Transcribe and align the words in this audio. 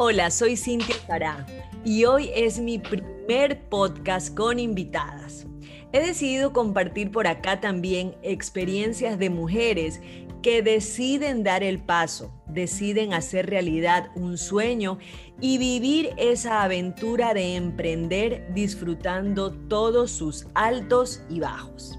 Hola, 0.00 0.30
soy 0.30 0.56
Cintia 0.56 0.94
Fará 1.08 1.44
y 1.84 2.04
hoy 2.04 2.30
es 2.32 2.60
mi 2.60 2.78
primer 2.78 3.68
podcast 3.68 4.32
con 4.32 4.60
invitadas. 4.60 5.44
He 5.90 5.98
decidido 5.98 6.52
compartir 6.52 7.10
por 7.10 7.26
acá 7.26 7.60
también 7.60 8.14
experiencias 8.22 9.18
de 9.18 9.28
mujeres 9.28 10.00
que 10.40 10.62
deciden 10.62 11.42
dar 11.42 11.64
el 11.64 11.80
paso, 11.80 12.32
deciden 12.46 13.12
hacer 13.12 13.50
realidad 13.50 14.10
un 14.14 14.38
sueño 14.38 14.98
y 15.40 15.58
vivir 15.58 16.10
esa 16.16 16.62
aventura 16.62 17.34
de 17.34 17.56
emprender 17.56 18.54
disfrutando 18.54 19.50
todos 19.50 20.12
sus 20.12 20.46
altos 20.54 21.22
y 21.28 21.40
bajos. 21.40 21.98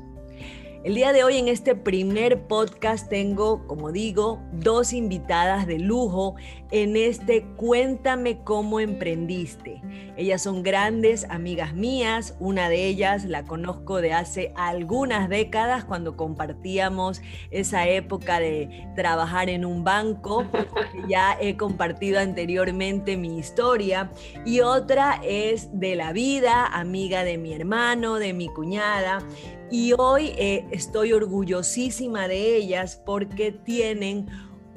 El 0.86 0.96
día 0.96 1.12
de 1.12 1.26
hoy 1.26 1.36
en 1.36 1.50
este 1.50 1.76
primer 1.76 2.48
podcast 2.48 3.10
tengo, 3.10 3.68
como 3.68 3.92
digo, 3.92 4.42
dos 4.54 4.94
invitadas 4.94 5.68
de 5.68 5.78
lujo 5.78 6.36
en 6.72 6.96
este 6.96 7.46
Cuéntame 7.56 8.44
cómo 8.44 8.80
emprendiste. 8.80 9.82
Ellas 10.18 10.42
son 10.42 10.64
grandes 10.64 11.26
amigas 11.30 11.74
mías, 11.74 12.36
una 12.40 12.70
de 12.70 12.86
ellas 12.88 13.26
la 13.26 13.46
conozco 13.46 14.02
de 14.02 14.14
hace 14.14 14.54
algunas 14.56 15.30
décadas 15.30 15.86
cuando 15.86 16.16
compartíamos 16.18 17.22
esa 17.52 17.88
época 17.88 18.40
de 18.40 18.88
trabajar 18.96 19.50
en 19.50 19.66
un 19.66 19.84
banco, 19.84 20.46
ya 21.10 21.38
he 21.40 21.58
compartido 21.58 22.20
anteriormente 22.20 23.18
mi 23.18 23.38
historia, 23.38 24.12
y 24.46 24.60
otra 24.60 25.22
es 25.24 25.70
de 25.80 25.96
la 25.96 26.12
vida, 26.12 26.66
amiga 26.66 27.24
de 27.24 27.38
mi 27.38 27.54
hermano, 27.54 28.16
de 28.16 28.34
mi 28.34 28.50
cuñada, 28.50 29.20
y 29.72 29.94
hoy 29.98 30.34
eh, 30.38 30.66
estoy 30.72 31.14
orgullosísima 31.14 32.28
de 32.28 32.56
ellas 32.56 33.02
porque 33.06 33.52
tienen 33.52 34.28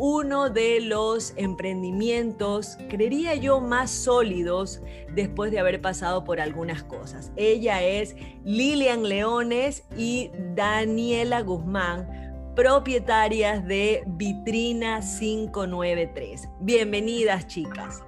uno 0.04 0.50
de 0.50 0.80
los 0.80 1.32
emprendimientos, 1.36 2.76
creería 2.90 3.36
yo, 3.36 3.60
más 3.60 3.88
sólidos 3.88 4.82
después 5.14 5.52
de 5.52 5.60
haber 5.60 5.80
pasado 5.80 6.24
por 6.24 6.40
algunas 6.40 6.82
cosas. 6.82 7.30
Ella 7.36 7.84
es 7.84 8.16
Lilian 8.42 9.04
Leones 9.04 9.84
y 9.96 10.32
Daniela 10.56 11.42
Guzmán, 11.42 12.52
propietarias 12.56 13.64
de 13.64 14.02
Vitrina 14.08 14.98
593. 14.98 16.48
Bienvenidas, 16.58 17.46
chicas. 17.46 18.02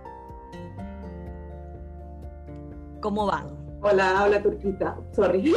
¿Cómo 3.01 3.27
van? 3.27 3.57
Hola, 3.83 4.25
hola 4.25 4.43
Turquita. 4.43 4.99
Sorry. 5.13 5.55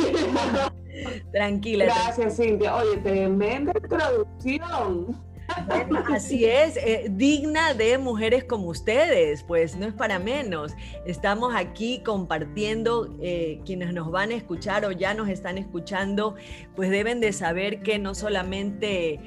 Tranquila. 1.31 1.85
Gracias, 1.85 2.37
Cintia. 2.37 2.75
Oye, 2.75 2.97
tremenda 2.97 3.73
introducción. 3.75 5.26
Así 6.13 6.45
es, 6.45 6.77
eh, 6.77 7.07
digna 7.09 7.73
de 7.73 7.97
mujeres 7.97 8.43
como 8.43 8.67
ustedes, 8.67 9.43
pues 9.43 9.75
no 9.75 9.85
es 9.85 9.93
para 9.93 10.19
menos. 10.19 10.73
Estamos 11.05 11.53
aquí 11.55 12.01
compartiendo, 12.03 13.15
eh, 13.21 13.61
quienes 13.65 13.93
nos 13.93 14.11
van 14.11 14.31
a 14.31 14.35
escuchar 14.35 14.85
o 14.85 14.91
ya 14.91 15.13
nos 15.13 15.29
están 15.29 15.57
escuchando, 15.57 16.35
pues 16.75 16.89
deben 16.89 17.19
de 17.19 17.33
saber 17.33 17.81
que 17.81 17.99
no 17.99 18.15
solamente 18.15 19.19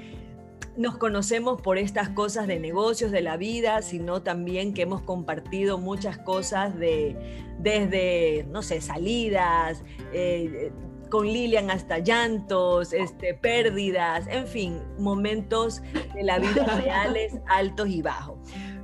nos 0.76 0.96
conocemos 0.96 1.60
por 1.60 1.78
estas 1.78 2.08
cosas 2.10 2.46
de 2.46 2.58
negocios, 2.58 3.10
de 3.10 3.22
la 3.22 3.36
vida, 3.36 3.82
sino 3.82 4.22
también 4.22 4.72
que 4.72 4.82
hemos 4.82 5.02
compartido 5.02 5.78
muchas 5.78 6.18
cosas 6.18 6.78
de, 6.78 7.16
desde, 7.58 8.46
no 8.50 8.62
sé, 8.62 8.80
salidas, 8.80 9.82
eh, 10.12 10.72
con 11.10 11.26
Lilian 11.26 11.70
hasta 11.70 11.98
llantos, 11.98 12.92
este, 12.92 13.34
pérdidas, 13.34 14.26
en 14.28 14.46
fin, 14.46 14.80
momentos 14.98 15.82
de 16.14 16.22
la 16.22 16.38
vida 16.38 16.64
reales, 16.82 17.34
altos 17.46 17.88
y 17.88 18.00
bajos. 18.00 18.38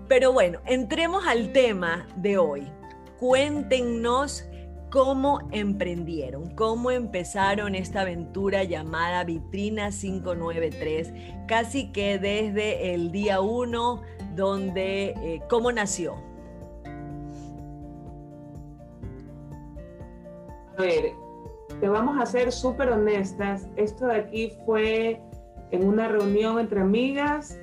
Pero 0.08 0.32
bueno, 0.32 0.60
entremos 0.66 1.26
al 1.26 1.52
tema 1.52 2.06
de 2.16 2.38
hoy. 2.38 2.70
Cuéntenos 3.18 4.44
cómo 4.90 5.40
emprendieron, 5.50 6.54
cómo 6.54 6.90
empezaron 6.90 7.74
esta 7.74 8.02
aventura 8.02 8.64
llamada 8.64 9.24
Vitrina 9.24 9.90
593, 9.90 11.12
casi 11.48 11.90
que 11.92 12.18
desde 12.18 12.94
el 12.94 13.10
día 13.10 13.40
uno, 13.40 14.02
donde, 14.34 15.14
eh, 15.22 15.42
cómo 15.48 15.72
nació. 15.72 16.14
A 20.78 20.82
ver, 20.82 21.25
te 21.80 21.88
vamos 21.88 22.18
a 22.20 22.26
ser 22.26 22.52
súper 22.52 22.90
honestas. 22.90 23.68
Esto 23.76 24.06
de 24.06 24.16
aquí 24.16 24.52
fue 24.64 25.20
en 25.70 25.86
una 25.86 26.08
reunión 26.08 26.58
entre 26.58 26.80
amigas. 26.80 27.58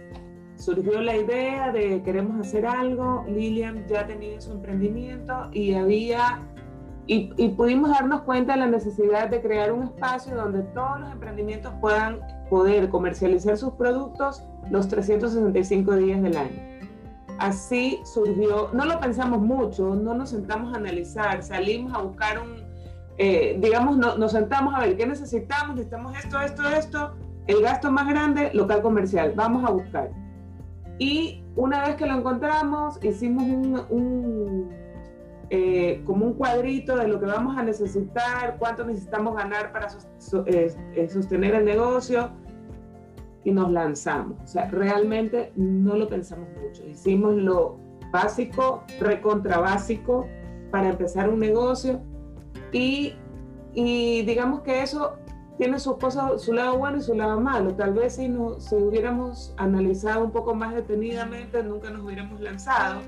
Surgió 0.56 1.02
la 1.02 1.16
idea 1.18 1.72
de 1.72 2.02
queremos 2.04 2.40
hacer 2.46 2.66
algo. 2.66 3.26
Lilian 3.28 3.86
ya 3.88 4.06
tenía 4.06 4.40
su 4.40 4.52
emprendimiento 4.52 5.50
y 5.52 5.74
había 5.74 6.40
y, 7.06 7.34
y, 7.36 7.50
pudimos 7.50 7.90
darnos 7.90 8.22
cuenta 8.22 8.54
de 8.54 8.60
la 8.60 8.68
necesidad 8.68 9.28
de 9.28 9.42
crear 9.42 9.74
un 9.74 9.84
espacio 9.84 10.36
donde 10.36 10.62
todos 10.74 11.02
los 11.02 11.12
emprendimientos 11.12 11.74
puedan 11.82 12.22
poder 12.50 12.88
comercializar 12.88 13.58
sus 13.58 13.74
productos 13.74 14.42
los 14.72 14.88
365 14.88 15.98
días 15.98 16.22
del 16.22 16.38
año. 16.38 16.74
Así 17.40 18.00
surgió, 18.06 18.70
no 18.72 18.86
lo 18.86 19.02
pensamos 19.02 19.42
mucho, 19.42 19.96
no 19.96 20.14
nos 20.14 20.30
sentamos 20.30 20.74
a 20.74 20.78
analizar, 20.78 21.44
salimos 21.44 21.94
a 21.94 21.98
buscar 21.98 22.40
un, 22.40 22.63
eh, 23.18 23.58
digamos, 23.60 23.98
nos 23.98 24.32
sentamos 24.32 24.74
a 24.76 24.80
ver 24.80 24.98
qué 24.98 25.06
necesitamos, 25.06 25.76
necesitamos 25.76 26.18
esto, 26.18 26.42
esto, 26.42 26.68
esto, 26.70 27.14
el 27.48 27.62
gasto 27.62 27.92
más 27.92 28.08
grande, 28.08 28.52
local 28.54 28.82
comercial, 28.82 29.34
vamos 29.36 29.64
a 29.70 29.72
buscar. 29.72 30.10
Y 30.98 31.44
una 31.56 31.82
vez 31.82 31.96
que 31.96 32.06
lo 32.06 32.18
encontramos, 32.18 33.04
hicimos 33.04 33.44
un, 33.90 34.70
eh, 35.50 36.02
como 36.06 36.26
un 36.26 36.34
cuadrito 36.34 36.96
de 36.96 37.08
lo 37.08 37.20
que 37.20 37.28
vamos 37.28 37.58
a 37.58 37.64
necesitar, 37.64 38.58
cuánto 38.58 38.86
necesitamos 38.86 39.36
ganar 39.36 39.72
para 39.72 39.88
eh, 40.48 41.10
sostener 41.10 41.56
el 41.56 41.66
negocio 41.66 42.32
y 43.44 43.52
nos 43.52 43.72
lanzamos. 43.72 44.40
O 44.44 44.48
sea, 44.48 44.70
realmente 44.70 45.52
no 45.56 45.96
lo 45.98 46.08
pensamos 46.08 46.48
mucho. 46.60 46.84
Hicimos 46.88 47.36
lo 47.36 47.78
básico, 48.12 48.84
recontra 49.00 49.60
básico 49.60 50.26
para 50.72 50.90
empezar 50.90 51.30
un 51.30 51.40
negocio 51.40 52.02
y, 52.74 53.14
y 53.74 54.24
digamos 54.24 54.62
que 54.62 54.82
eso 54.82 55.14
tiene 55.58 55.80
sus 55.80 55.98
cosas, 55.98 56.42
su 56.42 56.52
lado 56.52 56.78
bueno 56.78 56.98
y 56.98 57.02
su 57.02 57.14
lado 57.14 57.40
malo. 57.40 57.74
Tal 57.76 57.94
vez 57.94 58.16
si, 58.16 58.28
no, 58.28 58.60
si 58.60 58.76
hubiéramos 58.76 59.54
analizado 59.58 60.26
un 60.26 60.32
poco 60.32 60.54
más 60.54 60.74
detenidamente, 60.74 61.64
nunca 61.64 61.90
nos 61.90 62.04
hubiéramos 62.04 62.42
lanzado. 62.42 63.02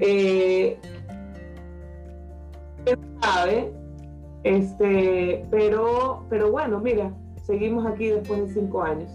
Eh, 0.00 0.78
sabe? 3.20 3.72
Este, 4.44 5.44
pero, 5.50 6.24
pero 6.30 6.50
bueno, 6.50 6.78
mira, 6.78 7.12
seguimos 7.44 7.84
aquí 7.84 8.06
después 8.06 8.46
de 8.46 8.54
cinco 8.54 8.82
años. 8.82 9.10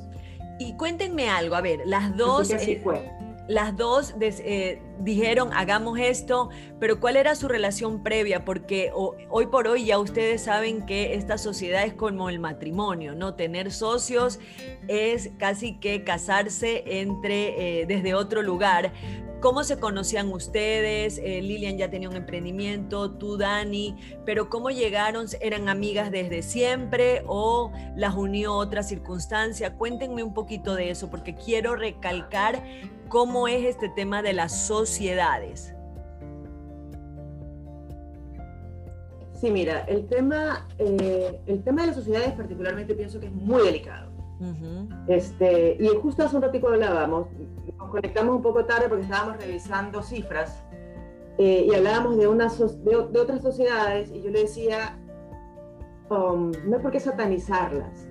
Y 0.60 0.76
cuéntenme 0.76 1.30
algo, 1.30 1.56
a 1.56 1.62
ver, 1.62 1.80
las 1.86 2.16
dos... 2.18 2.52
Así 2.52 2.76
fue 2.76 3.10
las 3.48 3.76
dos 3.76 4.16
eh, 4.20 4.82
dijeron, 5.04 5.50
hagamos 5.54 6.00
esto, 6.00 6.50
pero 6.80 7.00
¿cuál 7.00 7.18
era 7.18 7.36
su 7.36 7.48
relación 7.48 8.04
previa? 8.04 8.46
Porque 8.46 8.92
hoy 8.94 9.48
por 9.48 9.68
hoy 9.68 9.86
ya 9.86 10.00
ustedes 10.00 10.44
saben 10.44 10.86
que 10.86 11.16
esta 11.16 11.38
sociedad 11.38 11.84
es 11.84 11.94
como 11.94 12.30
el 12.30 12.40
matrimonio, 12.40 13.16
¿no? 13.16 13.36
Tener 13.36 13.72
socios 13.72 14.40
es 14.88 15.32
casi 15.38 15.78
que 15.80 16.04
casarse 16.04 16.84
entre, 16.86 17.82
eh, 17.82 17.86
desde 17.86 18.14
otro 18.14 18.42
lugar. 18.42 18.94
¿Cómo 19.42 19.64
se 19.64 19.80
conocían 19.80 20.32
ustedes? 20.32 21.18
Eh, 21.18 21.42
Lilian 21.42 21.76
ya 21.76 21.90
tenía 21.90 22.08
un 22.08 22.16
emprendimiento, 22.16 23.10
tú 23.10 23.38
Dani, 23.38 23.96
pero 24.24 24.52
¿cómo 24.52 24.70
llegaron? 24.70 25.26
¿Eran 25.42 25.68
amigas 25.68 26.12
desde 26.12 26.44
siempre 26.44 27.24
o 27.26 27.72
las 27.96 28.14
unió 28.14 28.54
otra 28.54 28.84
circunstancia? 28.84 29.74
Cuéntenme 29.74 30.22
un 30.22 30.36
poquito 30.36 30.76
de 30.76 30.92
eso 30.92 31.10
porque 31.10 31.34
quiero 31.34 31.76
recalcar 31.76 32.64
cómo 33.12 33.48
es 33.48 33.66
este 33.66 33.90
tema 33.90 34.22
de 34.22 34.34
las 34.34 34.68
sociedades. 34.92 35.74
Sí, 39.34 39.50
mira, 39.50 39.86
el 39.88 40.06
tema, 40.08 40.68
eh, 40.78 41.42
el 41.46 41.64
tema 41.64 41.82
de 41.82 41.88
las 41.88 41.96
sociedades 41.96 42.34
particularmente 42.34 42.94
pienso 42.94 43.20
que 43.20 43.28
es 43.28 43.34
muy 43.34 43.64
delicado. 43.64 44.12
este, 45.08 45.78
y 45.80 45.88
justo 46.02 46.24
hace 46.24 46.36
un 46.36 46.42
ratito 46.42 46.68
hablábamos, 46.68 47.28
nos 47.78 47.90
conectamos 47.90 48.36
un 48.36 48.42
poco 48.42 48.66
tarde 48.66 48.90
porque 48.90 49.04
estábamos 49.04 49.38
revisando 49.38 50.02
cifras 50.02 50.64
eh, 51.38 51.68
y 51.70 51.76
hablábamos 51.76 52.18
de, 52.18 52.28
una 52.28 52.48
de, 52.50 53.20
otras 53.20 53.42
sociedades 53.42 54.12
y 54.12 54.22
yo 54.22 54.30
le 54.32 54.42
decía, 54.42 55.00
um, 56.10 56.52
no 56.68 56.78
es 56.78 56.82
por 56.82 56.92
qué 56.92 57.00
satanizarlas, 57.00 58.10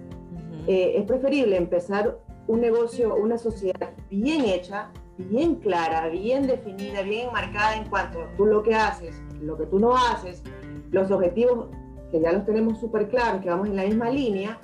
eh, 0.66 0.94
es 0.96 1.04
preferible 1.04 1.56
empezar 1.56 2.18
un 2.46 2.60
negocio, 2.60 3.16
una 3.16 3.38
sociedad 3.38 3.90
bien 4.08 4.44
hecha, 4.44 4.90
bien 5.28 5.56
clara, 5.56 6.08
bien 6.08 6.46
definida, 6.46 7.02
bien 7.02 7.28
enmarcada 7.28 7.76
en 7.76 7.88
cuanto 7.88 8.20
a 8.22 8.36
tú 8.36 8.46
lo 8.46 8.62
que 8.62 8.74
haces, 8.74 9.20
lo 9.40 9.56
que 9.56 9.66
tú 9.66 9.78
no 9.78 9.96
haces, 9.96 10.42
los 10.90 11.10
objetivos 11.10 11.68
que 12.10 12.20
ya 12.20 12.32
los 12.32 12.44
tenemos 12.44 12.78
súper 12.78 13.08
claros, 13.08 13.40
que 13.40 13.50
vamos 13.50 13.68
en 13.68 13.76
la 13.76 13.84
misma 13.84 14.10
línea, 14.10 14.58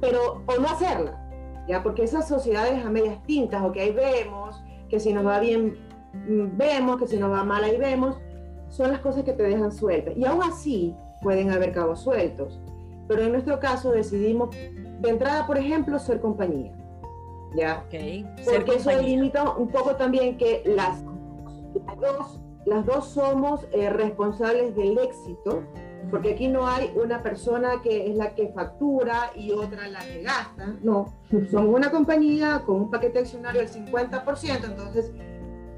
pero 0.00 0.42
o 0.46 0.60
no 0.60 0.68
hacerla, 0.68 1.20
ya 1.68 1.82
porque 1.82 2.04
esas 2.04 2.28
sociedades 2.28 2.84
a 2.84 2.90
medias 2.90 3.22
tintas 3.24 3.62
o 3.62 3.72
que 3.72 3.80
ahí 3.80 3.92
vemos 3.92 4.62
que 4.90 5.00
si 5.00 5.12
nos 5.12 5.24
va 5.24 5.40
bien 5.40 5.78
mm, 6.12 6.56
vemos, 6.56 6.98
que 6.98 7.06
si 7.06 7.16
nos 7.16 7.30
va 7.30 7.44
mal 7.44 7.64
ahí 7.64 7.78
vemos, 7.78 8.18
son 8.68 8.90
las 8.90 9.00
cosas 9.00 9.24
que 9.24 9.32
te 9.32 9.42
dejan 9.42 9.72
sueltas. 9.72 10.16
Y 10.16 10.24
aún 10.24 10.42
así 10.42 10.94
pueden 11.22 11.50
haber 11.50 11.72
cabos 11.72 12.00
sueltos. 12.00 12.60
Pero 13.08 13.22
en 13.22 13.32
nuestro 13.32 13.58
caso 13.58 13.90
decidimos, 13.92 14.50
de 14.54 15.08
entrada, 15.08 15.46
por 15.46 15.58
ejemplo, 15.58 15.98
ser 15.98 16.20
compañía. 16.20 16.72
¿Ya? 17.54 17.82
Okay. 17.86 18.26
Porque 18.44 18.76
eso 18.76 18.90
limita 19.00 19.50
un 19.56 19.68
poco 19.68 19.96
también 19.96 20.36
que 20.36 20.62
las, 20.64 21.02
dos, 22.00 22.40
las 22.64 22.86
dos 22.86 23.08
somos 23.08 23.66
eh, 23.72 23.90
responsables 23.90 24.76
del 24.76 24.98
éxito 24.98 25.64
porque 26.10 26.32
aquí 26.32 26.48
no 26.48 26.66
hay 26.66 26.92
una 26.96 27.22
persona 27.22 27.82
que 27.82 28.10
es 28.10 28.16
la 28.16 28.34
que 28.34 28.48
factura 28.48 29.30
y 29.36 29.52
otra 29.52 29.88
la 29.88 30.00
que 30.00 30.22
gasta, 30.22 30.74
no, 30.82 31.12
somos 31.50 31.74
una 31.74 31.90
compañía 31.90 32.62
con 32.66 32.76
un 32.76 32.90
paquete 32.90 33.20
accionario 33.20 33.60
del 33.60 33.70
50%, 33.70 34.64
entonces 34.64 35.12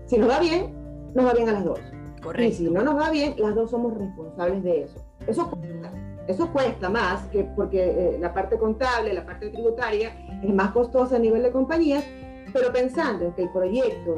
si 0.07 0.19
nos 0.19 0.31
va 0.31 0.41
bien, 0.41 0.75
nos 1.15 1.27
va 1.27 1.35
bien 1.35 1.49
a 1.49 1.53
las 1.53 1.65
dos. 1.65 1.81
Correcto. 2.23 2.49
Y 2.49 2.53
si 2.53 2.71
no 2.71 2.83
nos 2.83 2.97
va 2.97 3.11
bien, 3.11 3.35
las 3.39 3.55
dos 3.55 3.71
somos 3.71 3.97
responsables 3.97 4.63
de 4.63 4.83
eso. 4.83 5.05
Eso 5.27 5.51
cuesta, 5.51 5.91
eso 6.29 6.53
cuesta 6.53 6.89
más 6.89 7.25
que 7.27 7.45
porque 7.45 7.83
eh, 8.15 8.19
la 8.19 8.33
parte 8.33 8.59
contable, 8.59 9.13
la 9.13 9.25
parte 9.25 9.51
tributaria 9.51 10.13
es 10.43 10.55
más 10.55 10.71
costosa 10.73 11.17
a 11.17 11.19
nivel 11.19 11.43
de 11.43 11.51
compañías, 11.51 12.05
pero 12.53 12.73
pensando 12.73 13.25
en 13.25 13.33
que 13.33 13.43
el 13.43 13.51
proyecto 13.51 14.17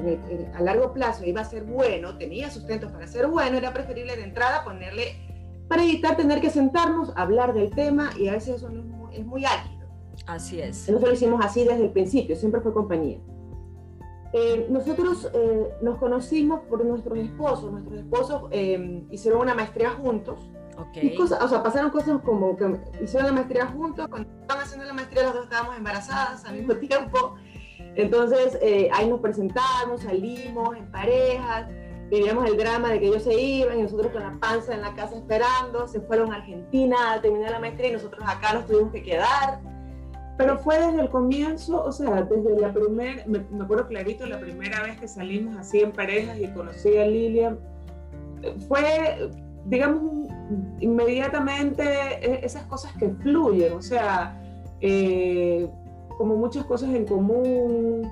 a 0.55 0.61
largo 0.61 0.93
plazo 0.93 1.25
iba 1.25 1.41
a 1.41 1.45
ser 1.45 1.65
bueno, 1.65 2.17
tenía 2.19 2.51
sustentos 2.51 2.91
para 2.91 3.07
ser 3.07 3.29
bueno, 3.29 3.57
era 3.57 3.73
preferible 3.73 4.17
de 4.17 4.25
entrada 4.25 4.65
ponerle 4.65 5.17
para 5.69 5.83
evitar 5.83 6.17
tener 6.17 6.41
que 6.41 6.51
sentarnos, 6.51 7.11
a 7.17 7.23
hablar 7.23 7.55
del 7.55 7.71
tema 7.71 8.11
y 8.19 8.29
a 8.29 8.33
veces 8.33 8.57
eso 8.57 8.69
no 8.69 9.11
es, 9.11 9.25
muy, 9.25 9.45
ágil. 9.45 9.79
Así 10.27 10.61
es. 10.61 10.89
Nosotros 10.89 11.11
lo 11.11 11.15
hicimos 11.15 11.45
así 11.45 11.65
desde 11.65 11.85
el 11.85 11.91
principio, 11.91 12.37
siempre 12.37 12.61
fue 12.61 12.73
compañía. 12.73 13.19
Eh, 14.33 14.67
nosotros 14.69 15.31
eh, 15.33 15.69
nos 15.81 15.99
conocimos 15.99 16.61
por 16.69 16.85
nuestros 16.85 17.19
esposos. 17.19 17.71
Nuestros 17.71 18.01
esposos 18.01 18.43
eh, 18.51 19.05
hicieron 19.11 19.41
una 19.41 19.55
maestría 19.55 19.91
juntos. 19.91 20.51
Okay. 20.77 21.17
o 21.19 21.27
sea, 21.27 21.63
pasaron 21.63 21.91
cosas 21.91 22.21
como 22.25 22.57
que 22.57 22.81
hicieron 23.03 23.29
la 23.29 23.33
maestría 23.33 23.67
juntos. 23.67 24.09
Cuando 24.09 24.29
estaban 24.41 24.65
haciendo 24.65 24.87
la 24.87 24.93
maestría, 24.93 25.23
las 25.25 25.35
dos 25.35 25.45
estábamos 25.45 25.77
embarazadas 25.77 26.45
al 26.45 26.57
mismo 26.57 26.75
tiempo. 26.75 27.37
Entonces, 27.97 28.59
ahí 28.93 29.09
nos 29.09 29.21
presentamos, 29.21 30.03
salimos 30.03 30.77
en 30.77 30.91
parejas 30.91 31.67
vivíamos 32.11 32.49
el 32.49 32.57
drama 32.57 32.91
de 32.91 33.01
que 33.01 33.07
ellos 33.07 33.23
se 33.23 33.35
iban 33.35 33.79
y 33.79 33.83
nosotros 33.83 34.13
con 34.13 34.23
la 34.23 34.39
panza 34.41 34.75
en 34.75 34.83
la 34.83 34.95
casa 34.95 35.17
esperando, 35.17 35.87
se 35.89 36.01
fueron 36.01 36.33
a 36.33 36.37
Argentina 36.37 36.97
a 37.13 37.21
terminar 37.21 37.53
la 37.53 37.59
maestría 37.59 37.91
y 37.91 37.93
nosotros 37.93 38.23
acá 38.27 38.55
nos 38.55 38.67
tuvimos 38.67 38.93
que 38.93 39.03
quedar. 39.03 39.61
Pero 40.37 40.59
fue 40.59 40.79
desde 40.79 41.01
el 41.01 41.11
comienzo, 41.11 41.85
o 41.85 41.93
sea, 41.93 42.23
desde 42.23 42.61
la 42.61 42.73
primera, 42.73 43.25
me, 43.27 43.39
acuerdo 43.63 43.87
clarito, 43.87 44.27
la 44.27 44.41
primera 44.41 44.83
vez 44.83 44.99
que 44.99 45.07
salimos 45.07 45.57
así 45.57 45.81
en 45.81 45.93
parejas 45.93 46.39
y 46.39 46.49
conocí 46.49 46.97
a 46.97 47.07
Lilian, 47.07 47.59
fue, 48.67 49.31
digamos, 49.67 50.29
inmediatamente 50.81 51.83
e, 51.83 52.45
esas 52.45 52.65
cosas 52.65 52.93
que 52.99 53.09
fluyen, 53.23 53.73
o 53.75 53.83
sea, 53.83 54.41
eh, 54.81 55.69
como 56.19 56.37
muchas 56.37 56.65
cosas 56.65 56.91
en 56.91 57.07
común, 57.07 58.11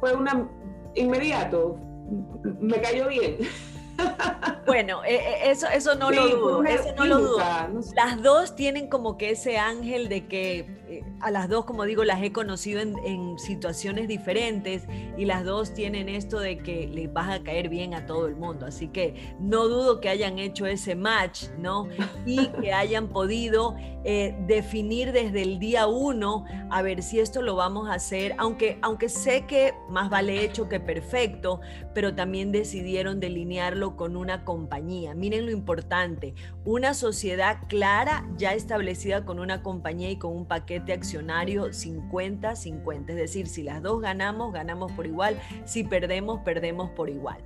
fue 0.00 0.14
una, 0.14 0.48
inmediato, 0.94 1.76
me 2.60 2.80
cayó 2.80 3.08
bien. 3.08 3.36
Bueno, 4.66 5.04
e, 5.04 5.16
e, 5.16 5.50
eso, 5.50 5.66
eso 5.66 5.94
no 5.94 6.10
lo 6.10 6.28
dudo, 6.28 6.64
eso 6.64 6.94
no 6.96 7.04
lo 7.04 7.18
dudo. 7.18 7.38
Las 7.94 8.22
dos 8.22 8.54
tienen 8.56 8.88
como 8.88 9.18
que 9.18 9.30
ese 9.30 9.58
ángel 9.58 10.08
de 10.08 10.26
que 10.26 10.79
eh, 10.90 11.04
a 11.20 11.30
las 11.30 11.48
dos, 11.48 11.66
como 11.66 11.84
digo, 11.84 12.02
las 12.02 12.20
he 12.20 12.32
conocido 12.32 12.80
en, 12.80 12.98
en, 13.04 13.38
situaciones 13.38 14.08
diferentes 14.08 14.88
y 15.16 15.24
las 15.24 15.44
dos 15.44 15.72
tienen 15.72 16.08
esto 16.08 16.40
de 16.40 16.58
que 16.58 16.88
les 16.88 17.12
vas 17.12 17.30
a 17.30 17.44
caer 17.44 17.68
bien 17.68 17.94
a 17.94 18.06
todo 18.06 18.26
el 18.26 18.34
mundo. 18.34 18.66
Así 18.66 18.88
que 18.88 19.14
no 19.38 19.68
dudo 19.68 20.00
que 20.00 20.08
hayan 20.08 20.40
hecho 20.40 20.66
ese 20.66 20.96
match, 20.96 21.44
¿no? 21.58 21.86
Y 22.26 22.48
que 22.60 22.72
hayan 22.72 23.08
podido 23.08 23.76
eh, 24.02 24.34
definir 24.48 25.12
desde 25.12 25.42
el 25.42 25.60
día 25.60 25.86
uno 25.86 26.44
a 26.70 26.82
ver 26.82 27.04
si 27.04 27.20
esto 27.20 27.40
lo 27.40 27.54
vamos 27.54 27.88
a 27.88 27.94
hacer, 27.94 28.34
aunque, 28.38 28.78
aunque 28.82 29.08
sé 29.08 29.46
que 29.46 29.74
más 29.90 30.10
vale 30.10 30.42
hecho 30.42 30.68
que 30.68 30.80
perfecto, 30.80 31.60
pero 31.94 32.16
también 32.16 32.50
decidieron 32.50 33.20
delinearlo 33.20 33.96
con 33.96 34.16
una 34.16 34.44
compañía. 34.44 35.14
Miren 35.14 35.46
lo 35.46 35.52
importante, 35.52 36.34
una 36.64 36.94
sociedad 36.94 37.58
clara 37.68 38.26
ya 38.36 38.54
establecida 38.54 39.24
con 39.24 39.38
una 39.38 39.62
compañía 39.62 40.10
y 40.10 40.16
con 40.16 40.34
un 40.34 40.46
paquete 40.46 40.79
accionario 40.88 41.66
50-50. 41.66 43.10
Es 43.10 43.16
decir, 43.16 43.46
si 43.46 43.62
las 43.62 43.82
dos 43.82 44.00
ganamos, 44.00 44.52
ganamos 44.52 44.92
por 44.92 45.06
igual. 45.06 45.38
Si 45.64 45.84
perdemos, 45.84 46.40
perdemos 46.40 46.90
por 46.90 47.08
igual. 47.08 47.38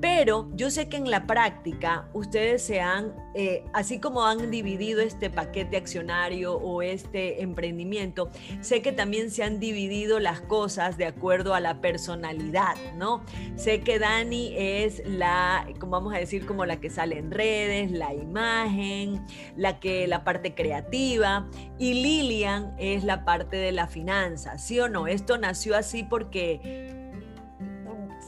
Pero 0.00 0.48
yo 0.54 0.70
sé 0.70 0.88
que 0.88 0.96
en 0.96 1.10
la 1.10 1.26
práctica 1.26 2.08
ustedes 2.12 2.62
se 2.62 2.80
han, 2.80 3.14
eh, 3.34 3.64
así 3.72 4.00
como 4.00 4.24
han 4.24 4.50
dividido 4.50 5.00
este 5.00 5.30
paquete 5.30 5.76
accionario 5.76 6.54
o 6.54 6.82
este 6.82 7.42
emprendimiento, 7.42 8.28
sé 8.60 8.82
que 8.82 8.92
también 8.92 9.30
se 9.30 9.44
han 9.44 9.60
dividido 9.60 10.18
las 10.18 10.40
cosas 10.40 10.96
de 10.96 11.06
acuerdo 11.06 11.54
a 11.54 11.60
la 11.60 11.80
personalidad, 11.80 12.74
¿no? 12.96 13.22
Sé 13.56 13.80
que 13.80 13.98
Dani 13.98 14.54
es 14.56 15.02
la, 15.06 15.68
como 15.78 15.92
vamos 15.92 16.14
a 16.14 16.18
decir, 16.18 16.44
como 16.44 16.66
la 16.66 16.80
que 16.80 16.90
sale 16.90 17.18
en 17.18 17.30
redes, 17.30 17.92
la 17.92 18.12
imagen, 18.14 19.24
la 19.56 19.78
que 19.78 20.08
la 20.08 20.24
parte 20.24 20.54
creativa 20.54 21.48
y 21.78 21.94
Lilian 21.94 22.74
es 22.78 23.04
la 23.04 23.24
parte 23.24 23.56
de 23.56 23.72
la 23.72 23.86
finanza, 23.86 24.58
¿sí 24.58 24.80
o 24.80 24.88
no? 24.88 25.06
Esto 25.06 25.38
nació 25.38 25.76
así 25.76 26.02
porque 26.02 26.98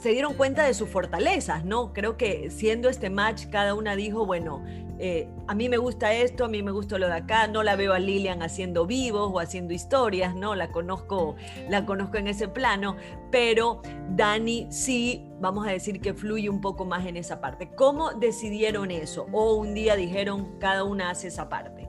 se 0.03 0.11
dieron 0.11 0.35
cuenta 0.35 0.65
de 0.65 0.75
sus 0.75 0.89
fortalezas, 0.89 1.65
¿no? 1.65 1.93
Creo 1.93 2.17
que 2.17 2.51
siendo 2.51 2.89
este 2.89 3.09
match, 3.09 3.47
cada 3.53 3.75
una 3.75 3.95
dijo, 3.95 4.27
bueno, 4.27 4.65
eh, 5.05 5.29
a 5.49 5.55
mí 5.57 5.69
me 5.69 5.79
gusta 5.79 6.13
esto, 6.15 6.45
a 6.45 6.49
mí 6.49 6.63
me 6.63 6.71
gusta 6.71 6.97
lo 6.97 7.09
de 7.09 7.15
acá, 7.15 7.49
no 7.49 7.65
la 7.65 7.75
veo 7.75 7.93
a 7.93 7.99
Lilian 7.99 8.41
haciendo 8.41 8.87
vivos 8.87 9.33
o 9.35 9.41
haciendo 9.41 9.75
historias, 9.75 10.37
¿no? 10.37 10.55
La 10.55 10.71
conozco, 10.71 11.35
la 11.69 11.85
conozco 11.85 12.19
en 12.19 12.29
ese 12.29 12.47
plano, 12.47 12.95
pero 13.33 13.83
Dani 14.11 14.69
sí, 14.71 15.29
vamos 15.41 15.67
a 15.67 15.73
decir 15.73 16.01
que 16.01 16.15
fluye 16.15 16.49
un 16.49 16.61
poco 16.61 16.85
más 16.85 17.05
en 17.05 17.17
esa 17.17 17.41
parte. 17.41 17.69
¿Cómo 17.75 18.13
decidieron 18.13 18.93
eso? 18.93 19.27
O 19.33 19.55
un 19.57 19.75
día 19.75 19.97
dijeron, 19.97 20.57
cada 20.61 20.85
una 20.85 21.11
hace 21.11 21.27
esa 21.27 21.49
parte. 21.49 21.89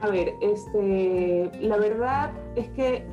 A 0.00 0.08
ver, 0.10 0.32
este, 0.40 1.50
la 1.60 1.76
verdad 1.76 2.30
es 2.54 2.68
que 2.68 3.04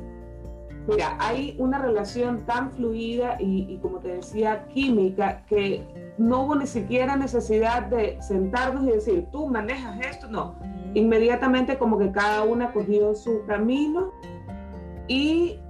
Mira, 0.88 1.18
hay 1.20 1.54
una 1.58 1.78
relación 1.78 2.46
tan 2.46 2.72
fluida 2.72 3.36
y, 3.38 3.76
como 3.82 3.98
te 3.98 4.08
decía, 4.08 4.66
química, 4.72 5.44
que 5.46 5.84
no 6.16 6.44
hubo 6.44 6.56
ni 6.56 6.66
siquiera 6.66 7.14
necesidad 7.14 7.82
de 7.82 8.16
sentarnos 8.22 8.84
y 8.84 8.92
decir, 8.92 9.26
tú 9.30 9.48
manejas 9.48 10.00
esto, 10.00 10.28
no. 10.28 10.54
Inmediatamente 10.94 11.76
como 11.76 11.98
que 11.98 12.10
cada 12.10 12.42
una 12.42 12.72
cogió 12.72 13.14
su 13.14 13.44
camino 13.46 14.12
y 15.08 15.60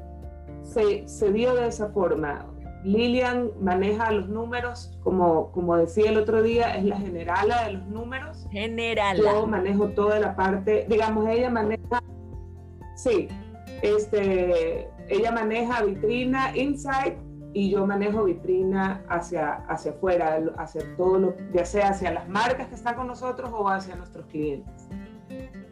se, 0.62 1.08
se 1.08 1.32
dio 1.32 1.54
de 1.54 1.66
esa 1.66 1.88
forma. 1.88 2.46
Lilian 2.84 3.50
maneja 3.60 4.12
los 4.12 4.28
números, 4.28 4.96
como, 5.02 5.50
como 5.50 5.76
decía 5.76 6.10
el 6.10 6.18
otro 6.18 6.42
día, 6.42 6.76
es 6.76 6.84
la 6.84 6.96
generala 6.96 7.64
de 7.64 7.72
los 7.72 7.86
números. 7.88 8.46
Generala. 8.52 9.18
Yo 9.18 9.46
manejo 9.48 9.88
toda 9.88 10.20
la 10.20 10.36
parte, 10.36 10.86
digamos, 10.88 11.28
ella 11.28 11.50
maneja, 11.50 12.00
sí, 12.94 13.26
este, 13.82 14.88
ella 15.08 15.32
maneja 15.32 15.82
vitrina 15.82 16.56
inside 16.56 17.18
y 17.54 17.70
yo 17.70 17.86
manejo 17.86 18.24
vitrina 18.24 19.02
hacia, 19.08 19.54
hacia 19.68 19.92
afuera, 19.92 20.40
hacia 20.58 20.82
todo 20.96 21.18
lo, 21.18 21.34
ya 21.52 21.64
sea 21.64 21.88
hacia 21.90 22.12
las 22.12 22.28
marcas 22.28 22.68
que 22.68 22.74
están 22.74 22.94
con 22.94 23.06
nosotros 23.06 23.50
o 23.52 23.68
hacia 23.68 23.96
nuestros 23.96 24.26
clientes. 24.26 24.88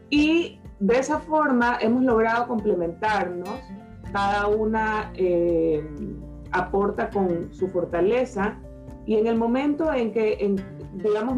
Y 0.09 0.59
de 0.79 0.99
esa 0.99 1.19
forma 1.19 1.77
hemos 1.79 2.03
logrado 2.03 2.47
complementarnos, 2.47 3.49
cada 4.11 4.47
una 4.47 5.11
eh, 5.15 5.83
aporta 6.51 7.09
con 7.09 7.53
su 7.53 7.67
fortaleza 7.69 8.57
y 9.05 9.15
en 9.15 9.27
el 9.27 9.35
momento 9.35 9.93
en 9.93 10.11
que, 10.11 10.55
digamos, 10.93 11.37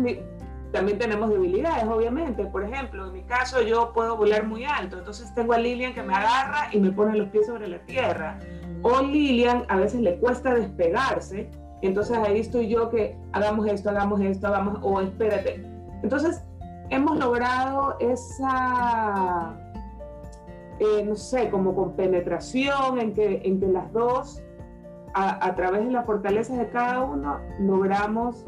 también 0.72 1.00
tenemos 1.00 1.30
debilidades, 1.30 1.86
obviamente. 1.86 2.46
Por 2.46 2.64
ejemplo, 2.64 3.08
en 3.08 3.14
mi 3.14 3.24
caso 3.24 3.62
yo 3.62 3.92
puedo 3.94 4.18
volar 4.18 4.46
muy 4.46 4.66
alto, 4.66 5.00
entonces 5.00 5.34
tengo 5.34 5.54
a 5.54 5.58
Lilian 5.58 5.94
que 5.94 6.04
me 6.04 6.14
agarra 6.14 6.70
y 6.72 6.80
me 6.80 6.92
pone 6.92 7.18
los 7.18 7.30
pies 7.30 7.48
sobre 7.48 7.68
la 7.68 7.80
tierra. 7.80 8.40
O 8.82 9.02
Lilian 9.02 9.66
a 9.68 9.78
veces 9.78 10.02
le 10.02 10.18
cuesta 10.20 10.54
despegarse, 10.54 11.50
entonces 11.82 12.18
ahí 12.18 12.40
estoy 12.40 12.68
yo 12.68 12.90
que 12.90 13.18
hagamos 13.32 13.68
esto, 13.68 13.90
hagamos 13.90 14.22
esto, 14.22 14.48
hagamos, 14.48 14.80
o 14.82 15.02
espérate. 15.02 15.64
Entonces 16.04 16.44
hemos 16.90 17.18
logrado 17.18 17.98
esa, 18.00 19.56
eh, 20.80 21.04
no 21.04 21.16
sé, 21.16 21.50
como 21.50 21.76
con 21.76 21.94
penetración 21.94 23.00
en 23.00 23.14
que, 23.14 23.42
en 23.44 23.60
que 23.60 23.68
las 23.68 23.92
dos, 23.92 24.44
a, 25.14 25.46
a 25.46 25.56
través 25.56 25.84
de 25.84 25.92
las 25.92 26.06
fortalezas 26.06 26.58
de 26.58 26.70
cada 26.70 27.04
uno, 27.04 27.40
logramos 27.60 28.46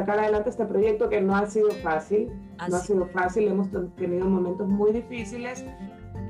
sacar 0.00 0.18
adelante 0.18 0.48
este 0.48 0.64
proyecto 0.64 1.10
que 1.10 1.20
no 1.20 1.36
ha 1.36 1.46
sido 1.46 1.70
fácil, 1.82 2.32
no 2.68 2.76
ha 2.76 2.80
sido 2.80 3.06
fácil, 3.06 3.48
hemos 3.48 3.68
tenido 3.96 4.26
momentos 4.26 4.66
muy 4.66 4.92
difíciles, 4.92 5.64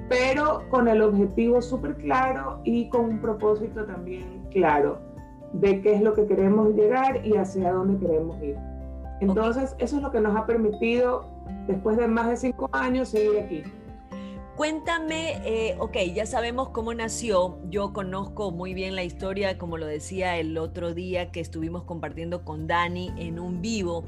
pero 0.09 0.69
con 0.71 0.89
el 0.89 1.01
objetivo 1.03 1.63
súper 1.63 1.97
claro 1.97 2.61
y 2.65 2.89
con 2.89 3.05
un 3.05 3.21
propósito 3.21 3.85
también 3.85 4.45
claro 4.51 4.99
de 5.53 5.81
qué 5.83 5.95
es 5.95 6.03
lo 6.03 6.15
que 6.15 6.27
queremos 6.27 6.75
llegar 6.75 7.25
y 7.25 7.37
hacia 7.37 7.73
dónde 7.73 8.05
queremos 8.05 8.43
ir. 8.43 8.57
Entonces, 9.21 9.77
eso 9.79 9.97
es 9.99 10.03
lo 10.03 10.11
que 10.11 10.21
nos 10.21 10.37
ha 10.37 10.47
permitido, 10.47 11.27
después 11.69 11.97
de 11.97 12.09
más 12.09 12.29
de 12.29 12.37
cinco 12.37 12.69
años, 12.73 13.11
seguir 13.11 13.39
aquí. 13.39 13.63
Cuéntame, 14.61 15.41
eh, 15.47 15.77
ok, 15.79 15.97
ya 16.15 16.27
sabemos 16.27 16.69
cómo 16.69 16.93
nació. 16.93 17.59
Yo 17.71 17.95
conozco 17.95 18.51
muy 18.51 18.75
bien 18.75 18.95
la 18.95 19.03
historia, 19.03 19.57
como 19.57 19.79
lo 19.79 19.87
decía 19.87 20.37
el 20.37 20.59
otro 20.59 20.93
día 20.93 21.33
que 21.33 21.41
estuvimos 21.41 21.85
compartiendo 21.85 22.45
con 22.45 22.67
Dani 22.67 23.11
en 23.17 23.39
un 23.39 23.63
vivo. 23.63 24.05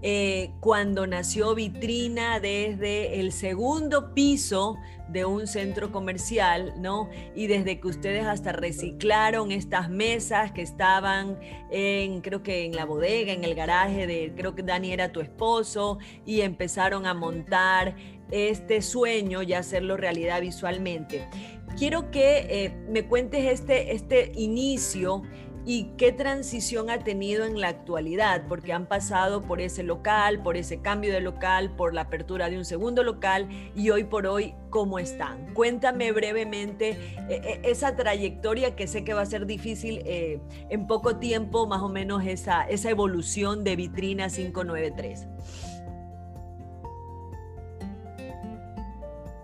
Eh, 0.00 0.52
cuando 0.60 1.08
nació 1.08 1.56
Vitrina 1.56 2.38
desde 2.38 3.18
el 3.18 3.32
segundo 3.32 4.14
piso 4.14 4.76
de 5.08 5.24
un 5.24 5.48
centro 5.48 5.90
comercial, 5.90 6.74
¿no? 6.78 7.10
Y 7.34 7.48
desde 7.48 7.80
que 7.80 7.88
ustedes 7.88 8.24
hasta 8.24 8.52
reciclaron 8.52 9.50
estas 9.50 9.90
mesas 9.90 10.52
que 10.52 10.62
estaban 10.62 11.40
en, 11.72 12.20
creo 12.20 12.44
que 12.44 12.64
en 12.66 12.76
la 12.76 12.84
bodega, 12.84 13.32
en 13.32 13.42
el 13.42 13.56
garaje 13.56 14.06
de, 14.06 14.32
creo 14.36 14.54
que 14.54 14.62
Dani 14.62 14.92
era 14.92 15.10
tu 15.10 15.20
esposo, 15.20 15.98
y 16.24 16.42
empezaron 16.42 17.04
a 17.04 17.14
montar 17.14 17.96
este 18.30 18.82
sueño 18.82 19.42
y 19.42 19.54
hacerlo 19.54 19.96
realidad 19.96 20.40
visualmente. 20.40 21.28
Quiero 21.76 22.10
que 22.10 22.38
eh, 22.48 22.74
me 22.88 23.06
cuentes 23.06 23.44
este, 23.44 23.94
este 23.94 24.32
inicio 24.34 25.22
y 25.64 25.92
qué 25.98 26.12
transición 26.12 26.88
ha 26.88 27.00
tenido 27.00 27.44
en 27.44 27.60
la 27.60 27.68
actualidad, 27.68 28.44
porque 28.48 28.72
han 28.72 28.86
pasado 28.86 29.42
por 29.42 29.60
ese 29.60 29.82
local, 29.82 30.42
por 30.42 30.56
ese 30.56 30.80
cambio 30.80 31.12
de 31.12 31.20
local, 31.20 31.76
por 31.76 31.92
la 31.92 32.02
apertura 32.02 32.48
de 32.48 32.56
un 32.56 32.64
segundo 32.64 33.02
local 33.02 33.48
y 33.76 33.90
hoy 33.90 34.04
por 34.04 34.26
hoy, 34.26 34.54
¿cómo 34.70 34.98
están? 34.98 35.52
Cuéntame 35.52 36.10
brevemente 36.10 36.90
eh, 36.90 37.26
eh, 37.28 37.60
esa 37.64 37.94
trayectoria 37.96 38.74
que 38.74 38.86
sé 38.86 39.04
que 39.04 39.12
va 39.12 39.20
a 39.20 39.26
ser 39.26 39.44
difícil 39.44 40.02
en 40.06 40.86
poco 40.86 41.16
tiempo, 41.16 41.66
más 41.66 41.82
o 41.82 41.90
menos 41.90 42.24
esa, 42.24 42.62
esa 42.62 42.88
evolución 42.88 43.62
de 43.62 43.76
Vitrina 43.76 44.28
593. 44.28 45.28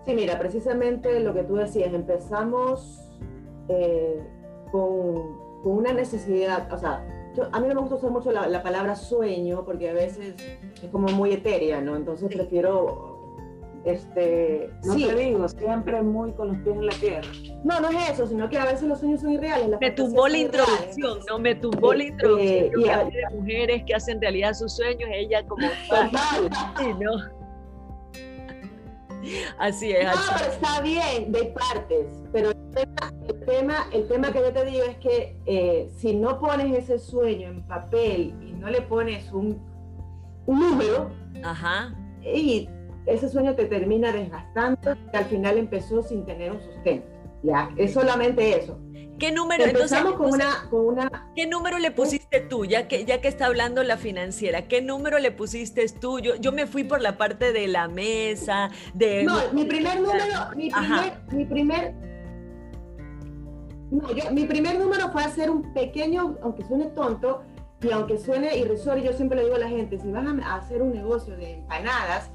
Sí, 0.05 0.13
mira, 0.13 0.37
precisamente 0.37 1.19
lo 1.19 1.33
que 1.33 1.43
tú 1.43 1.55
decías, 1.55 1.93
empezamos 1.93 3.01
eh, 3.69 4.21
con, 4.71 5.43
una 5.63 5.93
necesidad, 5.93 6.71
o 6.71 6.77
sea, 6.77 7.03
a 7.51 7.59
mí 7.59 7.67
no 7.67 7.73
me 7.73 7.81
gusta 7.81 7.95
usar 7.95 8.11
mucho 8.11 8.31
la, 8.31 8.61
palabra 8.61 8.95
sueño 8.95 9.65
porque 9.65 9.89
a 9.89 9.93
veces 9.93 10.35
es 10.81 10.89
como 10.91 11.07
muy 11.07 11.33
etérea, 11.33 11.81
¿no? 11.81 11.95
Entonces 11.95 12.29
prefiero, 12.31 13.41
este... 13.83 14.69
No 14.83 14.95
te 14.95 15.15
digo, 15.15 15.49
siempre 15.49 16.03
muy 16.03 16.33
con 16.33 16.49
los 16.49 16.57
pies 16.57 16.75
en 16.75 16.85
la 16.85 16.93
tierra. 16.93 17.27
No, 17.63 17.79
no 17.79 17.89
es 17.89 18.11
eso, 18.11 18.27
sino 18.27 18.47
que 18.47 18.59
a 18.59 18.65
veces 18.65 18.83
los 18.83 18.99
sueños 18.99 19.21
son 19.21 19.31
irreales. 19.31 19.79
me 19.81 19.89
tumbó 19.89 20.27
la 20.27 20.37
introducción, 20.37 21.19
¿no? 21.27 21.39
Me 21.39 21.55
tumbó 21.55 21.95
la 21.95 22.03
introducción. 22.03 22.71
y 22.77 22.83
de 22.83 23.23
mujeres 23.33 23.83
que 23.87 23.95
hacen 23.95 24.21
realidad 24.21 24.53
sus 24.53 24.75
sueños, 24.75 25.09
ella 25.11 25.43
como... 25.47 25.67
sí, 26.77 26.93
¿no? 26.99 27.44
Así 29.57 29.91
es. 29.91 30.05
No, 30.05 30.11
pero 30.37 30.51
está 30.51 30.81
bien, 30.81 31.31
de 31.31 31.45
partes. 31.45 32.07
Pero 32.31 32.51
el 32.51 33.45
tema, 33.45 33.87
el 33.91 34.07
tema, 34.07 34.31
que 34.31 34.39
yo 34.39 34.53
te 34.53 34.65
digo 34.65 34.83
es 34.83 34.97
que 34.97 35.39
eh, 35.45 35.89
si 35.97 36.15
no 36.15 36.39
pones 36.39 36.77
ese 36.77 36.99
sueño 36.99 37.47
en 37.47 37.65
papel 37.67 38.33
y 38.41 38.53
no 38.53 38.69
le 38.69 38.81
pones 38.81 39.31
un, 39.31 39.59
número, 40.47 41.09
Ajá. 41.43 41.95
y 42.21 42.69
ese 43.07 43.29
sueño 43.29 43.55
te 43.55 43.65
termina 43.65 44.11
desgastando 44.11 44.95
y 45.11 45.15
al 45.15 45.25
final 45.25 45.57
empezó 45.57 46.03
sin 46.03 46.25
tener 46.25 46.51
un 46.51 46.61
sustento. 46.61 47.07
Ya, 47.43 47.69
es 47.77 47.93
solamente 47.93 48.57
eso. 48.57 48.79
¿Qué 49.19 49.31
número, 49.31 49.63
Empezamos 49.63 50.13
con, 50.13 50.33
una, 50.33 50.67
con 50.69 50.87
una... 50.87 51.31
¿Qué 51.35 51.47
número 51.47 51.79
le 51.79 51.91
pusiste 51.91 52.41
tú? 52.41 52.65
Ya 52.65 52.87
que, 52.87 53.05
ya 53.05 53.21
que 53.21 53.27
está 53.27 53.45
hablando 53.45 53.83
la 53.83 53.97
financiera, 53.97 54.67
¿qué 54.67 54.81
número 54.81 55.19
le 55.19 55.31
pusiste 55.31 55.85
tú? 55.87 56.19
Yo, 56.19 56.35
yo 56.35 56.51
me 56.51 56.67
fui 56.67 56.83
por 56.83 57.01
la 57.01 57.17
parte 57.17 57.53
de 57.53 57.67
la 57.67 57.87
mesa, 57.87 58.69
de... 58.93 59.23
No, 59.23 59.37
mi 59.53 59.65
primer 59.65 60.01
número, 60.01 60.25
mi 60.55 60.69
primer, 60.69 61.13
mi 61.31 61.45
primer... 61.45 61.93
No, 63.91 64.11
yo, 64.11 64.31
mi 64.31 64.45
primer 64.45 64.79
número 64.79 65.09
fue 65.11 65.23
hacer 65.23 65.49
un 65.49 65.73
pequeño, 65.73 66.37
aunque 66.41 66.63
suene 66.65 66.87
tonto, 66.87 67.43
y 67.81 67.91
aunque 67.91 68.17
suene 68.17 68.57
irrisorio, 68.57 69.11
yo 69.11 69.13
siempre 69.13 69.37
le 69.37 69.45
digo 69.45 69.55
a 69.55 69.59
la 69.59 69.69
gente, 69.69 69.99
si 69.99 70.11
vas 70.11 70.25
a 70.25 70.55
hacer 70.55 70.81
un 70.81 70.91
negocio 70.91 71.35
de 71.37 71.53
empanadas, 71.53 72.31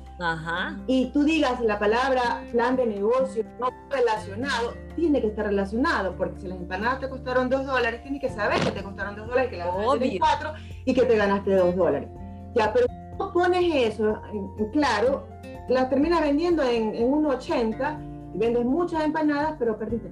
y 0.87 1.07
tú 1.13 1.25
digas 1.25 1.61
la 1.63 1.79
palabra 1.79 2.45
plan 2.53 2.77
de 2.77 2.85
negocio 2.85 3.43
no 3.59 3.71
relacionado, 3.89 4.75
tiene 4.95 5.21
que 5.21 5.29
estar 5.29 5.47
relacionado, 5.47 6.15
porque 6.17 6.41
si 6.41 6.49
las 6.49 6.59
empanadas 6.59 7.01
te 7.01 7.09
costaron 7.09 7.49
dos 7.49 7.65
dólares, 7.65 8.03
tienes 8.03 8.21
que 8.21 8.29
saber 8.29 8.61
que 8.61 8.71
te 8.71 8.83
costaron 8.83 9.17
dos 9.17 9.29
dólares, 9.29 9.51
que 9.51 9.57
las 9.57 9.75
ganaste 9.75 10.19
cuatro 10.19 10.53
y 10.85 10.93
que 10.93 11.03
te 11.03 11.17
ganaste 11.17 11.55
dos 11.55 11.75
dólares. 11.75 12.11
Ya, 12.55 12.71
pero 12.73 12.87
no 13.19 13.33
pones 13.33 13.95
eso 13.95 14.21
en, 14.31 14.71
claro, 14.73 15.27
las 15.69 15.89
terminas 15.89 16.21
vendiendo 16.21 16.63
en, 16.65 16.95
en 16.95 17.11
1.80 17.11 18.35
y 18.35 18.39
vendes 18.39 18.65
muchas 18.67 19.05
empanadas, 19.05 19.55
pero 19.59 19.79
perdiste 19.79 20.11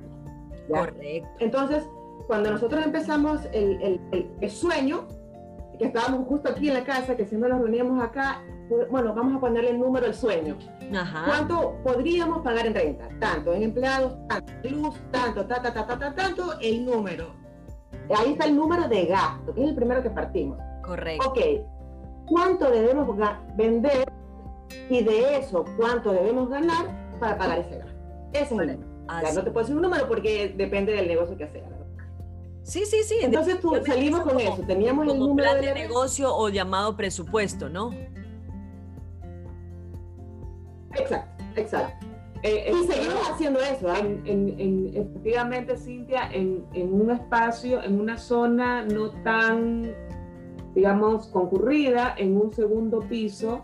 Correcto. 0.69 1.29
Entonces, 1.39 1.85
cuando 2.27 2.51
nosotros 2.51 2.83
empezamos 2.85 3.43
el, 3.53 4.01
el, 4.13 4.31
el 4.41 4.51
sueño, 4.51 5.07
que 5.79 5.87
estábamos 5.87 6.27
justo 6.29 6.51
aquí 6.51 6.69
en 6.69 6.75
la 6.75 6.85
casa, 6.85 7.17
que 7.17 7.27
siempre 7.27 7.51
nos 7.51 7.61
reuníamos 7.61 8.03
acá, 8.03 8.43
bueno, 8.91 9.15
vamos 9.15 9.37
a 9.37 9.41
ponerle 9.41 9.71
el 9.71 9.79
número 9.79 10.07
del 10.07 10.15
sueño. 10.15 10.57
¿Cuánto 11.27 11.77
podríamos 11.83 12.43
pagar 12.43 12.67
en 12.67 12.75
renta? 12.75 13.09
Tanto, 13.21 13.53
en 13.53 13.63
empleados, 13.63 14.17
tanto, 14.29 14.53
luz, 14.71 14.95
tanto, 15.11 15.47
ta, 15.47 15.63
ta, 15.63 15.73
ta, 15.73 15.87
ta, 15.87 15.99
ta, 15.99 16.15
tanto, 16.15 16.59
el 16.61 16.85
número. 16.85 17.35
Ahí 18.17 18.33
está 18.33 18.47
el 18.47 18.57
número 18.57 18.89
de 18.89 19.07
gasto, 19.07 19.55
que 19.55 19.63
es 19.63 19.69
el 19.71 19.75
primero 19.75 20.03
que 20.03 20.11
partimos. 20.11 20.59
Correcto. 20.83 21.29
Ok, 21.29 21.39
¿cuánto 22.27 22.71
debemos 22.71 23.09
vender 23.57 24.11
y 24.89 25.03
de 25.03 25.39
eso 25.39 25.65
cuánto 25.77 26.13
debemos 26.13 26.49
ganar 26.49 26.87
para 27.21 27.37
pagar 27.37 27.59
ese 27.59 27.79
gasto? 27.79 27.99
Ese 28.33 28.43
es 28.45 28.51
el 28.53 28.57
número. 28.59 28.89
no 29.35 29.45
te 29.45 29.51
puedo 29.51 29.61
decir 29.61 29.77
un 29.77 29.83
número 29.83 30.09
porque 30.09 30.55
depende 30.57 30.93
del 30.93 31.09
negocio 31.09 31.37
que 31.37 31.49
sea. 31.49 31.69
Sí, 32.63 32.85
sí, 32.85 33.03
sí. 33.03 33.17
Entonces 33.23 33.61
tú, 33.61 33.75
salimos 33.87 34.21
con 34.21 34.39
eso. 34.39 34.63
Teníamos 34.67 35.11
el 35.11 35.19
número 35.19 35.55
de, 35.55 35.63
de 35.63 35.75
negocio 35.75 36.35
o 36.35 36.51
llamado 36.51 36.97
presupuesto, 36.97 37.71
¿no? 37.71 37.91
Exacto, 40.95 41.45
exacto. 41.57 42.07
Eh, 42.43 42.71
y 42.73 42.87
seguimos 42.87 43.31
haciendo 43.31 43.61
eso. 43.61 43.91
¿ah? 43.91 43.99
En, 43.99 44.91
efectivamente, 44.95 45.77
Cintia, 45.77 46.31
en, 46.33 46.65
un 46.75 47.11
espacio, 47.11 47.83
en 47.83 48.01
una 48.01 48.17
zona 48.17 48.85
no 48.85 49.11
tan, 49.23 49.93
digamos, 50.75 51.27
concurrida, 51.29 52.15
en 52.17 52.37
un 52.37 52.53
segundo 52.53 53.01
piso, 53.01 53.63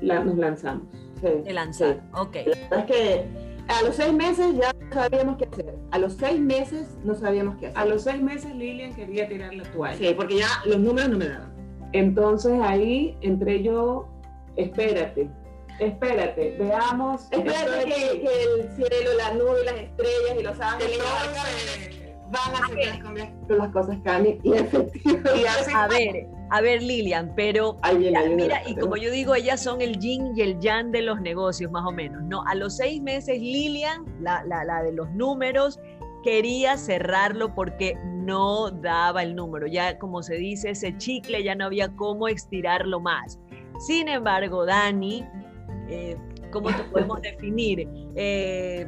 nos 0.00 0.36
lanzamos. 0.36 0.86
Sí, 1.20 1.52
lanzar, 1.52 2.02
ok. 2.12 2.36
es 2.36 2.84
que 2.86 3.24
a 3.68 3.82
los 3.82 3.96
seis 3.96 4.12
meses 4.12 4.54
ya 4.56 4.70
sabíamos 4.92 5.38
qué 5.38 5.48
hacer. 5.50 5.74
A 5.90 5.98
los 5.98 6.14
seis 6.14 6.38
meses 6.38 6.98
no 7.02 7.14
sabíamos 7.14 7.56
qué 7.56 7.68
hacer. 7.68 7.78
A 7.78 7.86
los 7.86 8.02
seis 8.02 8.20
meses 8.20 8.54
Lilian 8.54 8.94
quería 8.94 9.26
tirar 9.26 9.54
la 9.54 9.64
toalla. 9.64 9.96
Sí, 9.96 10.12
porque 10.14 10.38
ya 10.38 10.48
los 10.66 10.78
números 10.78 11.10
no 11.10 11.18
me 11.18 11.28
daban. 11.28 11.54
Entonces 11.92 12.60
ahí 12.60 13.16
entré 13.22 13.62
yo, 13.62 14.06
espérate, 14.56 15.30
Espérate, 15.78 16.56
veamos. 16.58 17.22
Espérate 17.30 17.84
que, 17.84 18.20
que, 18.20 18.42
el 18.42 18.76
cielo, 18.76 19.14
la 19.16 19.34
nube, 19.34 19.64
las 19.64 19.74
estrellas 19.74 20.36
y 20.38 20.42
los 20.42 20.60
ángeles 20.60 20.98
van 22.30 22.54
a 22.54 22.66
hacer 22.66 23.32
las 23.48 23.72
cosas 23.72 23.98
cambien 24.04 24.40
y 24.42 24.54
efectivamente. 24.54 25.72
A 25.74 25.88
ver, 25.88 26.26
a 26.50 26.60
ver 26.60 26.82
Lilian, 26.82 27.32
pero 27.36 27.78
mira, 27.96 28.62
y 28.66 28.74
como 28.76 28.96
yo 28.96 29.10
digo, 29.10 29.34
ellas 29.34 29.62
son 29.62 29.80
el 29.80 29.98
yin 29.98 30.32
y 30.36 30.42
el 30.42 30.58
yang 30.60 30.90
de 30.90 31.02
los 31.02 31.20
negocios, 31.20 31.70
más 31.70 31.84
o 31.86 31.92
menos. 31.92 32.22
No, 32.24 32.44
a 32.46 32.54
los 32.54 32.76
seis 32.76 33.02
meses 33.02 33.38
Lilian, 33.38 34.04
la, 34.20 34.44
la, 34.44 34.64
la 34.64 34.82
de 34.82 34.92
los 34.92 35.10
números, 35.10 35.80
quería 36.22 36.76
cerrarlo 36.78 37.54
porque 37.54 37.96
no 38.04 38.70
daba 38.70 39.22
el 39.22 39.34
número. 39.34 39.66
Ya 39.66 39.98
como 39.98 40.22
se 40.22 40.36
dice, 40.36 40.70
ese 40.70 40.96
chicle 40.96 41.42
ya 41.44 41.54
no 41.54 41.66
había 41.66 41.94
cómo 41.94 42.28
estirarlo 42.28 43.00
más. 43.00 43.38
Sin 43.78 44.08
embargo, 44.08 44.64
Dani 44.64 45.24
eh, 45.88 46.16
¿cómo 46.50 46.74
te 46.74 46.84
podemos 46.84 47.20
definir? 47.20 47.88
Eh, 48.14 48.86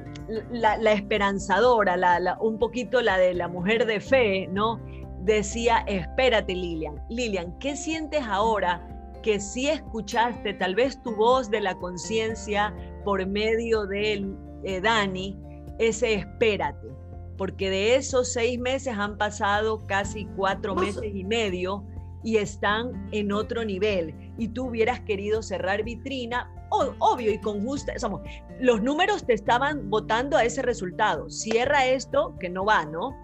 la, 0.50 0.92
esperanzadora, 0.92 1.96
un 2.40 2.58
poquito 2.58 3.02
la 3.02 3.18
de 3.18 3.34
la 3.34 3.48
mujer 3.48 3.86
de 3.86 4.00
fe, 4.00 4.48
¿no? 4.48 4.80
Decía, 5.22 5.78
espérate 5.86 6.54
Lilian. 6.54 7.02
Lilian, 7.10 7.58
¿qué 7.58 7.76
sientes 7.76 8.22
ahora 8.22 8.86
que 9.22 9.40
sí 9.40 9.68
escuchaste 9.68 10.54
tal 10.54 10.76
vez 10.76 11.02
tu 11.02 11.14
voz 11.16 11.50
de 11.50 11.60
la 11.60 11.74
conciencia 11.74 12.74
por 13.04 13.26
medio 13.26 13.86
de 13.86 14.24
eh, 14.64 14.80
Dani, 14.80 15.36
ese 15.78 16.14
espérate? 16.14 16.88
Porque 17.36 17.68
de 17.68 17.96
esos 17.96 18.32
seis 18.32 18.58
meses 18.58 18.96
han 18.96 19.18
pasado 19.18 19.84
casi 19.86 20.26
cuatro 20.36 20.74
meses 20.74 21.14
y 21.14 21.24
medio 21.24 21.84
y 22.26 22.38
están 22.38 23.08
en 23.12 23.30
otro 23.30 23.64
nivel 23.64 24.12
y 24.36 24.48
tú 24.48 24.66
hubieras 24.66 24.98
querido 25.02 25.44
cerrar 25.44 25.84
vitrina, 25.84 26.52
obvio 26.70 27.32
y 27.32 27.38
con 27.38 27.62
justa, 27.64 27.96
somos, 28.00 28.20
los 28.60 28.82
números 28.82 29.24
te 29.24 29.32
estaban 29.32 29.88
votando 29.88 30.36
a 30.36 30.42
ese 30.42 30.60
resultado. 30.60 31.30
Cierra 31.30 31.86
esto 31.86 32.34
que 32.40 32.48
no 32.48 32.64
va, 32.64 32.84
¿no? 32.84 33.16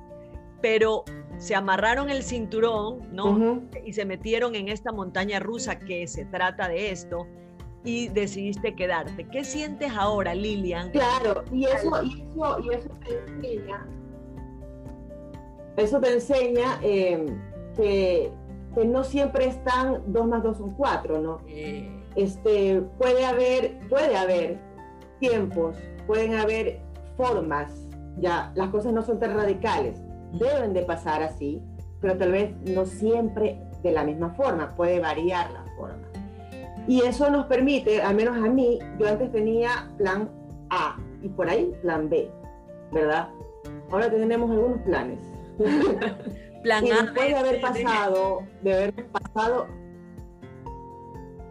Pero 0.60 1.02
se 1.38 1.56
amarraron 1.56 2.10
el 2.10 2.22
cinturón, 2.22 3.12
¿no? 3.12 3.64
Y 3.84 3.92
se 3.92 4.04
metieron 4.04 4.54
en 4.54 4.68
esta 4.68 4.92
montaña 4.92 5.40
rusa 5.40 5.80
que 5.80 6.06
se 6.06 6.24
trata 6.26 6.68
de 6.68 6.92
esto 6.92 7.26
y 7.82 8.06
decidiste 8.06 8.76
quedarte. 8.76 9.26
¿Qué 9.32 9.42
sientes 9.42 9.90
ahora, 9.96 10.32
Lilian? 10.32 10.92
Claro, 10.92 11.42
y 11.50 11.64
eso, 11.64 12.04
y 12.04 12.22
eso, 12.22 12.60
y 12.60 12.72
eso 12.72 12.88
te 13.04 13.18
enseña, 13.18 13.84
eso 15.76 16.00
te 16.00 16.12
enseña 16.12 16.78
eh, 16.84 17.26
que, 17.74 18.32
que, 18.74 18.84
no 18.84 19.04
siempre 19.04 19.46
están 19.46 20.02
dos 20.06 20.26
más 20.26 20.42
dos 20.42 20.58
son 20.58 20.74
cuatro, 20.74 21.20
¿no? 21.20 21.40
Eh. 21.48 21.88
Este, 22.16 22.80
puede 22.98 23.24
haber, 23.24 23.78
puede 23.88 24.16
haber 24.16 24.58
tiempos, 25.18 25.76
pueden 26.06 26.34
haber 26.34 26.80
formas, 27.16 27.72
ya, 28.18 28.52
las 28.54 28.68
cosas 28.70 28.92
no 28.92 29.02
son 29.02 29.18
tan 29.18 29.34
radicales 29.34 30.00
deben 30.32 30.72
de 30.72 30.82
pasar 30.82 31.22
así, 31.22 31.62
pero 32.00 32.16
tal 32.16 32.32
vez 32.32 32.54
no 32.62 32.84
siempre 32.86 33.60
de 33.82 33.92
la 33.92 34.04
misma 34.04 34.30
forma, 34.30 34.74
puede 34.74 35.00
variar 35.00 35.50
la 35.52 35.64
forma. 35.76 36.06
Y 36.86 37.02
eso 37.02 37.30
nos 37.30 37.46
permite, 37.46 38.02
al 38.02 38.14
menos 38.14 38.36
a 38.36 38.48
mí, 38.48 38.78
yo 38.98 39.08
antes 39.08 39.30
tenía 39.30 39.90
plan 39.98 40.28
A 40.70 40.96
y 41.22 41.28
por 41.28 41.48
ahí 41.48 41.72
plan 41.82 42.08
B, 42.08 42.30
¿verdad? 42.92 43.28
Ahora 43.90 44.10
tenemos 44.10 44.50
algunos 44.50 44.80
planes. 44.82 45.18
plan 46.62 46.84
A. 46.90 47.02
Después 47.02 47.28
de 47.28 47.34
haber 47.34 47.60
pasado, 47.60 48.42
de 48.62 48.72
haber 48.72 49.06
pasado, 49.06 49.66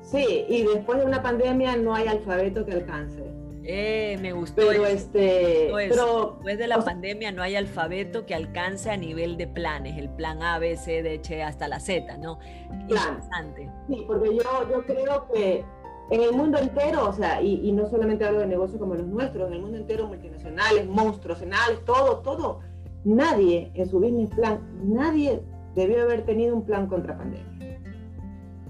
sí, 0.02 0.46
y 0.48 0.64
después 0.64 1.00
de 1.00 1.06
una 1.06 1.22
pandemia 1.22 1.76
no 1.76 1.94
hay 1.94 2.08
alfabeto 2.08 2.66
que 2.66 2.74
alcance. 2.74 3.24
Eh, 3.64 4.18
me 4.20 4.34
gustó. 4.34 4.64
Pero 4.68 4.86
este, 4.88 5.70
pero, 5.72 6.32
después 6.34 6.58
de 6.58 6.68
la 6.68 6.84
pandemia 6.84 7.32
no 7.32 7.44
hay 7.44 7.56
alfabeto 7.56 8.26
que 8.26 8.34
alcance 8.34 8.90
a 8.90 8.98
nivel 8.98 9.38
de 9.38 9.48
planes, 9.48 9.98
el 9.98 10.10
plan 10.10 10.42
A, 10.42 10.58
B, 10.58 10.76
C, 10.78 11.04
D, 11.04 11.20
H 11.20 11.44
hasta 11.44 11.68
la 11.68 11.80
Z, 11.80 12.18
¿no? 12.18 12.40
Interesante. 12.72 13.70
Sí, 13.88 14.04
porque 14.08 14.36
yo, 14.36 14.70
yo 14.70 14.86
creo 14.86 15.28
que 15.32 15.64
en 16.12 16.22
el 16.22 16.34
mundo 16.34 16.58
entero, 16.58 17.08
o 17.08 17.14
sea, 17.14 17.42
y, 17.42 17.72
no 17.72 17.90
solamente 17.90 18.26
hablo 18.26 18.40
de 18.40 18.48
negocios 18.48 18.80
como 18.80 18.96
los 18.96 19.08
nuestros, 19.08 19.48
en 19.48 19.54
el 19.54 19.62
mundo 19.62 19.78
entero, 19.78 20.08
multinacionales, 20.08 20.86
monstruos, 20.88 21.42
todo, 21.86 22.18
todo, 22.20 22.60
nadie 23.04 23.72
en 23.74 23.88
su 23.88 24.00
business 24.00 24.30
plan, 24.36 24.60
nadie 24.84 25.42
debió 25.76 26.04
haber 26.04 26.26
tenido 26.26 26.56
un 26.56 26.66
plan 26.66 26.88
contra 26.88 27.18
pandemia. 27.18 27.80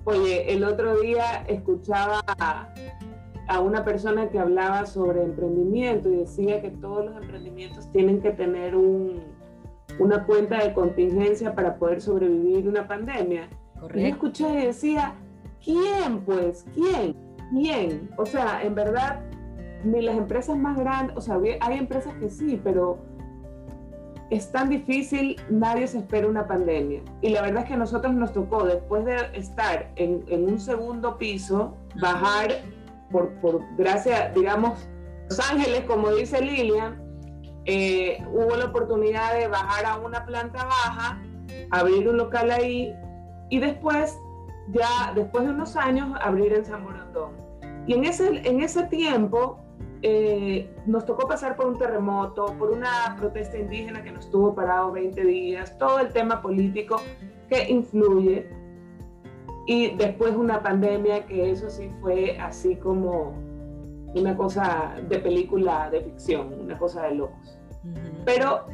Oye, 0.04 0.52
el 0.52 0.64
otro 0.64 1.00
día 1.00 1.44
escuchaba 1.48 2.22
a 3.48 3.60
una 3.60 3.84
persona 3.84 4.30
que 4.30 4.40
hablaba 4.40 4.86
sobre 4.86 5.24
emprendimiento 5.24 6.10
y 6.10 6.18
decía 6.18 6.62
que 6.62 6.72
todos 6.72 7.06
los 7.06 7.22
emprendimientos 7.22 7.92
tienen 7.92 8.22
que 8.22 8.32
tener 8.32 8.76
un, 8.76 9.22
una 10.00 10.26
cuenta 10.26 10.64
de 10.64 10.74
contingencia 10.74 11.54
para 11.54 11.78
poder 11.78 12.02
sobrevivir 12.02 12.68
una 12.68 12.88
pandemia. 12.88 13.48
Y 13.94 14.06
escuché 14.06 14.48
y 14.50 14.66
decía, 14.68 15.16
¿quién 15.64 16.22
pues? 16.26 16.66
¿Quién? 16.74 17.16
¿Quién? 17.52 18.10
O 18.18 18.26
sea, 18.26 18.64
en 18.64 18.76
verdad, 18.76 19.22
ni 19.84 20.02
las 20.02 20.18
empresas 20.18 20.58
más 20.58 20.78
grandes, 20.78 21.16
o 21.18 21.22
sea, 21.22 21.40
hay 21.60 21.78
empresas 21.78 22.14
que 22.16 22.30
sí, 22.30 22.60
pero 22.64 23.00
es 24.32 24.50
tan 24.50 24.70
difícil, 24.70 25.36
nadie 25.50 25.86
se 25.88 26.00
espera 26.00 26.26
una 26.26 26.48
pandemia. 26.48 27.02
Y 27.22 27.30
la 27.30 27.42
verdad 27.42 27.64
es 27.64 27.68
que 27.68 27.74
a 27.74 27.78
nosotros 27.78 28.14
nos 28.14 28.32
tocó, 28.32 28.64
después 28.64 29.04
de 29.04 29.18
estar 29.34 29.92
en, 29.98 30.24
un 30.32 30.58
segundo 30.58 31.18
piso, 31.18 31.76
bajar 32.00 32.62
por, 33.12 33.30
por 33.42 33.62
gracia, 33.76 34.32
digamos, 34.34 34.88
Los 35.30 35.38
Ángeles, 35.52 35.82
como 35.82 36.16
dice 36.16 36.42
Lilian, 36.42 36.98
eh, 37.66 38.24
hubo 38.32 38.56
la 38.56 38.68
oportunidad 38.68 39.36
de 39.38 39.50
bajar 39.50 39.86
a 39.86 39.98
una 39.98 40.26
planta 40.26 40.64
baja, 40.64 41.22
abrir 41.70 42.08
un 42.08 42.16
local 42.16 42.52
ahí 42.52 42.96
y 43.50 43.60
después, 43.60 44.18
ya 44.70 45.12
después 45.14 45.44
de 45.44 45.50
unos 45.50 45.76
años, 45.76 46.18
abrir 46.22 46.54
en 46.54 46.64
San 46.64 46.86
Borondón. 46.86 47.32
Y 47.86 47.96
en 47.96 48.06
ese, 48.06 48.48
en 48.48 48.62
ese 48.62 48.84
tiempo 48.84 49.60
eh, 50.04 50.70
nos 50.86 51.06
tocó 51.06 51.28
pasar 51.28 51.56
por 51.56 51.68
un 51.68 51.78
terremoto, 51.78 52.56
por 52.58 52.72
una 52.72 53.16
protesta 53.18 53.58
indígena 53.58 54.04
que 54.04 54.12
nos 54.12 54.30
tuvo 54.32 54.56
parado 54.56 54.92
20 54.92 55.24
días, 55.24 55.78
todo 55.78 56.00
el 56.00 56.10
tema 56.10 56.42
político 56.42 57.02
que 57.50 57.70
influye 57.70 58.50
y 59.68 59.96
después 59.96 60.36
una 60.36 60.62
pandemia 60.62 61.26
que 61.26 61.52
eso 61.52 61.70
sí 61.70 61.92
fue 62.02 62.38
así 62.40 62.76
como 62.76 63.34
una 64.16 64.36
cosa 64.36 64.96
de 65.08 65.20
película 65.20 65.90
de 65.90 66.02
ficción, 66.02 66.54
una 66.60 66.78
cosa 66.78 67.04
de 67.04 67.16
locos. 67.16 67.60
Pero 68.26 68.66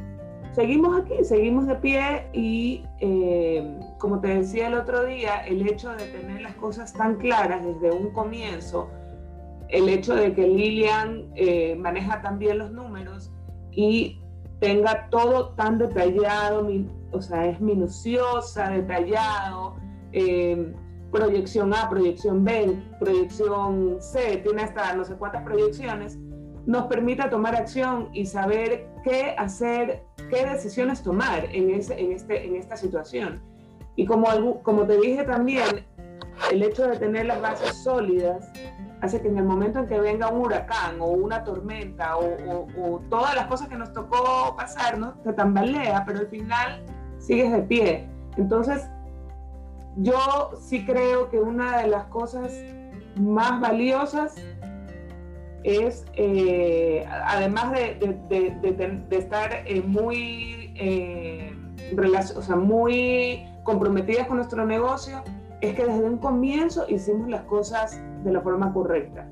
seguimos 0.53 0.99
aquí, 0.99 1.23
seguimos 1.23 1.67
de 1.67 1.75
pie 1.75 2.27
y 2.33 2.83
eh, 2.99 3.79
como 3.99 4.19
te 4.19 4.29
decía 4.29 4.67
el 4.67 4.73
otro 4.73 5.05
día, 5.05 5.45
el 5.45 5.67
hecho 5.67 5.91
de 5.91 6.05
tener 6.05 6.41
las 6.41 6.55
cosas 6.55 6.93
tan 6.93 7.15
claras 7.15 7.63
desde 7.65 7.91
un 7.91 8.11
comienzo, 8.11 8.89
el 9.69 9.89
hecho 9.89 10.15
de 10.15 10.34
que 10.34 10.47
Lilian 10.47 11.32
eh, 11.36 11.75
maneja 11.75 12.21
también 12.21 12.58
los 12.60 12.71
números 12.71 13.32
y 13.71 14.19
tenga 14.60 15.10
todo 15.10 15.49
tan 15.49 15.77
detallado, 15.77 16.67
o 17.12 17.21
sea, 17.21 17.45
es 17.45 17.60
minuciosa, 17.62 18.69
detallado, 18.69 19.75
eh, 20.13 20.73
proyección 21.12 21.73
A, 21.73 21.89
proyección 21.89 22.43
B, 22.43 22.82
proyección 22.99 23.97
C, 23.99 24.38
tiene 24.38 24.63
hasta 24.63 24.95
no 24.95 25.06
sé 25.06 25.15
cuántas 25.15 25.43
proyecciones, 25.43 26.17
nos 26.65 26.88
permita 26.88 27.30
tomar 27.30 27.56
acción 27.56 28.10
y 28.13 28.25
saber 28.25 28.89
qué 29.03 29.36
hacer, 29.38 30.03
qué 30.30 30.45
decisiones 30.45 31.01
tomar 31.01 31.45
en, 31.51 31.69
ese, 31.69 31.99
en, 31.99 32.12
este, 32.12 32.45
en 32.45 32.56
esta 32.56 32.75
situación. 32.75 33.41
Y 33.95 34.06
como, 34.06 34.62
como 34.63 34.86
te 34.86 34.99
dije 34.99 35.23
también, 35.23 35.86
el 36.51 36.63
hecho 36.63 36.88
de 36.88 36.97
tener 36.97 37.25
las 37.25 37.41
bases 37.41 37.84
sólidas 37.84 38.51
hace 39.01 39.21
que 39.21 39.27
en 39.27 39.38
el 39.38 39.45
momento 39.45 39.79
en 39.79 39.88
que 39.88 39.99
venga 39.99 40.29
un 40.29 40.41
huracán 40.41 40.99
o 40.99 41.07
una 41.07 41.43
tormenta 41.43 42.17
o, 42.17 43.01
todas 43.10 43.36
las 43.36 43.47
cosas 43.47 43.67
que 43.67 43.75
nos 43.75 43.93
tocó 43.93 44.55
pasar, 44.55 44.97
¿no? 44.97 45.13
te 45.23 45.33
tambalea, 45.33 46.03
pero 46.05 46.19
al 46.19 46.27
final 46.27 46.83
sigues 47.19 47.51
de 47.51 47.62
pie. 47.62 48.10
Entonces, 48.38 48.89
yo 49.97 50.51
sí 50.60 50.86
creo 50.86 51.29
que 51.29 51.39
una 51.39 51.77
de 51.79 51.88
las 51.88 52.05
cosas 52.05 52.53
más 53.19 53.60
valiosas 53.60 54.36
es, 55.63 56.05
eh, 56.13 57.05
además 57.25 57.71
de, 57.71 59.07
estar 59.12 59.63
eh, 59.65 59.81
muy, 59.81 60.73
eh, 60.75 61.53
muy 62.55 63.45
comprometidas 63.63 64.27
con 64.27 64.38
nuestro 64.38 64.65
negocio, 64.65 65.23
es 65.62 65.75
que 65.75 65.86
desde 65.86 66.03
un 66.03 66.19
comienzo 66.19 66.86
hicimos 66.88 67.27
las 67.27 67.41
cosas 67.43 67.99
de 68.23 68.32
la 68.32 68.41
forma 68.41 68.73
correcta. 68.73 69.27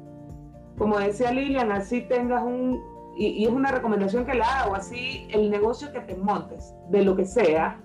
Como 0.77 0.99
decía 0.99 1.31
Lilian, 1.31 1.71
así 1.71 2.01
tengas 2.01 2.43
un, 2.43 2.81
y, 3.15 3.45
es 3.45 3.51
una 3.51 3.71
recomendación 3.71 4.25
que 4.25 4.33
la 4.33 4.61
hago, 4.61 4.75
así 4.75 5.27
el 5.31 5.49
negocio 5.49 5.91
que 5.91 6.01
te 6.01 6.15
montes, 6.15 6.75
de 6.89 7.03
lo 7.03 7.15
que 7.15 7.25
sea, 7.25 7.81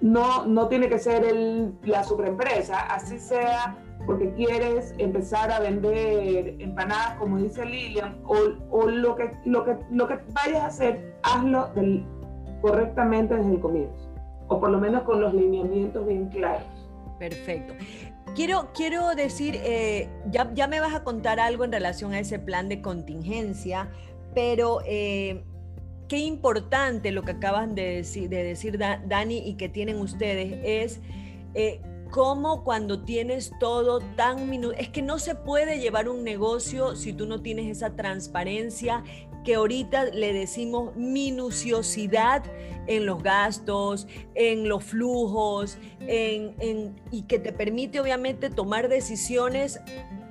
no, 0.00 0.46
no 0.46 0.68
tiene 0.68 0.88
que 0.88 0.98
ser 0.98 1.24
el, 1.24 1.72
la 1.82 2.04
superempresa, 2.04 2.78
así 2.78 3.18
sea 3.18 3.78
porque 4.04 4.32
quieres 4.34 4.94
empezar 4.98 5.50
a 5.50 5.58
vender 5.58 6.56
empanadas, 6.60 7.14
como 7.18 7.38
dice 7.38 7.64
Lilian, 7.64 8.20
o, 8.24 8.36
o 8.70 8.86
lo, 8.88 9.16
que, 9.16 9.32
lo, 9.44 9.64
que, 9.64 9.76
lo 9.90 10.06
que 10.06 10.18
vayas 10.32 10.62
a 10.62 10.66
hacer, 10.66 11.14
hazlo 11.22 11.70
correctamente 12.60 13.34
desde 13.34 13.54
el 13.54 13.60
comienzo, 13.60 14.14
o 14.48 14.60
por 14.60 14.70
lo 14.70 14.78
menos 14.78 15.02
con 15.02 15.20
los 15.20 15.34
lineamientos 15.34 16.06
bien 16.06 16.28
claros. 16.28 16.62
Perfecto. 17.18 17.74
Quiero, 18.36 18.70
quiero 18.74 19.14
decir, 19.14 19.58
eh, 19.64 20.08
ya, 20.30 20.52
ya 20.54 20.68
me 20.68 20.78
vas 20.78 20.94
a 20.94 21.02
contar 21.02 21.40
algo 21.40 21.64
en 21.64 21.72
relación 21.72 22.12
a 22.12 22.20
ese 22.20 22.38
plan 22.38 22.68
de 22.68 22.80
contingencia, 22.80 23.90
pero... 24.34 24.80
Eh, 24.86 25.42
qué 26.08 26.18
importante 26.18 27.10
lo 27.10 27.22
que 27.22 27.32
acaban 27.32 27.74
de 27.74 27.96
decir, 27.96 28.28
de 28.28 28.44
decir 28.44 28.78
Dani 28.78 29.38
y 29.38 29.54
que 29.54 29.68
tienen 29.68 29.98
ustedes 29.98 30.60
es 30.62 31.00
eh, 31.54 31.80
cómo 32.10 32.64
cuando 32.64 33.02
tienes 33.02 33.52
todo 33.58 34.00
tan 34.16 34.48
minuto, 34.48 34.76
es 34.78 34.88
que 34.88 35.02
no 35.02 35.18
se 35.18 35.34
puede 35.34 35.80
llevar 35.80 36.08
un 36.08 36.22
negocio 36.22 36.96
si 36.96 37.12
tú 37.12 37.26
no 37.26 37.42
tienes 37.42 37.66
esa 37.66 37.96
transparencia 37.96 39.02
que 39.46 39.54
ahorita 39.54 40.06
le 40.06 40.32
decimos 40.32 40.96
minuciosidad 40.96 42.42
en 42.88 43.06
los 43.06 43.22
gastos, 43.22 44.08
en 44.34 44.68
los 44.68 44.82
flujos, 44.82 45.78
en, 46.00 46.96
y 47.12 47.22
que 47.22 47.38
te 47.38 47.52
permite 47.52 48.00
obviamente 48.00 48.50
tomar 48.50 48.88
decisiones 48.88 49.80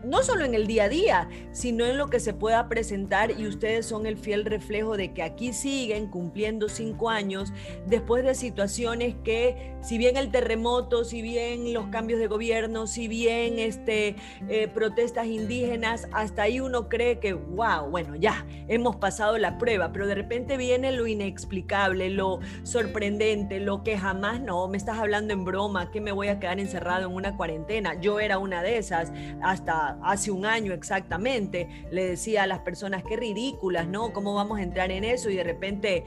no 0.05 0.23
solo 0.23 0.45
en 0.45 0.53
el 0.53 0.67
día 0.67 0.85
a 0.85 0.89
día, 0.89 1.29
sino 1.51 1.85
en 1.85 1.97
lo 1.97 2.09
que 2.09 2.19
se 2.19 2.33
pueda 2.33 2.67
presentar 2.69 3.31
y 3.31 3.47
ustedes 3.47 3.85
son 3.85 4.05
el 4.05 4.17
fiel 4.17 4.45
reflejo 4.45 4.97
de 4.97 5.13
que 5.13 5.23
aquí 5.23 5.53
siguen 5.53 6.07
cumpliendo 6.07 6.69
cinco 6.69 7.09
años 7.09 7.51
después 7.87 8.23
de 8.23 8.35
situaciones 8.35 9.15
que, 9.23 9.75
si 9.81 9.97
bien 9.97 10.17
el 10.17 10.31
terremoto, 10.31 11.03
si 11.03 11.21
bien 11.21 11.73
los 11.73 11.87
cambios 11.87 12.19
de 12.19 12.27
gobierno, 12.27 12.87
si 12.87 13.07
bien 13.07 13.59
este, 13.59 14.15
eh, 14.49 14.67
protestas 14.67 15.27
indígenas, 15.27 16.07
hasta 16.11 16.43
ahí 16.43 16.59
uno 16.59 16.89
cree 16.89 17.19
que, 17.19 17.33
wow, 17.33 17.89
bueno, 17.89 18.15
ya 18.15 18.45
hemos 18.67 18.95
pasado 18.97 19.37
la 19.37 19.57
prueba, 19.57 19.91
pero 19.91 20.07
de 20.07 20.15
repente 20.15 20.57
viene 20.57 20.91
lo 20.91 21.07
inexplicable, 21.07 22.09
lo 22.09 22.39
sorprendente, 22.63 23.59
lo 23.59 23.83
que 23.83 23.97
jamás, 23.97 24.41
no, 24.41 24.67
me 24.67 24.77
estás 24.77 24.97
hablando 24.97 25.33
en 25.33 25.45
broma, 25.45 25.91
que 25.91 26.01
me 26.01 26.11
voy 26.11 26.27
a 26.27 26.39
quedar 26.39 26.59
encerrado 26.59 27.07
en 27.07 27.15
una 27.15 27.35
cuarentena. 27.37 27.99
Yo 27.99 28.19
era 28.19 28.37
una 28.37 28.61
de 28.61 28.77
esas 28.77 29.11
hasta 29.41 29.94
hace 30.03 30.31
un 30.31 30.45
año 30.45 30.73
exactamente. 30.73 31.87
Le 31.91 32.05
decía 32.05 32.43
a 32.43 32.47
las 32.47 32.59
personas, 32.59 33.03
qué 33.03 33.15
ridículas, 33.15 33.87
¿no? 33.87 34.13
¿Cómo 34.13 34.33
vamos 34.33 34.59
a 34.59 34.63
entrar 34.63 34.91
en 34.91 35.03
eso? 35.03 35.29
Y 35.29 35.35
de 35.35 35.43
repente 35.43 36.03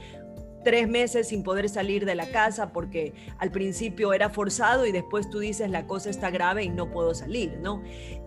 tres 0.63 0.87
meses 0.87 1.29
sin 1.29 1.43
poder 1.43 1.69
salir 1.69 2.05
de 2.05 2.15
la 2.15 2.27
casa 2.27 2.71
porque 2.71 3.13
al 3.37 3.51
principio 3.51 4.13
era 4.13 4.29
forzado 4.29 4.85
y 4.85 4.91
después 4.91 5.29
tú 5.29 5.39
dices 5.39 5.69
la 5.69 5.87
cosa 5.87 6.09
está 6.09 6.29
grave 6.29 6.63
y 6.63 6.69
no 6.69 6.91
puedo 6.91 7.13
salir, 7.13 7.57
¿no? 7.59 7.81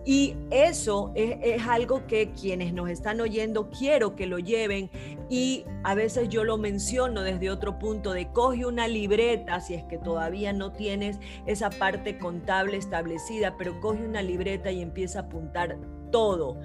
Y 0.05 0.35
eso 0.51 1.11
es, 1.15 1.65
algo 1.67 2.05
que 2.07 2.31
quienes 2.31 2.73
nos 2.73 2.89
están 2.89 3.21
oyendo 3.21 3.69
quiero 3.69 4.15
que 4.15 4.25
lo 4.25 4.37
lleven 4.37 4.89
y 5.29 5.65
a 5.83 5.95
veces 5.95 6.27
yo 6.29 6.43
lo 6.43 6.57
menciono 6.57 7.21
desde 7.21 7.49
otro 7.49 7.79
punto 7.79 8.11
de 8.11 8.29
coge 8.31 8.65
una 8.65 8.87
libreta 8.87 9.61
si 9.61 9.75
es 9.75 9.83
que 9.85 9.97
todavía 9.97 10.51
no 10.51 10.73
tienes 10.73 11.19
esa 11.45 11.69
parte 11.69 12.17
contable 12.17 12.77
establecida, 12.77 13.55
pero 13.57 13.79
coge 13.79 14.05
una 14.05 14.21
libreta 14.21 14.71
y 14.71 14.81
empieza 14.81 15.19
a 15.19 15.21
apuntar 15.23 15.77
todo, 16.11 16.59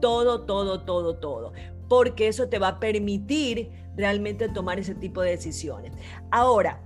todo, 0.00 0.44
todo, 0.46 0.80
todo, 0.84 1.16
todo, 1.16 1.52
porque 1.88 2.28
eso 2.28 2.48
te 2.48 2.58
va 2.58 2.68
a 2.68 2.80
permitir 2.80 3.70
realmente 3.96 4.48
tomar 4.48 4.78
ese 4.78 4.94
tipo 4.94 5.22
de 5.22 5.30
decisiones. 5.30 5.92
Ahora, 6.30 6.80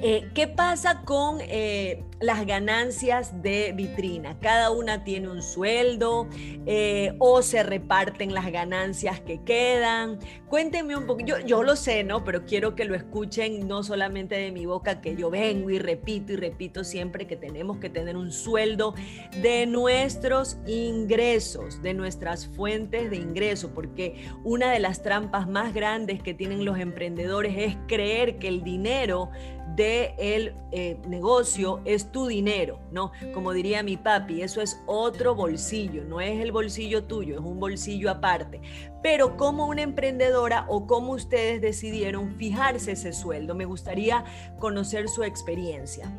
eh, 0.00 0.30
¿Qué 0.34 0.46
pasa 0.46 1.02
con 1.04 1.38
eh, 1.40 2.04
las 2.20 2.46
ganancias 2.46 3.42
de 3.42 3.72
vitrina? 3.74 4.38
Cada 4.40 4.70
una 4.70 5.04
tiene 5.04 5.28
un 5.28 5.42
sueldo 5.42 6.28
eh, 6.66 7.14
o 7.18 7.42
se 7.42 7.62
reparten 7.62 8.34
las 8.34 8.50
ganancias 8.50 9.20
que 9.20 9.42
quedan. 9.42 10.18
Cuéntenme 10.48 10.96
un 10.96 11.06
poco, 11.06 11.24
yo, 11.24 11.38
yo 11.40 11.62
lo 11.62 11.76
sé, 11.76 12.04
¿no? 12.04 12.24
Pero 12.24 12.44
quiero 12.44 12.74
que 12.74 12.84
lo 12.84 12.94
escuchen 12.94 13.68
no 13.68 13.82
solamente 13.82 14.34
de 14.36 14.50
mi 14.50 14.66
boca, 14.66 15.00
que 15.00 15.16
yo 15.16 15.30
vengo 15.30 15.70
y 15.70 15.78
repito 15.78 16.32
y 16.32 16.36
repito 16.36 16.84
siempre 16.84 17.26
que 17.26 17.36
tenemos 17.36 17.78
que 17.78 17.90
tener 17.90 18.16
un 18.16 18.32
sueldo 18.32 18.94
de 19.42 19.66
nuestros 19.66 20.58
ingresos, 20.66 21.82
de 21.82 21.94
nuestras 21.94 22.46
fuentes 22.46 23.10
de 23.10 23.16
ingreso, 23.16 23.72
porque 23.74 24.24
una 24.44 24.70
de 24.70 24.78
las 24.78 25.02
trampas 25.02 25.48
más 25.48 25.74
grandes 25.74 26.22
que 26.22 26.34
tienen 26.34 26.64
los 26.64 26.78
emprendedores 26.78 27.54
es 27.56 27.76
creer 27.86 28.38
que 28.38 28.48
el 28.48 28.62
dinero 28.62 29.30
de 29.76 30.14
el 30.18 30.54
eh, 30.72 30.98
negocio 31.06 31.80
es 31.84 32.07
tu 32.10 32.26
dinero, 32.26 32.80
¿no? 32.90 33.12
Como 33.34 33.52
diría 33.52 33.82
mi 33.82 33.96
papi, 33.96 34.42
eso 34.42 34.60
es 34.60 34.82
otro 34.86 35.34
bolsillo, 35.34 36.04
no 36.04 36.20
es 36.20 36.40
el 36.40 36.52
bolsillo 36.52 37.04
tuyo, 37.04 37.34
es 37.34 37.40
un 37.40 37.60
bolsillo 37.60 38.10
aparte. 38.10 38.60
Pero 39.02 39.36
como 39.36 39.66
una 39.66 39.82
emprendedora 39.82 40.66
o 40.68 40.86
como 40.86 41.12
ustedes 41.12 41.60
decidieron 41.60 42.34
fijarse 42.36 42.92
ese 42.92 43.12
sueldo, 43.12 43.54
me 43.54 43.64
gustaría 43.64 44.24
conocer 44.58 45.08
su 45.08 45.22
experiencia. 45.22 46.10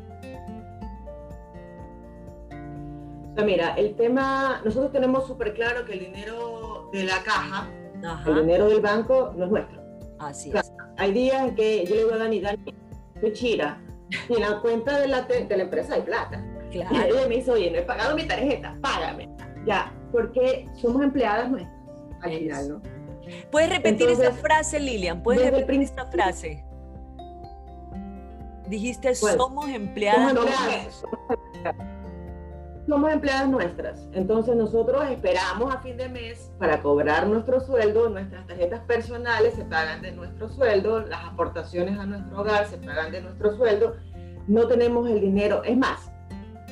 mira, 3.44 3.74
el 3.74 3.94
tema, 3.96 4.60
nosotros 4.64 4.92
tenemos 4.92 5.26
súper 5.26 5.54
claro 5.54 5.84
que 5.84 5.94
el 5.94 6.00
dinero 6.00 6.90
de 6.92 7.04
la 7.04 7.22
caja, 7.22 7.68
el 8.26 8.34
dinero 8.34 8.68
del 8.68 8.80
banco 8.80 9.32
no 9.36 9.44
es 9.44 9.50
nuestro. 9.50 9.80
Así 10.18 10.52
es. 10.54 10.72
hay 10.96 11.12
días 11.12 11.48
en 11.48 11.54
que 11.54 11.86
yo 11.86 11.94
le 11.94 12.02
digo 12.02 12.14
a 12.14 12.18
Dani, 12.18 12.40
Dani, 12.40 12.74
chira. 13.32 13.80
Y 14.28 14.34
en 14.34 14.40
la 14.40 14.60
cuenta 14.60 14.98
de 14.98 15.08
la, 15.08 15.22
de 15.22 15.56
la 15.56 15.62
empresa 15.62 15.94
hay 15.94 16.02
plata. 16.02 16.44
Claro. 16.70 16.94
Y 16.94 16.98
ella 16.98 17.28
me 17.28 17.36
dice, 17.36 17.50
oye, 17.50 17.70
no 17.70 17.78
he 17.78 17.82
pagado 17.82 18.14
mi 18.14 18.26
tarjeta, 18.26 18.76
págame. 18.80 19.28
Ya, 19.66 19.92
porque 20.12 20.66
somos 20.74 21.02
empleadas 21.02 21.50
nuestras 21.50 21.80
al 22.22 22.30
final, 22.32 22.68
¿no? 22.68 22.82
¿Puedes 23.50 23.70
repetir 23.70 24.08
esa 24.08 24.32
frase, 24.32 24.80
Lilian? 24.80 25.22
¿Puedes 25.22 25.50
repetir 25.50 25.82
esa 25.82 26.06
frase? 26.06 26.64
Dijiste, 28.68 29.14
somos 29.14 29.68
empleadas. 29.68 30.32
Somos 30.32 30.46
empleadas, 30.46 30.94
somos 30.94 31.20
empleadas 31.30 31.99
nuestras. 33.48 34.06
Entonces 34.12 34.56
nosotros 34.56 35.04
esperamos 35.10 35.72
a 35.72 35.80
fin 35.80 35.96
de 35.96 36.08
mes 36.08 36.50
para 36.58 36.82
cobrar 36.82 37.26
nuestro 37.26 37.60
sueldo, 37.60 38.08
nuestras 38.08 38.46
tarjetas 38.46 38.80
personales 38.80 39.54
se 39.54 39.64
pagan 39.64 40.02
de 40.02 40.12
nuestro 40.12 40.48
sueldo, 40.48 41.00
las 41.00 41.24
aportaciones 41.24 41.98
a 41.98 42.06
nuestro 42.06 42.40
hogar 42.40 42.66
se 42.66 42.78
pagan 42.78 43.12
de 43.12 43.22
nuestro 43.22 43.56
sueldo. 43.56 43.96
No 44.48 44.66
tenemos 44.66 45.08
el 45.08 45.20
dinero. 45.20 45.62
Es 45.64 45.76
más, 45.76 46.10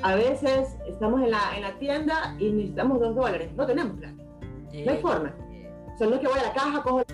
a 0.03 0.15
veces 0.17 0.77
estamos 0.87 1.23
en 1.23 1.31
la, 1.31 1.41
en 1.57 1.63
la 1.63 1.79
tienda 1.79 2.35
y 2.39 2.51
necesitamos 2.51 3.01
dos 3.01 3.15
dólares. 3.15 3.51
No 3.57 3.67
tenemos 3.67 3.97
plata. 3.99 4.15
No 4.85 4.93
hay 4.93 4.99
forma. 4.99 5.35
O 5.95 5.99
sea, 5.99 6.07
no 6.07 6.15
es 6.15 6.21
que 6.21 6.29
voy 6.29 6.39
a 6.39 6.43
la 6.43 6.53
caja, 6.53 6.83
cojo... 6.83 7.05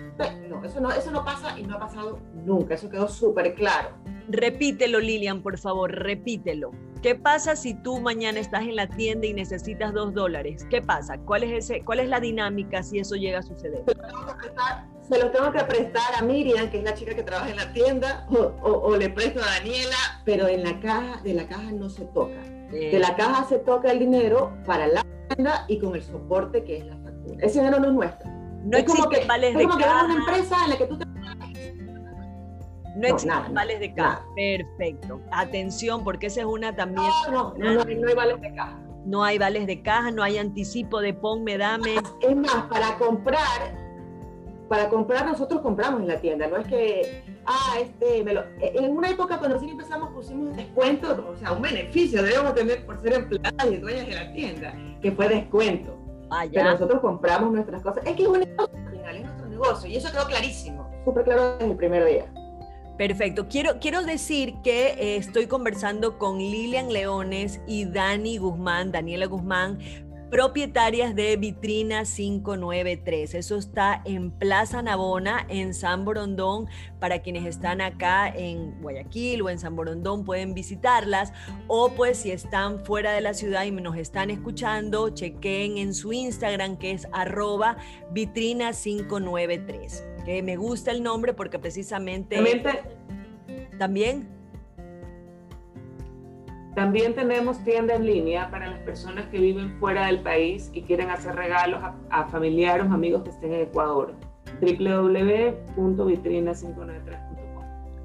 No, 0.48 0.64
eso 0.64 0.80
no, 0.80 0.92
eso 0.92 1.10
no 1.10 1.24
pasa 1.24 1.58
y 1.58 1.64
no 1.64 1.76
ha 1.76 1.80
pasado 1.80 2.18
nunca. 2.34 2.74
Eso 2.74 2.88
quedó 2.88 3.08
súper 3.08 3.54
claro. 3.54 3.90
Repítelo, 4.28 5.00
Lilian, 5.00 5.42
por 5.42 5.58
favor, 5.58 5.90
repítelo. 5.90 6.70
¿Qué 7.04 7.14
pasa 7.14 7.54
si 7.54 7.74
tú 7.74 8.00
mañana 8.00 8.40
estás 8.40 8.62
en 8.62 8.76
la 8.76 8.86
tienda 8.86 9.26
y 9.26 9.34
necesitas 9.34 9.92
dos 9.92 10.14
dólares? 10.14 10.66
¿Qué 10.70 10.80
pasa? 10.80 11.18
¿Cuál 11.18 11.42
es, 11.42 11.52
ese, 11.52 11.84
¿Cuál 11.84 12.00
es 12.00 12.08
la 12.08 12.18
dinámica 12.18 12.82
si 12.82 12.98
eso 12.98 13.14
llega 13.14 13.40
a 13.40 13.42
suceder? 13.42 13.84
Se 15.02 15.18
lo 15.18 15.30
tengo 15.30 15.52
que 15.52 15.62
prestar 15.64 16.14
a 16.18 16.22
Miriam, 16.22 16.70
que 16.70 16.78
es 16.78 16.84
la 16.84 16.94
chica 16.94 17.14
que 17.14 17.22
trabaja 17.22 17.50
en 17.50 17.56
la 17.56 17.70
tienda, 17.74 18.26
o, 18.30 18.96
le 18.96 19.10
presto 19.10 19.42
a 19.42 19.44
Daniela, 19.44 20.22
pero 20.24 20.48
en 20.48 20.62
la 20.62 20.80
caja, 20.80 21.20
de 21.22 21.34
la 21.34 21.46
caja 21.46 21.72
no 21.72 21.90
se 21.90 22.06
toca. 22.06 22.40
De 22.70 22.98
la 22.98 23.14
caja 23.16 23.44
se 23.50 23.58
toca 23.58 23.92
el 23.92 23.98
dinero 23.98 24.56
para 24.64 24.86
la 24.86 25.04
tienda 25.28 25.66
y 25.68 25.78
con 25.80 25.94
el 25.94 26.02
soporte 26.02 26.64
que 26.64 26.78
es 26.78 26.86
la 26.86 26.96
factura. 26.96 27.44
Ese 27.44 27.58
dinero 27.58 27.80
no 27.80 27.88
es 27.88 27.92
nuestro. 27.92 28.30
No 28.64 28.78
es 28.78 28.84
como 28.84 29.10
que, 29.10 29.26
vales 29.26 29.54
de 29.54 29.64
como 29.64 29.76
que 29.76 29.84
una 29.84 30.14
empresa 30.14 30.56
en 30.64 30.70
la 30.70 30.78
que 30.78 30.86
tú 30.86 30.96
te 30.96 31.04
no, 32.94 33.08
existen 33.08 33.54
vales 33.54 33.80
de 33.80 33.94
caja. 33.94 34.24
Perfecto. 34.36 35.20
Atención, 35.32 36.04
porque 36.04 36.26
esa 36.26 36.40
es 36.40 36.46
una 36.46 36.74
también. 36.74 37.06
No, 37.30 37.54
no, 37.56 37.74
no, 37.74 37.82
hay 37.82 38.14
vales 38.14 38.40
de 38.40 38.54
caja. 38.54 38.78
No 39.04 39.22
hay 39.22 39.38
vales 39.38 39.66
de 39.66 39.82
caja, 39.82 40.10
no 40.10 40.22
hay 40.22 40.38
anticipo 40.38 41.00
de 41.00 41.12
ponme, 41.12 41.58
dame. 41.58 41.96
Es 42.22 42.36
más, 42.36 42.64
para 42.70 42.96
comprar, 42.96 43.76
para 44.68 44.88
comprar 44.88 45.26
nosotros 45.26 45.60
compramos 45.60 46.00
en 46.00 46.08
la 46.08 46.20
tienda, 46.20 46.46
no 46.46 46.56
es 46.56 46.66
que, 46.66 47.22
ah, 47.44 47.74
este, 47.80 48.24
me 48.24 48.32
lo, 48.32 48.44
en 48.60 48.96
una 48.96 49.10
época 49.10 49.38
cuando 49.38 49.56
recién 49.56 49.72
empezamos 49.72 50.10
pusimos 50.10 50.56
descuento, 50.56 51.26
o 51.30 51.36
sea, 51.36 51.52
un 51.52 51.60
beneficio 51.60 52.22
debemos 52.22 52.54
tener 52.54 52.86
por 52.86 52.98
ser 53.02 53.12
empleadas 53.12 53.66
y 53.70 53.76
dueñas 53.76 54.06
de 54.06 54.14
la 54.14 54.32
tienda, 54.32 54.74
que 55.02 55.12
fue 55.12 55.28
descuento. 55.28 55.98
Ah, 56.30 56.46
Pero 56.50 56.70
nosotros 56.70 57.00
compramos 57.00 57.52
nuestras 57.52 57.82
cosas. 57.82 58.06
Es 58.06 58.16
que 58.16 58.22
es 58.22 58.28
un 58.28 58.40
negocio, 58.40 58.74
al 58.74 58.90
final, 58.90 59.16
es 59.16 59.22
nuestro 59.24 59.46
negocio, 59.48 59.90
y 59.90 59.96
eso 59.96 60.10
quedó 60.10 60.24
clarísimo, 60.24 60.90
súper 61.04 61.24
claro 61.24 61.58
desde 61.58 61.72
el 61.72 61.76
primer 61.76 62.06
día. 62.06 62.43
Perfecto. 62.96 63.48
Quiero, 63.48 63.80
quiero 63.80 64.04
decir 64.04 64.54
que 64.62 64.90
eh, 64.92 65.16
estoy 65.16 65.46
conversando 65.46 66.16
con 66.16 66.38
Lilian 66.38 66.92
Leones 66.92 67.60
y 67.66 67.86
Dani 67.86 68.38
Guzmán, 68.38 68.92
Daniela 68.92 69.26
Guzmán, 69.26 69.78
propietarias 70.30 71.16
de 71.16 71.36
Vitrina 71.36 72.04
593. 72.04 73.34
Eso 73.34 73.56
está 73.56 74.00
en 74.04 74.30
Plaza 74.30 74.80
Navona, 74.80 75.44
en 75.48 75.74
San 75.74 76.04
Borondón. 76.04 76.68
Para 77.00 77.20
quienes 77.20 77.46
están 77.46 77.80
acá 77.80 78.28
en 78.28 78.80
Guayaquil 78.80 79.42
o 79.42 79.50
en 79.50 79.58
San 79.58 79.74
Borondón 79.74 80.24
pueden 80.24 80.54
visitarlas. 80.54 81.32
O 81.66 81.90
pues 81.90 82.18
si 82.18 82.30
están 82.30 82.84
fuera 82.84 83.12
de 83.12 83.22
la 83.22 83.34
ciudad 83.34 83.64
y 83.64 83.72
nos 83.72 83.96
están 83.96 84.30
escuchando, 84.30 85.10
chequen 85.10 85.78
en 85.78 85.94
su 85.94 86.12
Instagram 86.12 86.76
que 86.78 86.92
es 86.92 87.08
arroba 87.12 87.76
vitrina 88.12 88.72
593 88.72 90.13
que 90.24 90.42
me 90.42 90.56
gusta 90.56 90.90
el 90.90 91.02
nombre 91.02 91.34
porque 91.34 91.58
precisamente... 91.58 92.36
También, 93.78 94.28
también 96.74 97.14
tenemos 97.14 97.62
tienda 97.64 97.94
en 97.94 98.06
línea 98.06 98.50
para 98.50 98.68
las 98.68 98.80
personas 98.80 99.26
que 99.26 99.38
viven 99.38 99.78
fuera 99.78 100.06
del 100.06 100.20
país 100.20 100.70
y 100.72 100.82
quieren 100.82 101.10
hacer 101.10 101.36
regalos 101.36 101.80
a, 102.10 102.24
familiares 102.26 102.86
o 102.90 102.92
amigos 102.92 103.22
que 103.22 103.30
estén 103.30 103.52
en 103.52 103.60
Ecuador. 103.62 104.14
www.vitrina593.com 104.60 107.33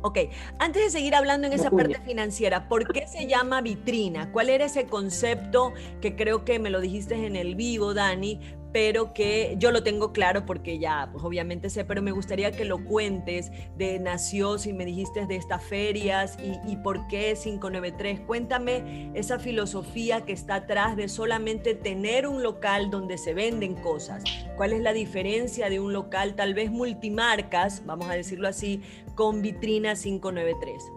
Ok, 0.01 0.17
antes 0.59 0.81
de 0.81 0.89
seguir 0.89 1.13
hablando 1.13 1.47
en 1.47 1.53
esa 1.53 1.71
parte 1.71 1.99
financiera, 2.05 2.69
¿por 2.69 2.89
qué 2.93 3.05
se 3.05 3.27
llama 3.27 3.59
vitrina? 3.61 4.31
¿Cuál 4.31 4.49
era 4.49 4.65
ese 4.65 4.85
concepto 4.85 5.73
que 5.99 6.15
creo 6.15 6.45
que 6.45 6.57
me 6.57 6.69
lo 6.69 6.79
dijiste 6.79 7.25
en 7.25 7.35
el 7.35 7.55
vivo, 7.55 7.93
Dani? 7.93 8.39
pero 8.71 9.13
que 9.13 9.55
yo 9.57 9.71
lo 9.71 9.83
tengo 9.83 10.13
claro 10.13 10.45
porque 10.45 10.79
ya, 10.79 11.09
pues 11.11 11.23
obviamente 11.23 11.69
sé, 11.69 11.85
pero 11.85 12.01
me 12.01 12.11
gustaría 12.11 12.51
que 12.51 12.65
lo 12.65 12.83
cuentes 12.83 13.51
de 13.77 13.99
nació, 13.99 14.57
si 14.57 14.73
me 14.73 14.85
dijiste 14.85 15.25
de 15.25 15.35
estas 15.35 15.63
ferias 15.63 16.37
y, 16.39 16.71
y 16.71 16.75
por 16.77 17.07
qué 17.07 17.35
593. 17.41 18.21
Cuéntame 18.21 19.11
esa 19.15 19.39
filosofía 19.39 20.21
que 20.21 20.33
está 20.33 20.55
atrás 20.55 20.95
de 20.95 21.07
solamente 21.07 21.73
tener 21.73 22.27
un 22.27 22.43
local 22.43 22.91
donde 22.91 23.17
se 23.17 23.33
venden 23.33 23.75
cosas. 23.75 24.23
¿Cuál 24.55 24.73
es 24.73 24.81
la 24.81 24.93
diferencia 24.93 25.69
de 25.69 25.79
un 25.79 25.93
local 25.93 26.35
tal 26.35 26.53
vez 26.53 26.69
multimarcas, 26.69 27.85
vamos 27.85 28.09
a 28.09 28.13
decirlo 28.13 28.47
así, 28.47 28.81
con 29.19 29.41
vitrina 29.41 29.95
593? 29.95 30.93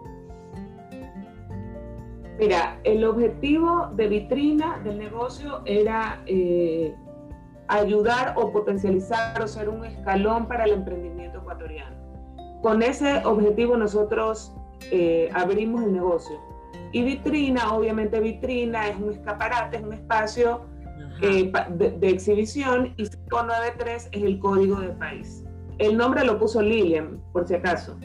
Mira, 2.39 2.79
el 2.85 3.03
objetivo 3.03 3.89
de 3.97 4.07
vitrina 4.07 4.79
del 4.85 4.97
negocio 4.97 5.61
era 5.65 6.23
eh, 6.25 6.95
ayudar 7.67 8.33
o 8.37 8.49
potencializar 8.53 9.41
o 9.41 9.45
ser 9.45 9.67
un 9.67 9.83
escalón 9.83 10.47
para 10.47 10.63
el 10.63 10.71
emprendimiento 10.71 11.39
ecuatoriano. 11.39 11.97
Con 12.61 12.81
ese 12.81 13.17
objetivo 13.25 13.75
nosotros 13.75 14.55
eh, 14.89 15.29
abrimos 15.33 15.83
el 15.83 15.91
negocio. 15.91 16.39
Y 16.93 17.03
vitrina, 17.03 17.73
obviamente 17.73 18.21
vitrina 18.21 18.87
es 18.87 18.95
un 18.95 19.11
escaparate, 19.11 19.75
es 19.75 19.83
un 19.83 19.91
espacio 19.91 20.61
eh, 21.21 21.51
de, 21.71 22.09
exhibición 22.09 22.93
y 22.95 23.03
593 23.03 24.09
es 24.13 24.23
el 24.23 24.39
código 24.39 24.79
de 24.79 24.89
país. 24.91 25.42
El 25.83 25.97
nombre 25.97 26.23
lo 26.23 26.39
puso 26.39 26.61
Lilian, 26.61 27.21
por 27.33 27.45
si 27.45 27.55
acaso. 27.55 27.97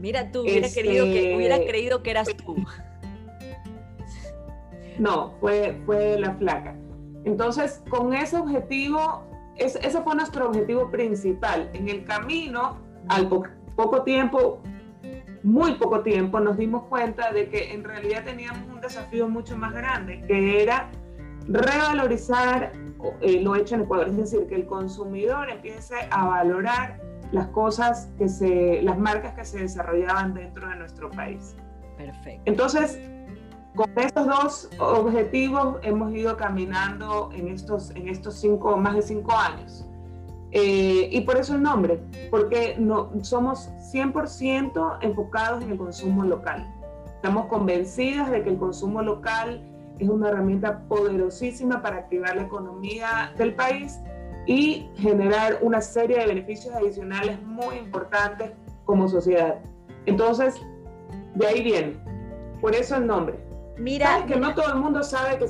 Mira, 0.00 0.32
tú 0.32 0.40
hubieras 0.40 0.74
querido 0.74 1.04
que, 1.04 1.18
este, 1.18 1.36
hubiera 1.36 1.58
creído 1.58 2.02
que 2.02 2.10
eras 2.10 2.28
tú. 2.36 2.56
No, 4.98 5.34
fue, 5.40 5.78
fue 5.84 6.18
la 6.18 6.34
flaca. 6.36 6.74
Entonces, 7.24 7.82
con 7.90 8.14
ese 8.14 8.38
objetivo, 8.38 9.26
ese 9.56 10.00
fue 10.00 10.14
nuestro 10.14 10.48
objetivo 10.48 10.90
principal. 10.90 11.68
En 11.74 11.90
el 11.90 12.02
camino, 12.04 12.78
al 13.08 13.28
poco 13.28 14.04
tiempo, 14.04 14.62
muy 15.42 15.74
poco 15.74 16.00
tiempo, 16.00 16.40
nos 16.40 16.56
dimos 16.56 16.84
cuenta 16.84 17.30
de 17.30 17.50
que 17.50 17.74
en 17.74 17.84
realidad 17.84 18.24
teníamos 18.24 18.66
un 18.72 18.80
desafío 18.80 19.28
mucho 19.28 19.54
más 19.58 19.74
grande, 19.74 20.24
que 20.26 20.62
era 20.62 20.90
revalorizar 21.46 22.72
eh, 23.20 23.42
lo 23.42 23.54
hecho 23.54 23.74
en 23.74 23.82
Ecuador, 23.82 24.08
es 24.08 24.16
decir, 24.16 24.46
que 24.46 24.54
el 24.54 24.64
consumidor 24.64 25.50
empiece 25.50 25.94
a 26.10 26.24
valorar 26.24 27.02
las 27.32 27.48
cosas 27.48 28.08
que 28.18 28.28
se, 28.28 28.82
las 28.82 28.98
marcas 28.98 29.34
que 29.34 29.44
se 29.44 29.58
desarrollaban 29.58 30.34
dentro 30.34 30.68
de 30.68 30.76
nuestro 30.76 31.10
país. 31.10 31.56
Perfecto. 31.96 32.42
Entonces, 32.44 33.00
con 33.74 33.90
estos 33.96 34.26
dos 34.26 34.70
objetivos 34.78 35.78
hemos 35.82 36.12
ido 36.14 36.36
caminando 36.36 37.30
en 37.32 37.48
estos, 37.48 37.90
en 37.90 38.08
estos 38.08 38.34
cinco, 38.34 38.76
más 38.76 38.94
de 38.94 39.02
cinco 39.02 39.32
años. 39.32 39.86
Eh, 40.52 41.08
y 41.12 41.20
por 41.22 41.36
eso 41.36 41.54
el 41.54 41.62
nombre, 41.62 42.00
porque 42.30 42.76
no, 42.78 43.10
somos 43.22 43.68
100% 43.92 44.98
enfocados 45.02 45.62
en 45.62 45.72
el 45.72 45.78
consumo 45.78 46.24
local. 46.24 46.66
Estamos 47.16 47.46
convencidas 47.46 48.30
de 48.30 48.42
que 48.42 48.50
el 48.50 48.56
consumo 48.56 49.02
local 49.02 49.60
es 49.98 50.08
una 50.08 50.28
herramienta 50.28 50.80
poderosísima 50.88 51.82
para 51.82 51.96
activar 51.96 52.36
la 52.36 52.42
economía 52.42 53.32
del 53.36 53.54
país 53.54 53.98
y 54.46 54.88
generar 54.96 55.58
una 55.62 55.80
serie 55.80 56.18
de 56.18 56.26
beneficios 56.26 56.74
adicionales 56.74 57.42
muy 57.42 57.76
importantes 57.76 58.52
como 58.84 59.08
sociedad. 59.08 59.58
Entonces, 60.06 60.54
de 61.34 61.46
ahí 61.46 61.62
viene. 61.62 61.96
Por 62.60 62.74
eso 62.74 62.96
el 62.96 63.06
nombre. 63.06 63.38
Mira, 63.78 64.24
que 64.26 64.36
no 64.36 64.54
todo 64.54 64.72
el 64.72 64.76
mundo 64.76 65.02
sabe 65.02 65.38
que 65.38 65.48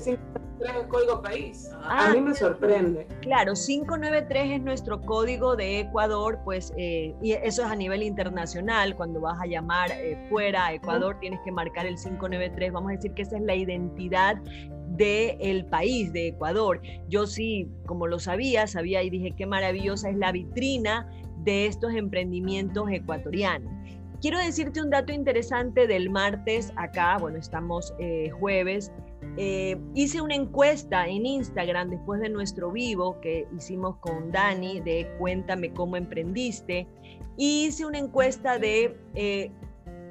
593 0.66 0.82
es 0.82 0.88
código 0.88 1.22
país. 1.22 1.70
a 1.82 2.06
ah, 2.06 2.12
mí 2.12 2.20
me 2.20 2.34
sorprende. 2.34 3.06
Claro, 3.20 3.54
593 3.54 4.52
es 4.52 4.62
nuestro 4.62 5.00
código 5.00 5.56
de 5.56 5.80
Ecuador, 5.80 6.38
pues, 6.44 6.72
eh, 6.76 7.14
y 7.22 7.32
eso 7.32 7.62
es 7.62 7.70
a 7.70 7.76
nivel 7.76 8.02
internacional. 8.02 8.96
Cuando 8.96 9.20
vas 9.20 9.40
a 9.40 9.46
llamar 9.46 9.90
eh, 9.92 10.26
fuera 10.28 10.66
a 10.66 10.74
Ecuador, 10.74 11.18
tienes 11.20 11.40
que 11.44 11.52
marcar 11.52 11.86
el 11.86 11.96
593. 11.96 12.72
Vamos 12.72 12.90
a 12.90 12.94
decir 12.94 13.12
que 13.12 13.22
esa 13.22 13.36
es 13.36 13.42
la 13.42 13.54
identidad 13.54 14.36
del 14.88 15.66
país, 15.66 16.12
de 16.12 16.28
Ecuador. 16.28 16.80
Yo 17.08 17.26
sí, 17.26 17.68
como 17.86 18.06
lo 18.06 18.18
sabía, 18.18 18.66
sabía 18.66 19.02
y 19.02 19.10
dije 19.10 19.34
qué 19.36 19.46
maravillosa 19.46 20.10
es 20.10 20.16
la 20.16 20.32
vitrina 20.32 21.08
de 21.44 21.66
estos 21.66 21.94
emprendimientos 21.94 22.88
ecuatorianos. 22.90 23.72
Quiero 24.20 24.38
decirte 24.38 24.80
un 24.80 24.90
dato 24.90 25.12
interesante 25.12 25.86
del 25.86 26.08
martes 26.08 26.72
acá, 26.76 27.18
bueno, 27.18 27.38
estamos 27.38 27.94
eh, 27.98 28.30
jueves. 28.30 28.90
Eh, 29.36 29.76
hice 29.94 30.20
una 30.20 30.34
encuesta 30.34 31.06
en 31.06 31.26
Instagram 31.26 31.90
después 31.90 32.20
de 32.20 32.28
nuestro 32.28 32.72
vivo 32.72 33.20
que 33.20 33.46
hicimos 33.56 33.96
con 33.98 34.32
Dani 34.32 34.80
de 34.80 35.08
Cuéntame 35.18 35.72
cómo 35.72 35.96
emprendiste. 35.96 36.86
hice 37.36 37.84
una 37.84 37.98
encuesta 37.98 38.58
de 38.58 38.96
eh, 39.14 39.52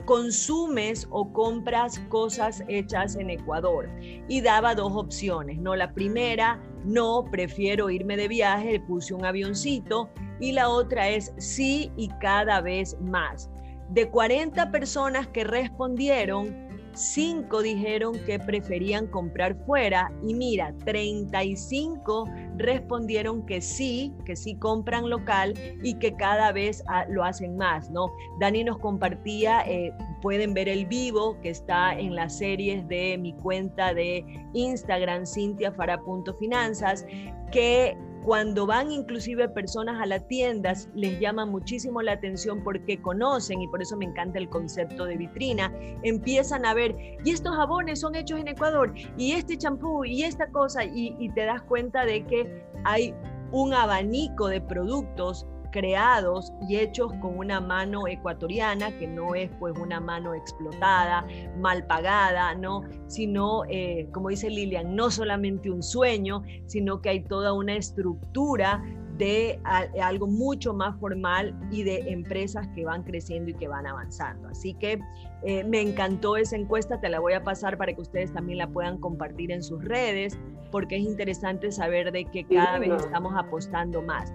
consumes 0.05 1.07
o 1.09 1.31
compras 1.33 1.99
cosas 2.09 2.63
hechas 2.67 3.15
en 3.15 3.31
Ecuador 3.31 3.89
y 4.27 4.41
daba 4.41 4.75
dos 4.75 4.93
opciones, 4.93 5.57
¿no? 5.57 5.75
La 5.75 5.93
primera, 5.93 6.61
no, 6.85 7.25
prefiero 7.31 7.89
irme 7.89 8.15
de 8.15 8.27
viaje, 8.27 8.79
puse 8.79 9.13
un 9.13 9.25
avioncito 9.25 10.09
y 10.39 10.51
la 10.51 10.69
otra 10.69 11.09
es 11.09 11.33
sí 11.37 11.91
y 11.97 12.09
cada 12.21 12.61
vez 12.61 12.97
más. 13.01 13.49
De 13.89 14.09
40 14.09 14.71
personas 14.71 15.27
que 15.27 15.43
respondieron, 15.43 16.64
5 16.95 17.61
dijeron 17.61 18.13
que 18.25 18.39
preferían 18.39 19.07
comprar 19.07 19.55
fuera 19.65 20.11
y 20.23 20.33
mira, 20.33 20.73
35 20.85 22.25
respondieron 22.57 23.45
que 23.45 23.61
sí, 23.61 24.13
que 24.25 24.35
sí 24.35 24.55
compran 24.55 25.09
local 25.09 25.53
y 25.83 25.95
que 25.95 26.15
cada 26.15 26.51
vez 26.51 26.83
ah, 26.87 27.05
lo 27.09 27.23
hacen 27.23 27.57
más, 27.57 27.89
¿no? 27.91 28.11
Dani 28.39 28.63
nos 28.63 28.79
compartía, 28.79 29.61
eh, 29.67 29.93
pueden 30.21 30.53
ver 30.53 30.69
el 30.69 30.85
vivo 30.85 31.39
que 31.41 31.49
está 31.49 31.97
en 31.97 32.15
las 32.15 32.37
series 32.37 32.87
de 32.87 33.17
mi 33.17 33.33
cuenta 33.33 33.93
de 33.93 34.25
Instagram, 34.53 35.25
cintiafara.finanzas, 35.25 37.05
que 37.51 37.97
cuando 38.25 38.65
van 38.65 38.91
inclusive 38.91 39.47
personas 39.49 40.01
a 40.01 40.07
la 40.07 40.19
tienda, 40.19 40.73
les 40.95 41.19
llama 41.19 41.45
muchísimo 41.45 42.01
la 42.01 42.13
atención 42.13 42.63
porque 42.63 42.99
conocen, 42.99 43.61
y 43.61 43.67
por 43.67 43.83
eso 43.83 43.95
me 43.95 44.05
encanta 44.05 44.39
el 44.39 44.49
concepto 44.49 45.05
de 45.05 45.15
vitrina, 45.15 45.71
empiezan 46.01 46.65
a 46.65 46.73
ver, 46.73 46.95
y 47.23 47.29
estos 47.29 47.55
jabones 47.55 47.99
son 47.99 48.15
hechos 48.15 48.39
en 48.39 48.47
Ecuador, 48.47 48.95
y 49.15 49.33
este 49.33 49.55
champú, 49.59 50.03
y 50.05 50.23
esta 50.23 50.47
cosa, 50.47 50.83
y, 50.83 51.15
y 51.19 51.29
te 51.33 51.45
das 51.45 51.61
cuenta 51.61 52.03
de 52.03 52.25
que 52.25 52.63
hay 52.83 53.13
un 53.51 53.75
abanico 53.75 54.47
de 54.47 54.59
productos 54.59 55.45
creados 55.75 56.53
y 56.69 56.77
hechos 56.77 57.11
con 57.21 57.37
una 57.37 57.59
mano 57.59 58.07
ecuatoriana, 58.07 58.97
que 58.97 59.07
no 59.07 59.35
es 59.35 59.51
pues 59.59 59.77
una 59.77 59.99
mano 59.99 60.33
explotada, 60.33 61.27
mal 61.59 61.85
pagada, 61.85 62.55
¿no? 62.55 62.83
Sino, 63.07 63.63
eh, 63.67 64.07
como 64.13 64.29
dice 64.29 64.49
Lilian, 64.49 64.95
no 64.95 65.11
solamente 65.11 65.69
un 65.69 65.83
sueño, 65.83 66.43
sino 66.65 67.01
que 67.01 67.09
hay 67.09 67.23
toda 67.25 67.51
una 67.51 67.75
estructura 67.75 68.81
de 69.17 69.59
algo 70.01 70.27
mucho 70.27 70.73
más 70.73 70.97
formal 70.97 71.53
y 71.71 71.83
de 71.83 72.09
empresas 72.09 72.67
que 72.69 72.85
van 72.85 73.03
creciendo 73.03 73.51
y 73.51 73.53
que 73.53 73.67
van 73.67 73.85
avanzando. 73.85 74.47
Así 74.47 74.75
que 74.75 74.99
eh, 75.43 75.65
me 75.65 75.81
encantó 75.81 76.37
esa 76.37 76.55
encuesta, 76.55 77.01
te 77.01 77.09
la 77.09 77.19
voy 77.19 77.33
a 77.33 77.43
pasar 77.43 77.77
para 77.77 77.93
que 77.93 78.01
ustedes 78.01 78.31
también 78.31 78.59
la 78.59 78.67
puedan 78.67 78.97
compartir 78.97 79.51
en 79.51 79.61
sus 79.61 79.83
redes, 79.83 80.37
porque 80.71 80.95
es 80.97 81.03
interesante 81.03 81.71
saber 81.71 82.13
de 82.13 82.25
que 82.25 82.45
cada 82.45 82.79
vez 82.79 82.91
estamos 83.03 83.33
apostando 83.37 84.01
más 84.01 84.33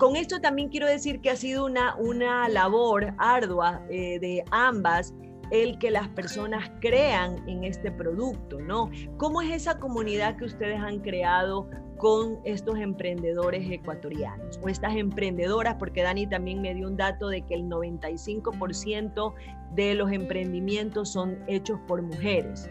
con 0.00 0.16
esto 0.16 0.40
también 0.40 0.70
quiero 0.70 0.86
decir 0.86 1.20
que 1.20 1.28
ha 1.28 1.36
sido 1.36 1.66
una, 1.66 1.94
una 1.96 2.48
labor 2.48 3.12
ardua 3.18 3.82
eh, 3.90 4.18
de 4.18 4.42
ambas 4.50 5.14
el 5.50 5.78
que 5.78 5.90
las 5.90 6.08
personas 6.08 6.70
crean 6.80 7.46
en 7.46 7.64
este 7.64 7.90
producto, 7.90 8.58
¿no? 8.60 8.90
¿Cómo 9.18 9.42
es 9.42 9.50
esa 9.50 9.78
comunidad 9.78 10.36
que 10.36 10.46
ustedes 10.46 10.80
han 10.80 11.00
creado 11.00 11.68
con 11.98 12.38
estos 12.44 12.78
emprendedores 12.78 13.70
ecuatorianos 13.70 14.58
o 14.62 14.68
estas 14.70 14.96
emprendedoras? 14.96 15.74
Porque 15.74 16.02
Dani 16.02 16.26
también 16.26 16.62
me 16.62 16.74
dio 16.74 16.86
un 16.86 16.96
dato 16.96 17.28
de 17.28 17.42
que 17.42 17.54
el 17.54 17.64
95% 17.64 19.34
de 19.74 19.94
los 19.96 20.10
emprendimientos 20.12 21.12
son 21.12 21.36
hechos 21.46 21.78
por 21.86 22.00
mujeres. 22.00 22.70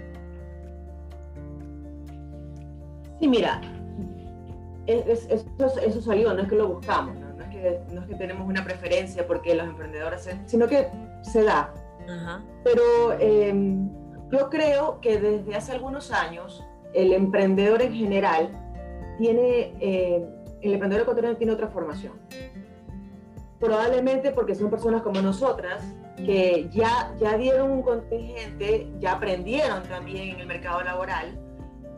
Sí, 3.20 3.28
mira, 3.28 3.62
eso, 4.90 6.02
salió, 6.02 6.34
no 6.34 6.42
es 6.42 6.50
que 6.50 6.56
lo 6.56 6.68
buscamos, 6.68 7.16
¿no? 7.16 7.44
es 7.44 7.50
que, 7.50 7.82
no 7.94 8.02
es 8.02 8.08
que 8.08 8.16
tenemos 8.16 8.48
una 8.48 8.64
preferencia 8.64 9.26
porque 9.28 9.54
los 9.54 9.68
emprendedores, 9.68 10.30
sino 10.46 10.68
que 10.68 10.88
se 11.22 11.44
da. 11.44 11.74
Pero 12.64 13.14
em, 13.20 13.88
yo 14.32 14.50
creo 14.50 15.00
que 15.00 15.20
desde 15.20 15.56
hace 15.56 15.74
algunos 15.74 16.12
años 16.12 16.64
el 16.94 17.14
emprendedor 17.14 17.84
en 17.84 17.94
general 17.94 18.50
tiene, 19.20 19.76
eh, 19.80 20.28
el 20.62 20.74
emprendedor 20.74 21.04
ecuatoriano 21.04 21.38
tiene 21.38 21.54
otra 21.54 21.68
formación. 21.68 22.14
Probablemente 23.60 24.32
porque 24.32 24.56
son 24.56 24.72
personas 24.72 25.04
como 25.04 25.22
nosotras 25.22 25.84
que 26.16 26.68
ya, 26.72 27.14
ya 27.20 27.38
dieron 27.38 27.70
un 27.70 27.82
contingente, 27.84 28.90
ya 29.00 29.14
aprendieron 29.14 29.84
también 29.84 30.30
en 30.30 30.40
el 30.40 30.48
mercado 30.48 30.82
laboral 30.82 31.38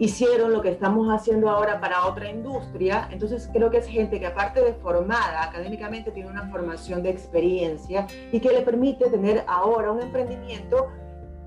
hicieron 0.01 0.51
lo 0.51 0.63
que 0.63 0.69
estamos 0.69 1.09
haciendo 1.09 1.47
ahora 1.47 1.79
para 1.79 2.07
otra 2.07 2.27
industria. 2.27 3.07
Entonces 3.11 3.47
creo 3.53 3.69
que 3.69 3.77
es 3.77 3.85
gente 3.85 4.19
que 4.19 4.25
aparte 4.25 4.59
de 4.59 4.73
formada 4.73 5.43
académicamente 5.43 6.09
tiene 6.09 6.27
una 6.27 6.49
formación 6.49 7.03
de 7.03 7.11
experiencia 7.11 8.07
y 8.31 8.39
que 8.39 8.49
le 8.49 8.61
permite 8.61 9.11
tener 9.11 9.43
ahora 9.45 9.91
un 9.91 10.01
emprendimiento 10.01 10.87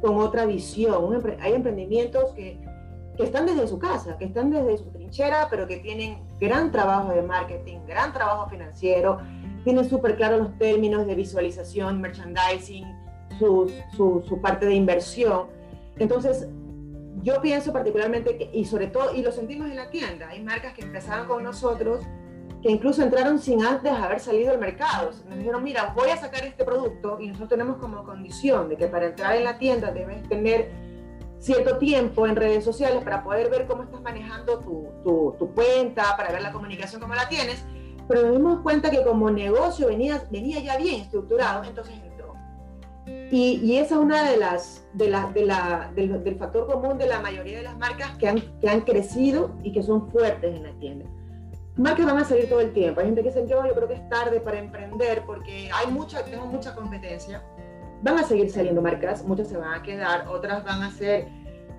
con 0.00 0.20
otra 0.20 0.46
visión. 0.46 1.20
hay 1.40 1.52
emprendimientos 1.52 2.32
que, 2.34 2.60
que 3.16 3.24
están 3.24 3.46
desde 3.46 3.66
su 3.66 3.80
casa, 3.80 4.16
que 4.18 4.26
están 4.26 4.50
desde 4.50 4.78
su 4.78 4.88
trinchera, 4.92 5.48
pero 5.50 5.66
que 5.66 5.78
tienen 5.78 6.22
gran 6.38 6.70
trabajo 6.70 7.10
de 7.10 7.22
marketing, 7.22 7.78
gran 7.88 8.12
trabajo 8.12 8.48
financiero, 8.48 9.18
tienen 9.64 9.84
súper 9.84 10.14
claros 10.14 10.38
los 10.38 10.58
términos 10.58 11.08
de 11.08 11.16
visualización, 11.16 12.00
merchandising, 12.00 12.86
su, 13.36 13.68
su, 13.96 14.22
su 14.28 14.40
parte 14.40 14.66
de 14.66 14.74
inversión. 14.74 15.48
Entonces, 15.98 16.48
yo 17.22 17.40
pienso 17.40 17.72
particularmente, 17.72 18.36
que, 18.36 18.50
y 18.52 18.64
sobre 18.64 18.88
todo, 18.88 19.14
y 19.14 19.22
lo 19.22 19.32
sentimos 19.32 19.70
en 19.70 19.76
la 19.76 19.90
tienda, 19.90 20.28
hay 20.28 20.42
marcas 20.42 20.74
que 20.74 20.82
empezaron 20.82 21.26
con 21.26 21.42
nosotros 21.42 22.04
que 22.64 22.70
incluso 22.70 23.02
entraron 23.02 23.38
sin 23.38 23.62
antes 23.62 23.92
haber 23.92 24.20
salido 24.20 24.50
al 24.50 24.58
mercado. 24.58 25.10
Nos 25.28 25.36
dijeron, 25.36 25.62
mira, 25.62 25.92
voy 25.94 26.08
a 26.08 26.16
sacar 26.16 26.46
este 26.46 26.64
producto 26.64 27.18
y 27.20 27.26
nosotros 27.26 27.50
tenemos 27.50 27.76
como 27.76 28.04
condición 28.04 28.70
de 28.70 28.78
que 28.78 28.86
para 28.86 29.04
entrar 29.04 29.36
en 29.36 29.44
la 29.44 29.58
tienda 29.58 29.92
debes 29.92 30.26
tener 30.30 30.72
cierto 31.38 31.76
tiempo 31.76 32.26
en 32.26 32.36
redes 32.36 32.64
sociales 32.64 33.04
para 33.04 33.22
poder 33.22 33.50
ver 33.50 33.66
cómo 33.66 33.82
estás 33.82 34.00
manejando 34.00 34.60
tu, 34.60 34.88
tu, 35.04 35.36
tu 35.38 35.54
cuenta, 35.54 36.16
para 36.16 36.32
ver 36.32 36.40
la 36.40 36.52
comunicación 36.52 37.02
como 37.02 37.14
la 37.14 37.28
tienes, 37.28 37.62
pero 38.08 38.22
nos 38.22 38.32
dimos 38.32 38.60
cuenta 38.62 38.90
que 38.90 39.04
como 39.04 39.30
negocio 39.30 39.88
venía, 39.88 40.26
venía 40.30 40.58
ya 40.60 40.78
bien 40.78 41.02
estructurado, 41.02 41.64
entonces 41.64 41.94
y, 43.06 43.60
y, 43.62 43.78
esa 43.78 43.96
es 43.96 44.00
una 44.00 44.30
de 44.30 44.36
las, 44.36 44.86
de 44.94 45.08
la, 45.08 45.30
de 45.32 45.44
la, 45.44 45.90
del, 45.94 46.36
factor 46.36 46.66
común 46.66 46.96
de 46.96 47.06
la 47.06 47.20
mayoría 47.20 47.58
de 47.58 47.64
las 47.64 47.76
marcas 47.76 48.16
que 48.16 48.28
han, 48.28 48.40
que 48.60 48.68
han 48.68 48.80
crecido 48.80 49.54
y 49.62 49.72
que 49.72 49.82
son 49.82 50.10
fuertes 50.10 50.54
en 50.54 50.62
la 50.62 50.72
tienda. 50.78 51.06
Marcas 51.76 52.06
van 52.06 52.18
a 52.18 52.24
salir 52.24 52.48
todo 52.48 52.60
el 52.60 52.72
tiempo. 52.72 53.00
Hay 53.00 53.06
gente 53.06 53.22
que 53.22 53.28
dice, 53.28 53.46
yo, 53.46 53.66
yo 53.66 53.74
creo 53.74 53.88
que 53.88 53.94
es 53.94 54.08
tarde 54.08 54.40
para 54.40 54.58
emprender 54.58 55.22
porque 55.26 55.68
hay 55.74 55.92
mucha, 55.92 56.24
tengo 56.24 56.46
mucha 56.46 56.74
competencia. 56.74 57.42
Van 58.02 58.18
a 58.18 58.22
seguir 58.22 58.50
saliendo 58.50 58.80
marcas, 58.80 59.24
muchas 59.24 59.48
se 59.48 59.56
van 59.56 59.74
a 59.74 59.82
quedar, 59.82 60.28
otras 60.28 60.64
van 60.64 60.82
a 60.82 60.90
ser 60.90 61.26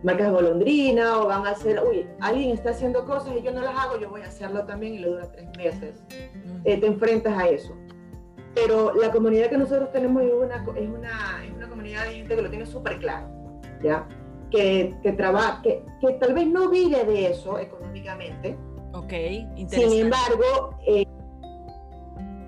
marcas 0.04 0.32
golondrina 0.32 1.20
o 1.20 1.28
van 1.28 1.48
a 1.48 1.56
ser, 1.56 1.82
uy, 1.82 2.08
alguien 2.20 2.52
está 2.52 2.72
haciendo 2.72 3.06
cosas 3.06 3.34
y 3.40 3.42
yo 3.42 3.52
no 3.52 3.62
las 3.62 3.76
hago, 3.78 4.00
yo 4.00 4.10
voy 4.10 4.22
a 4.22 4.28
hacerlo 4.28 4.66
también 4.66 4.96
y 4.96 5.00
le 5.00 5.08
dura 5.08 5.32
tres 5.32 5.48
meses. 5.58 6.04
Eh, 6.66 6.78
te 6.80 6.86
enfrentas 6.86 7.36
a 7.38 7.48
eso 7.48 7.76
pero 8.56 8.94
la 8.96 9.12
comunidad 9.12 9.50
que 9.50 9.58
nosotros 9.58 9.91
tenemos 9.91 10.24
es 10.24 10.34
una, 10.34 10.56
es 10.56 10.89
una, 10.89 11.46
es 11.46 11.52
una 11.54 11.68
comunidad 11.68 12.06
de 12.06 12.15
gente 12.15 12.36
que 12.36 12.41
lo 12.41 12.50
tiene 12.50 12.65
súper 12.65 12.98
claro, 13.00 13.28
¿ya? 13.84 14.08
Que, 14.50 14.96
que 15.04 15.12
trabaja, 15.12 15.62
que, 15.62 15.84
que, 16.00 16.13
tal 16.13 16.34
vez 16.34 16.48
no 16.48 16.70
vive 16.70 17.04
de 17.04 17.32
eso 17.32 17.60
económicamente. 17.60 18.58
Ok, 18.94 19.12
interesante. 19.58 19.89
Sin 19.89 20.06
embargo, 20.06 20.78
eh, 20.88 21.06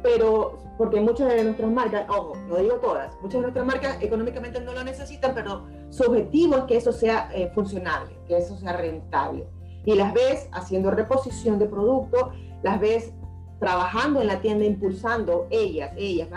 pero 0.01 0.59
porque 0.77 1.01
muchas 1.01 1.27
de 1.33 1.43
nuestras 1.43 1.69
marcas, 1.69 2.05
ojo, 2.07 2.35
no 2.47 2.55
digo 2.57 2.75
todas, 2.75 3.13
muchas 3.21 3.33
de 3.33 3.41
nuestras 3.41 3.65
marcas 3.65 3.97
económicamente 4.01 4.61
no 4.61 4.73
lo 4.73 4.83
necesitan, 4.83 5.33
pero 5.33 5.65
su 5.89 6.03
objetivo 6.03 6.55
es 6.57 6.63
que 6.63 6.77
eso 6.77 6.91
sea 6.91 7.29
eh, 7.33 7.51
funcionable, 7.53 8.15
que 8.27 8.37
eso 8.37 8.55
sea 8.57 8.73
rentable. 8.77 9.45
Y 9.85 9.95
las 9.95 10.13
ves 10.13 10.47
haciendo 10.51 10.91
reposición 10.91 11.59
de 11.59 11.67
productos, 11.67 12.29
las 12.61 12.79
ves 12.79 13.13
trabajando 13.59 14.21
en 14.21 14.27
la 14.27 14.39
tienda, 14.39 14.65
impulsando 14.65 15.47
ellas, 15.49 15.91
ellas, 15.97 16.29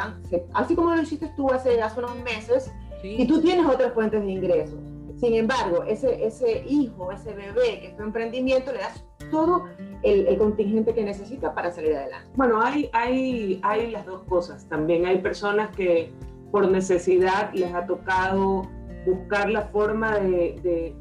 así 0.54 0.74
como 0.74 0.94
lo 0.94 1.02
hiciste 1.02 1.30
tú 1.37 1.50
hace, 1.50 1.80
hace 1.83 1.98
unos 1.98 2.16
meses, 2.22 2.72
y 3.02 3.26
tú 3.26 3.40
tienes 3.40 3.66
otras 3.66 3.92
fuentes 3.92 4.22
de 4.22 4.30
ingresos. 4.30 4.78
Sin 5.16 5.35
embargo, 5.35 5.85
ese, 5.85 6.24
ese 6.24 6.64
hijo, 6.66 7.12
ese 7.12 7.35
bebé 7.35 7.80
que 7.80 7.87
es 7.88 7.96
tu 7.96 8.02
emprendimiento, 8.02 8.72
le 8.72 8.78
das 8.78 9.04
todo 9.30 9.64
el, 10.02 10.26
el, 10.26 10.38
contingente 10.38 10.94
que 10.94 11.04
necesita 11.04 11.54
para 11.54 11.70
salir 11.70 11.94
adelante. 11.94 12.30
Bueno, 12.37 12.61
hay, 12.62 12.88
hay, 12.92 13.61
hay 13.62 13.90
las 13.90 14.06
dos 14.06 14.22
cosas. 14.22 14.66
También 14.68 15.04
hay 15.04 15.18
personas 15.18 15.74
que 15.76 16.11
por 16.50 16.70
necesidad 16.70 17.52
les 17.52 17.72
ha 17.74 17.87
tocado 17.87 18.62
buscar 19.06 19.50
la 19.50 19.62
forma 19.68 20.18
de, 20.18 20.56
de, 20.62 20.94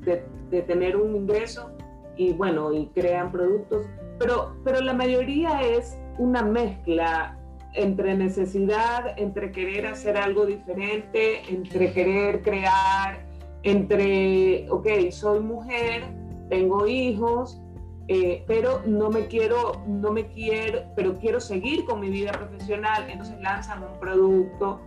de, 0.00 0.22
de 0.50 0.62
tener 0.62 0.96
un 0.96 1.14
ingreso 1.14 1.70
y 2.16 2.32
bueno, 2.32 2.72
y 2.72 2.86
crean 2.88 3.30
productos 3.32 3.86
pero, 4.18 4.56
pero 4.64 4.80
la 4.80 4.92
mayoría 4.92 5.62
es 5.62 5.98
una 6.18 6.42
mezcla 6.42 7.38
entre 7.74 8.16
necesidad, 8.16 9.18
entre 9.18 9.50
querer 9.50 9.86
hacer 9.86 10.16
algo 10.16 10.46
diferente, 10.46 11.42
entre 11.48 11.92
querer 11.92 12.42
crear, 12.42 13.24
entre, 13.62 14.68
ok, 14.70 15.10
soy 15.10 15.40
mujer, 15.40 16.04
tengo 16.48 16.86
hijos, 16.86 17.62
eh, 18.08 18.44
pero 18.46 18.82
no 18.84 19.10
me 19.10 19.26
quiero, 19.26 19.82
no 19.86 20.12
me 20.12 20.26
quiero, 20.26 20.82
pero 20.96 21.18
quiero 21.18 21.40
seguir 21.40 21.84
con 21.84 22.00
mi 22.00 22.10
vida 22.10 22.32
profesional, 22.32 23.08
entonces 23.08 23.40
lanzan 23.40 23.82
un 23.84 23.98
producto. 24.00 24.80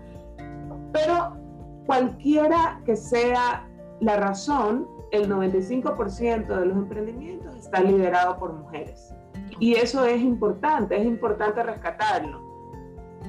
Pero 0.91 1.37
cualquiera 1.85 2.81
que 2.85 2.95
sea 2.95 3.67
la 4.01 4.17
razón, 4.17 4.87
el 5.11 5.29
95% 5.29 6.47
de 6.47 6.65
los 6.65 6.77
emprendimientos 6.77 7.55
está 7.55 7.81
liderado 7.81 8.37
por 8.37 8.53
mujeres. 8.53 9.14
Y 9.59 9.75
eso 9.75 10.05
es 10.05 10.21
importante, 10.21 10.97
es 10.97 11.05
importante 11.05 11.63
rescatarlo. 11.63 12.41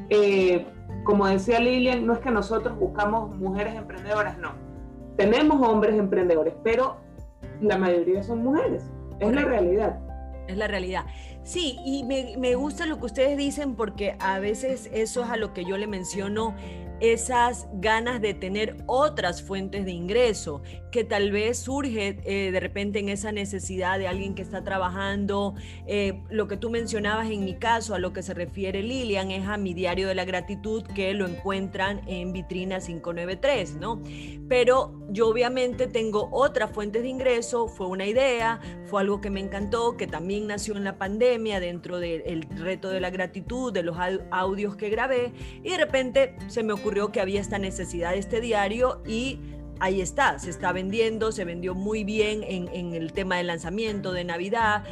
Eh, 0.09 0.67
como 1.05 1.27
decía 1.27 1.61
Lilian, 1.61 2.07
no 2.07 2.13
es 2.15 2.19
que 2.19 2.31
nosotros 2.31 2.79
buscamos 2.79 3.35
mujeres 3.37 3.75
emprendedoras, 3.77 4.39
no. 4.39 4.53
Tenemos 5.17 5.67
hombres 5.67 5.99
emprendedores, 5.99 6.55
pero 6.63 6.97
la 7.61 7.79
mayoría 7.79 8.23
son 8.23 8.43
mujeres. 8.43 8.91
Es 9.21 9.33
la 9.33 9.43
realidad. 9.43 9.99
Es 10.49 10.57
la 10.57 10.69
realidad. 10.69 11.07
Sí, 11.43 11.79
y 11.85 12.05
me, 12.05 12.35
me, 12.39 12.55
gusta 12.55 12.87
lo 12.87 12.99
que 12.99 13.07
ustedes 13.07 13.37
dicen 13.37 13.77
porque 13.77 14.17
a 14.19 14.39
veces 14.41 14.91
eso 14.93 15.25
es 15.25 15.31
a 15.31 15.37
lo 15.37 15.53
que 15.53 15.65
yo 15.65 15.79
le 15.79 15.87
menciono 15.87 16.55
esas 17.01 17.69
ganas 17.75 18.21
de 18.21 18.35
tener 18.35 18.77
otras 18.87 19.43
fuentes 19.43 19.85
de 19.85 19.93
ingreso, 19.93 20.63
que 20.91 21.05
tal 21.05 21.31
vez 21.31 21.59
surge 21.59 22.19
eh, 22.25 22.51
de 22.51 22.61
repente 22.61 22.99
en 22.99 23.11
esa 23.11 23.31
necesidad 23.31 23.99
de 23.99 24.09
alguien 24.09 24.35
que 24.35 24.43
está 24.43 24.65
trabajando. 24.65 25.55
Eh, 25.87 26.23
lo 26.31 26.49
que 26.49 26.57
tú 26.57 26.71
mencionabas 26.71 27.31
en 27.31 27.45
mi 27.45 27.57
caso, 27.57 27.95
a 27.95 27.99
lo 27.99 28.13
que 28.13 28.23
se 28.23 28.33
refiere 28.33 28.83
Lilian, 28.83 29.31
es 29.31 29.47
a 29.47 29.59
mi 29.59 29.75
diario 29.75 30.09
de 30.09 30.15
la 30.15 30.25
gratitud 30.25 30.85
que 30.85 31.13
lo 31.13 31.27
encuentran 31.27 32.01
en 32.07 32.33
vitrina 32.33 32.81
593, 32.81 33.77
¿no? 33.77 34.01
Pero 34.49 34.95
yo 35.11 35.29
obviamente 35.29 35.87
tengo 35.87 36.31
otras 36.33 36.71
fuentes 36.71 37.03
de 37.03 37.09
ingreso, 37.09 37.69
fue 37.69 37.89
una 37.89 38.07
idea, 38.07 38.61
fue 38.87 39.03
algo 39.03 39.21
que 39.21 39.29
me 39.29 39.41
encantó, 39.41 39.97
que 39.97 40.07
también 40.07 40.47
nació 40.47 40.77
en 40.77 40.85
la 40.85 40.97
pandemia 40.97 41.61
dentro 41.61 41.99
del 41.99 42.47
reto 42.57 42.89
de 42.89 43.01
la 43.01 43.11
gratitud, 43.11 43.71
de 43.71 43.83
los 43.83 43.99
audios 44.31 44.77
que 44.77 44.89
grabé, 44.89 45.33
y 45.63 45.71
de 45.71 45.77
repente 45.77 46.37
se 46.47 46.63
me 46.63 46.73
ocurrió 46.73 46.86
que 47.13 47.21
había 47.21 47.41
esta 47.41 47.59
necesidad 47.59 48.13
de 48.13 48.19
este 48.19 48.41
diario 48.41 49.01
y 49.07 49.41
ahí 49.81 50.01
está, 50.01 50.39
se 50.39 50.51
está 50.51 50.73
vendiendo, 50.73 51.33
se 51.33 51.45
vendió 51.45 51.75
muy 51.75 52.05
bien 52.05 52.43
en, 52.45 52.69
en, 52.69 52.95
el 52.95 53.13
tema 53.13 53.37
del 53.37 53.49
lanzamiento 53.49 54.13
de 54.13 54.25
Navidad, 54.25 54.85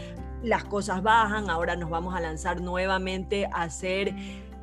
las 0.43 0.65
cosas 0.65 1.03
bajan, 1.03 1.49
ahora 1.49 1.77
nos 1.77 1.91
vamos 1.91 2.15
a 2.15 2.21
lanzar 2.21 2.61
nuevamente 2.61 3.47
a 3.47 3.63
hacer 3.63 4.15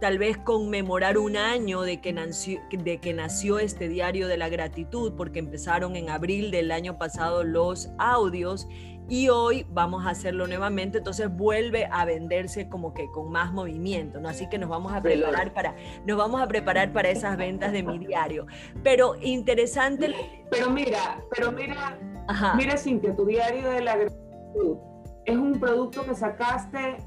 tal 0.02 0.18
vez 0.18 0.38
conmemorar 0.38 1.18
un 1.18 1.38
año 1.38 1.84
de 1.84 2.02
que, 2.02 2.12
nació, 2.12 2.60
de 2.72 3.00
que 3.00 3.14
nació 3.14 3.60
este 3.60 3.88
diario 3.88 4.28
de 4.28 4.36
la 4.36 4.50
gratitud, 4.50 5.14
porque 5.16 5.40
empezaron 5.40 5.96
en 5.96 6.10
abril 6.10 6.52
del 6.52 6.72
año 6.72 6.98
pasado 6.98 7.44
los 7.44 7.90
audios 7.98 8.68
y 9.10 9.30
hoy 9.30 9.66
vamos 9.70 10.06
a 10.06 10.12
hacerlo 10.12 10.48
nuevamente, 10.48 11.00
entonces 11.00 11.30
vuelve 11.30 11.88
a 11.92 12.06
venderse 12.06 12.70
como 12.70 12.94
que 12.94 13.10
con 13.12 13.32
más 13.32 13.52
movimiento, 13.52 14.22
¿no? 14.22 14.30
Así 14.30 14.48
que 14.50 14.58
nos 14.58 14.70
vamos 14.70 14.94
a 14.94 15.02
preparar 15.02 15.54
para, 15.54 15.76
nos 16.06 16.18
vamos 16.18 16.42
a 16.42 16.48
preparar 16.48 16.94
para 16.94 17.10
esas 17.10 17.38
ventas 17.38 17.72
de 17.72 17.84
mi 17.84 18.00
diario. 18.00 18.46
Pero 18.84 19.16
interesante. 19.22 20.14
Pero 20.50 20.70
mira, 20.70 21.22
pero 21.36 21.52
mira, 21.52 22.00
mira 22.56 22.78
Cintia, 22.78 23.16
tu 23.16 23.26
diario 23.26 23.70
de 23.70 23.82
la 23.82 23.98
gratitud 23.98 24.78
es 25.26 25.38
un 25.38 25.60
producto 25.60 26.06
que 26.06 26.16
sacaste 26.16 26.98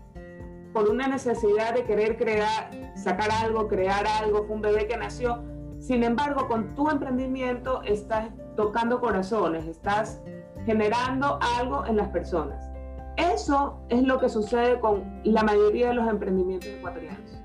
por 0.72 0.88
una 0.88 1.06
necesidad 1.06 1.74
de 1.74 1.84
querer 1.84 2.16
crear, 2.16 2.70
sacar 2.96 3.30
algo, 3.30 3.68
crear 3.68 4.06
algo, 4.06 4.44
fue 4.44 4.56
un 4.56 4.62
bebé 4.62 4.86
que 4.86 4.96
nació. 4.96 5.42
Sin 5.78 6.02
embargo, 6.02 6.48
con 6.48 6.74
tu 6.74 6.90
emprendimiento 6.90 7.82
estás 7.82 8.30
tocando 8.56 9.00
corazones, 9.00 9.66
estás 9.66 10.20
generando 10.64 11.38
algo 11.58 11.84
en 11.86 11.96
las 11.96 12.08
personas. 12.08 12.70
Eso 13.16 13.80
es 13.88 14.02
lo 14.02 14.18
que 14.18 14.28
sucede 14.28 14.80
con 14.80 15.20
la 15.24 15.42
mayoría 15.42 15.88
de 15.88 15.94
los 15.94 16.08
emprendimientos 16.08 16.68
ecuatorianos. 16.68 17.40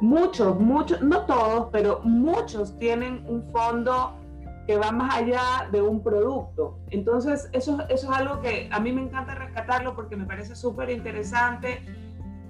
Muchos, 0.00 0.58
muchos, 0.60 1.00
no 1.02 1.24
todos, 1.26 1.68
pero 1.72 2.00
muchos 2.04 2.78
tienen 2.78 3.24
un 3.26 3.42
fondo 3.52 4.18
que 4.66 4.76
va 4.76 4.92
más 4.92 5.16
allá 5.16 5.68
de 5.72 5.82
un 5.82 6.02
producto. 6.02 6.78
Entonces, 6.90 7.48
eso, 7.52 7.78
eso 7.88 8.12
es 8.12 8.18
algo 8.18 8.40
que 8.40 8.68
a 8.70 8.80
mí 8.80 8.92
me 8.92 9.02
encanta 9.02 9.34
rescatarlo 9.34 9.94
porque 9.94 10.16
me 10.16 10.24
parece 10.24 10.54
súper 10.54 10.90
interesante 10.90 11.82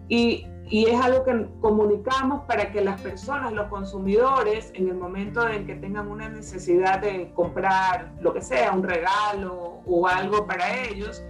y, 0.09 0.47
y 0.70 0.86
es 0.86 1.00
algo 1.00 1.24
que 1.24 1.46
comunicamos 1.60 2.44
para 2.44 2.72
que 2.72 2.80
las 2.80 3.00
personas, 3.00 3.52
los 3.52 3.68
consumidores, 3.68 4.72
en 4.74 4.88
el 4.88 4.94
momento 4.94 5.46
en 5.46 5.66
que 5.66 5.74
tengan 5.74 6.08
una 6.08 6.28
necesidad 6.28 7.00
de 7.00 7.32
comprar 7.34 8.12
lo 8.20 8.32
que 8.32 8.40
sea, 8.40 8.72
un 8.72 8.82
regalo 8.82 9.80
o 9.86 10.06
algo 10.08 10.46
para 10.46 10.84
ellos, 10.86 11.22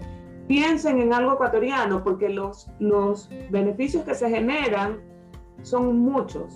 piensen 0.47 1.01
en 1.01 1.13
algo 1.13 1.35
ecuatoriano, 1.35 2.05
porque 2.05 2.29
los, 2.29 2.71
los 2.79 3.29
beneficios 3.51 4.05
que 4.05 4.15
se 4.15 4.31
generan 4.31 5.01
son 5.63 5.99
muchos. 5.99 6.55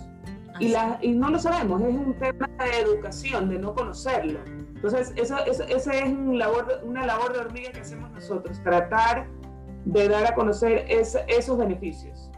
Y, 0.59 0.69
la, 0.69 0.99
y 1.01 1.11
no 1.11 1.29
lo 1.29 1.39
sabemos, 1.39 1.81
es 1.81 1.95
un 1.95 2.13
tema 2.17 2.49
de 2.59 2.79
educación, 2.79 3.49
de 3.49 3.59
no 3.59 3.73
conocerlo. 3.75 4.39
Entonces, 4.45 5.13
eso, 5.15 5.37
eso, 5.45 5.63
esa 5.63 5.93
es 5.93 6.09
un 6.09 6.37
labor, 6.37 6.81
una 6.83 7.05
labor 7.05 7.33
de 7.33 7.39
hormiga 7.39 7.71
que 7.71 7.81
hacemos 7.81 8.09
nosotros, 8.11 8.61
tratar 8.63 9.27
de 9.85 10.07
dar 10.07 10.25
a 10.27 10.35
conocer 10.35 10.85
esos 10.87 11.57
beneficios. 11.57 12.28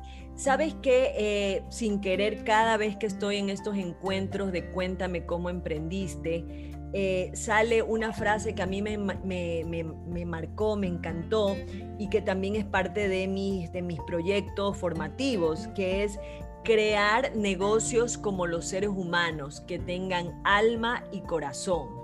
Sabes 0.42 0.74
que 0.82 1.14
eh, 1.16 1.64
sin 1.70 2.02
querer, 2.02 2.44
cada 2.44 2.76
vez 2.76 2.98
que 2.98 3.06
estoy 3.06 3.38
en 3.38 3.52
estos 3.52 3.78
encuentros 3.78 4.52
de 4.52 4.72
Cuéntame 4.72 5.24
cómo 5.28 5.52
emprendiste, 5.52 6.72
eh, 6.94 7.30
sale 7.36 7.84
una 7.84 8.12
frase 8.12 8.56
que 8.56 8.64
a 8.64 8.66
mí 8.66 8.82
me, 8.82 8.98
me, 8.98 9.64
me, 9.64 10.26
marcó, 10.26 10.76
me 10.76 10.88
encantó 10.88 11.56
y 12.00 12.10
que 12.10 12.24
también 12.24 12.56
es 12.56 12.66
parte 12.66 13.08
de 13.08 13.28
mis, 13.28 13.72
de 13.72 13.84
mis 13.84 14.00
proyectos 14.08 14.78
formativos, 14.78 15.68
que 15.76 16.04
es 16.04 16.20
crear 16.64 17.36
negocios 17.36 18.18
como 18.18 18.48
los 18.48 18.66
seres 18.66 18.90
humanos, 18.90 19.62
que 19.68 19.78
tengan 19.78 20.42
alma 20.44 21.04
y 21.12 21.22
corazón. 21.22 22.02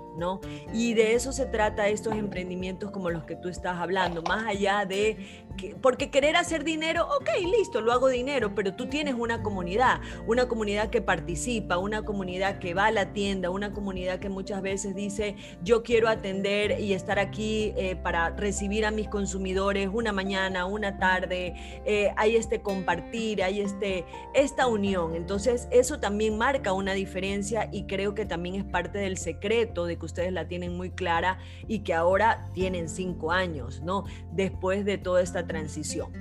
Y 0.72 0.94
de 0.94 1.14
eso 1.14 1.32
se 1.32 1.46
trata 1.46 1.88
estos 1.88 2.14
emprendimientos 2.14 2.90
como 2.90 3.10
los 3.10 3.24
que 3.24 3.36
tú 3.36 3.48
estás 3.48 3.78
hablando, 3.78 4.22
más 4.22 4.46
allá 4.46 4.84
de, 4.84 5.46
porque 5.80 6.10
querer 6.10 6.36
hacer 6.36 6.64
dinero, 6.64 7.06
ok, 7.06 7.28
listo, 7.56 7.80
lo 7.80 7.92
hago 7.92 8.08
dinero, 8.08 8.54
pero 8.54 8.74
tú 8.74 8.88
tienes 8.88 9.14
una 9.14 9.42
comunidad, 9.42 10.00
una 10.26 10.48
comunidad 10.48 10.90
que 10.90 11.00
participa, 11.02 11.78
una 11.78 12.02
comunidad 12.02 12.58
que 12.58 12.74
va 12.74 12.86
a 12.86 12.90
la 12.90 13.12
tienda, 13.12 13.50
una 13.50 13.72
comunidad 13.72 14.18
que 14.18 14.28
muchas 14.28 14.62
veces 14.62 14.94
dice, 14.94 15.36
yo 15.62 15.82
quiero 15.82 16.08
atender 16.08 16.80
y 16.80 16.92
estar 16.92 17.18
aquí 17.18 17.72
eh, 17.76 17.96
para 17.96 18.30
recibir 18.30 18.86
a 18.86 18.90
mis 18.90 19.08
consumidores 19.08 19.88
una 19.92 20.12
mañana, 20.12 20.66
una 20.66 20.98
tarde, 20.98 21.54
eh, 21.84 22.12
hay 22.16 22.36
este 22.36 22.62
compartir, 22.62 23.42
hay 23.42 23.60
este, 23.60 24.04
esta 24.34 24.66
unión. 24.66 25.14
Entonces, 25.14 25.68
eso 25.70 25.98
también 25.98 26.38
marca 26.38 26.72
una 26.72 26.92
diferencia 26.92 27.68
y 27.72 27.84
creo 27.84 28.14
que 28.14 28.26
también 28.26 28.54
es 28.54 28.64
parte 28.64 28.98
del 28.98 29.16
secreto 29.16 29.86
de 29.86 29.98
que 29.98 30.06
ustedes 30.06 30.32
la 30.32 30.46
tienen 30.48 30.76
muy 30.76 30.90
clara 30.90 31.38
y 31.66 31.80
que 31.80 31.94
ahora 31.94 32.48
tienen 32.52 32.88
cinco 32.88 33.32
años, 33.32 33.80
¿no? 33.82 34.04
Después 34.32 34.84
de 34.84 34.98
toda 34.98 35.22
esta 35.22 35.46
transición. 35.48 36.12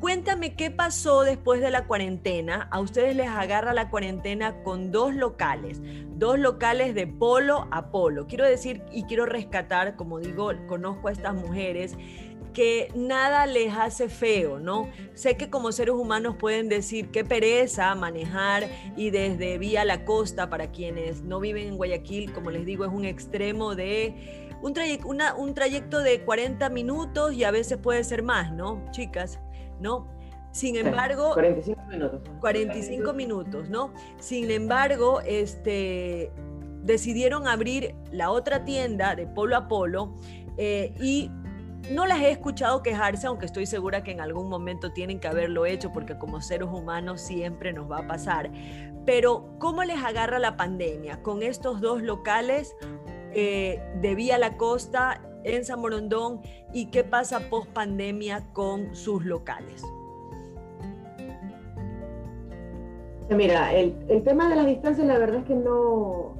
Cuéntame 0.00 0.54
qué 0.54 0.70
pasó 0.70 1.22
después 1.22 1.60
de 1.60 1.70
la 1.70 1.86
cuarentena. 1.86 2.68
A 2.70 2.80
ustedes 2.80 3.16
les 3.16 3.28
agarra 3.28 3.72
la 3.72 3.90
cuarentena 3.90 4.62
con 4.62 4.92
dos 4.92 5.14
locales, 5.14 5.80
dos 6.16 6.38
locales 6.38 6.94
de 6.94 7.06
polo 7.06 7.66
a 7.70 7.90
polo. 7.90 8.26
Quiero 8.26 8.46
decir 8.46 8.82
y 8.92 9.04
quiero 9.04 9.26
rescatar, 9.26 9.96
como 9.96 10.20
digo, 10.20 10.52
conozco 10.68 11.08
a 11.08 11.12
estas 11.12 11.34
mujeres 11.34 11.96
que 12.54 12.90
nada 12.94 13.46
les 13.46 13.74
hace 13.74 14.08
feo, 14.08 14.60
¿no? 14.60 14.88
Sé 15.12 15.36
que 15.36 15.50
como 15.50 15.72
seres 15.72 15.94
humanos 15.94 16.36
pueden 16.38 16.68
decir 16.68 17.08
qué 17.08 17.24
pereza 17.24 17.94
manejar 17.94 18.68
y 18.96 19.10
desde 19.10 19.58
vía 19.58 19.84
la 19.84 20.04
costa 20.04 20.48
para 20.48 20.70
quienes 20.70 21.22
no 21.22 21.40
viven 21.40 21.66
en 21.66 21.76
Guayaquil, 21.76 22.32
como 22.32 22.50
les 22.50 22.64
digo, 22.64 22.84
es 22.84 22.92
un 22.92 23.04
extremo 23.04 23.74
de 23.74 24.43
un, 24.64 24.72
trayecto, 24.72 25.08
un 25.36 25.54
trayecto 25.54 26.00
de 26.00 26.24
40 26.24 26.70
minutos 26.70 27.34
y 27.34 27.44
a 27.44 27.50
veces 27.50 27.76
puede 27.76 28.02
ser 28.02 28.22
más, 28.22 28.50
¿no? 28.50 28.82
Chicas, 28.92 29.38
¿no? 29.78 30.08
Sin 30.52 30.76
embargo, 30.76 31.32
45 31.34 31.82
minutos. 31.86 32.20
45 32.40 33.12
minutos, 33.12 33.68
¿no? 33.68 33.92
Sin 34.18 34.50
embargo, 34.50 35.20
este 35.20 36.32
decidieron 36.82 37.46
abrir 37.46 37.94
la 38.10 38.30
otra 38.30 38.64
tienda 38.64 39.14
de 39.14 39.26
polo 39.26 39.56
a 39.56 39.68
polo 39.68 40.14
eh, 40.56 40.94
y 41.00 41.30
no 41.90 42.06
las 42.06 42.20
he 42.20 42.30
escuchado 42.30 42.82
quejarse, 42.82 43.26
aunque 43.26 43.44
estoy 43.44 43.66
segura 43.66 44.02
que 44.02 44.12
en 44.12 44.20
algún 44.20 44.48
momento 44.48 44.92
tienen 44.92 45.20
que 45.20 45.28
haberlo 45.28 45.66
hecho, 45.66 45.92
porque 45.92 46.16
como 46.16 46.40
seres 46.40 46.68
humanos 46.68 47.20
siempre 47.20 47.74
nos 47.74 47.90
va 47.90 47.98
a 47.98 48.06
pasar. 48.06 48.50
Pero, 49.04 49.58
¿cómo 49.58 49.84
les 49.84 50.02
agarra 50.02 50.38
la 50.38 50.56
pandemia 50.56 51.22
con 51.22 51.42
estos 51.42 51.82
dos 51.82 52.00
locales 52.00 52.74
eh, 53.34 53.82
de 54.00 54.14
Vía 54.14 54.38
La 54.38 54.56
Costa 54.56 55.20
en 55.44 55.64
San 55.64 55.80
Morondón 55.80 56.40
y 56.72 56.86
qué 56.86 57.04
pasa 57.04 57.40
post 57.50 57.70
pandemia 57.70 58.46
con 58.52 58.94
sus 58.94 59.24
locales? 59.24 59.82
Mira, 63.30 63.72
el, 63.74 63.96
el 64.08 64.22
tema 64.22 64.48
de 64.48 64.56
las 64.56 64.66
distancias, 64.66 65.06
la 65.06 65.18
verdad 65.18 65.38
es 65.38 65.44
que 65.44 65.54
no. 65.54 66.36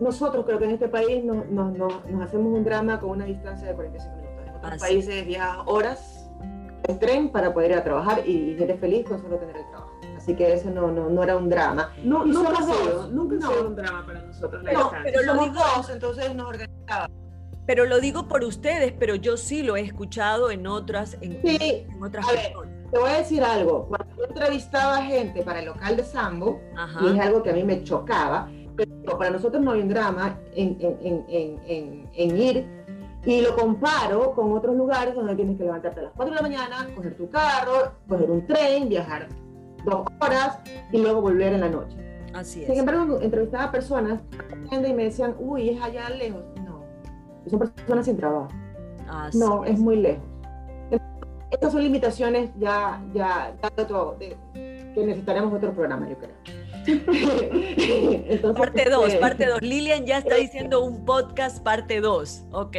Nosotros 0.00 0.44
creo 0.44 0.58
que 0.58 0.66
en 0.66 0.72
este 0.72 0.88
país 0.88 1.24
nos, 1.24 1.48
nos 1.48 2.22
hacemos 2.22 2.52
un 2.52 2.64
drama 2.64 3.00
con 3.00 3.10
una 3.10 3.24
distancia 3.24 3.68
de 3.68 3.74
45 3.74 4.16
minutos 4.16 4.26
otros 4.56 4.80
países 4.80 5.26
viajas 5.26 5.58
horas 5.66 6.30
en 6.84 6.98
tren 6.98 7.28
para 7.30 7.52
poder 7.52 7.72
ir 7.72 7.76
a 7.76 7.84
trabajar 7.84 8.26
y, 8.26 8.56
eres 8.60 8.78
feliz 8.80 9.06
con 9.06 9.20
solo 9.20 9.38
tener 9.38 9.56
el 9.56 9.66
trabajo. 9.68 9.85
Así 10.26 10.34
que 10.34 10.54
eso 10.54 10.70
no, 10.70 10.90
no, 10.90 11.08
no 11.08 11.22
era 11.22 11.36
un 11.36 11.48
drama. 11.48 11.94
No, 12.02 12.24
nunca, 12.24 12.50
ha 12.50 12.62
sido, 12.64 13.08
nunca 13.12 13.36
ha 13.36 13.48
sido 13.48 13.68
un 13.68 13.76
drama 13.76 14.04
para 14.04 14.22
nosotros. 14.22 14.64
La 14.64 14.72
no, 14.72 14.90
pero 15.04 15.22
lo 15.22 15.34
digo, 15.34 15.54
dos, 15.54 15.88
entonces 15.88 16.34
nos 16.34 16.48
organizábamos. 16.48 17.16
Pero 17.64 17.84
lo 17.84 18.00
digo 18.00 18.26
por 18.26 18.42
ustedes, 18.42 18.92
pero 18.98 19.14
yo 19.14 19.36
sí 19.36 19.62
lo 19.62 19.76
he 19.76 19.82
escuchado 19.82 20.50
en 20.50 20.66
otras, 20.66 21.16
en, 21.20 21.40
sí, 21.42 21.58
en 21.60 22.02
otras 22.02 22.26
personas. 22.26 22.68
te 22.90 22.98
voy 22.98 23.08
a 23.08 23.18
decir 23.18 23.44
algo. 23.44 23.86
Cuando 23.86 24.16
yo 24.16 24.24
entrevistaba 24.24 24.96
gente 25.02 25.44
para 25.44 25.60
el 25.60 25.66
local 25.66 25.96
de 25.96 26.02
Sambo, 26.02 26.60
y 27.02 27.06
es 27.16 27.20
algo 27.20 27.44
que 27.44 27.50
a 27.50 27.52
mí 27.52 27.62
me 27.62 27.84
chocaba, 27.84 28.50
pero 28.74 29.16
para 29.16 29.30
nosotros 29.30 29.62
no 29.62 29.70
hay 29.70 29.80
un 29.82 29.88
drama 29.90 30.40
en, 30.56 30.76
en, 30.80 31.24
en, 31.28 32.10
en 32.12 32.36
ir 32.36 32.66
y 33.24 33.42
lo 33.42 33.54
comparo 33.54 34.34
con 34.34 34.52
otros 34.52 34.74
lugares 34.74 35.14
donde 35.14 35.36
tienes 35.36 35.56
que 35.56 35.62
levantarte 35.62 36.00
a 36.00 36.02
las 36.04 36.12
4 36.16 36.34
de 36.34 36.36
la 36.36 36.42
mañana, 36.42 36.88
coger 36.96 37.16
tu 37.16 37.30
carro, 37.30 37.92
coger 38.08 38.28
un 38.28 38.44
tren, 38.44 38.88
viajar 38.88 39.28
dos 39.86 40.04
horas 40.20 40.58
y 40.92 40.98
luego 40.98 41.22
volver 41.22 41.54
en 41.54 41.60
la 41.60 41.70
noche. 41.70 41.96
Así 42.34 42.62
es. 42.62 42.66
Sin 42.68 42.78
embargo, 42.78 43.18
entrevistaba 43.22 43.64
a 43.64 43.72
personas 43.72 44.20
y 44.70 44.92
me 44.92 45.04
decían, 45.04 45.34
uy, 45.38 45.70
es 45.70 45.82
allá 45.82 46.10
lejos. 46.10 46.42
No, 46.64 46.84
son 47.48 47.60
personas 47.60 48.04
sin 48.04 48.16
trabajo. 48.18 48.48
no, 49.34 49.64
es. 49.64 49.78
muy 49.78 49.96
lejos. 49.96 50.24
Estas 51.50 51.72
son 51.72 51.82
limitaciones 51.82 52.50
ya, 52.58 53.00
ya, 53.14 53.56
ya 53.62 53.82
otro, 53.82 54.16
de, 54.18 54.36
que 54.52 55.06
necesitaremos 55.06 55.54
otro 55.54 55.72
programa, 55.72 56.08
yo 56.08 56.16
creo. 56.18 56.34
Entonces, 58.28 58.60
parte 58.60 58.90
2, 58.90 59.06
este, 59.06 59.18
parte 59.20 59.46
2. 59.46 59.62
Lilian 59.62 60.04
ya 60.04 60.18
está 60.18 60.34
diciendo 60.34 60.84
un 60.84 61.04
podcast 61.04 61.62
parte 61.62 62.00
2. 62.00 62.46
Ok. 62.52 62.76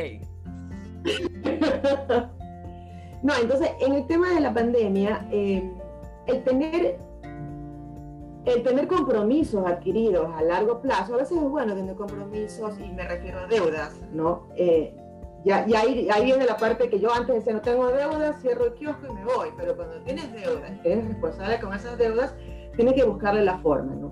no, 3.24 3.34
entonces, 3.42 3.72
en 3.80 3.94
el 3.94 4.06
tema 4.08 4.34
de 4.34 4.42
la 4.42 4.54
pandemia, 4.54 5.28
eh, 5.32 5.72
el 6.28 6.44
tener 6.44 6.98
el 8.46 8.64
tener 8.64 8.88
compromisos 8.88 9.66
adquiridos 9.66 10.30
a 10.34 10.42
largo 10.42 10.82
plazo, 10.82 11.16
a 11.16 11.18
veces 11.18 11.38
es 11.38 11.50
bueno 11.50 11.76
tener 11.76 11.96
compromisos 11.96 12.80
y 12.80 12.90
me 12.94 13.06
refiero 13.06 13.40
a 13.40 13.48
deudas, 13.48 13.94
¿no? 14.14 14.48
Eh, 14.56 14.96
ya, 15.44 15.66
ya 15.68 15.82
ahí, 15.82 16.08
ahí, 16.10 16.26
viene 16.26 16.46
la 16.46 16.56
parte 16.56 16.90
que 16.90 16.98
yo 17.00 17.12
antes 17.14 17.36
decía, 17.36 17.54
no 17.54 17.62
tengo 17.62 17.88
deudas, 17.92 18.42
cierro 18.42 18.68
el 18.68 18.74
kiosco 18.76 19.06
y 19.06 19.14
me 19.14 19.26
voy, 19.26 19.50
pero 19.58 19.76
cuando 19.76 20.00
tienes 20.04 20.32
deudas, 20.32 20.72
eres 20.86 21.08
responsable 21.10 21.60
con 21.60 21.74
esas 21.74 21.98
deudas, 21.98 22.34
tienes 22.76 22.94
que 22.94 23.04
buscarle 23.04 23.44
la 23.44 23.58
forma, 23.60 23.94
¿no? 23.96 24.10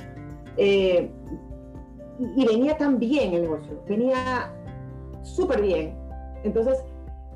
Eh, 0.58 1.10
y 2.36 2.46
venía 2.46 2.78
tan 2.78 3.00
bien 3.00 3.34
el 3.34 3.44
negocio, 3.44 3.82
venía 3.88 4.54
súper 5.24 5.62
bien, 5.62 5.98
entonces, 6.44 6.84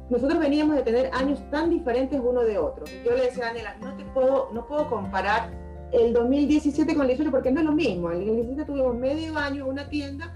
nosotros 0.09 0.39
veníamos 0.39 0.75
de 0.75 0.81
tener 0.81 1.09
años 1.13 1.39
tan 1.51 1.69
diferentes 1.69 2.19
uno 2.23 2.41
de 2.41 2.57
otro. 2.57 2.85
Yo 3.05 3.11
le 3.11 3.25
decía 3.25 3.45
a 3.45 3.47
Daniela, 3.47 3.77
no 3.81 3.95
te 3.95 4.03
puedo, 4.05 4.49
no 4.53 4.65
puedo 4.65 4.89
comparar 4.89 5.51
el 5.91 6.13
2017 6.13 6.93
con 6.93 7.03
el 7.03 7.09
18 7.09 7.31
porque 7.31 7.51
no 7.51 7.59
es 7.59 7.65
lo 7.65 7.73
mismo. 7.73 8.11
En 8.11 8.21
el 8.21 8.27
2017 8.27 8.71
tuvimos 8.71 8.95
medio 8.95 9.37
año 9.37 9.67
una 9.67 9.89
tienda 9.89 10.33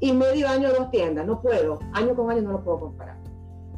y 0.00 0.12
medio 0.12 0.48
año 0.48 0.70
dos 0.70 0.90
tiendas. 0.90 1.26
No 1.26 1.40
puedo, 1.42 1.78
año 1.92 2.14
con 2.16 2.30
año 2.30 2.42
no 2.42 2.52
lo 2.52 2.64
puedo 2.64 2.80
comparar. 2.80 3.22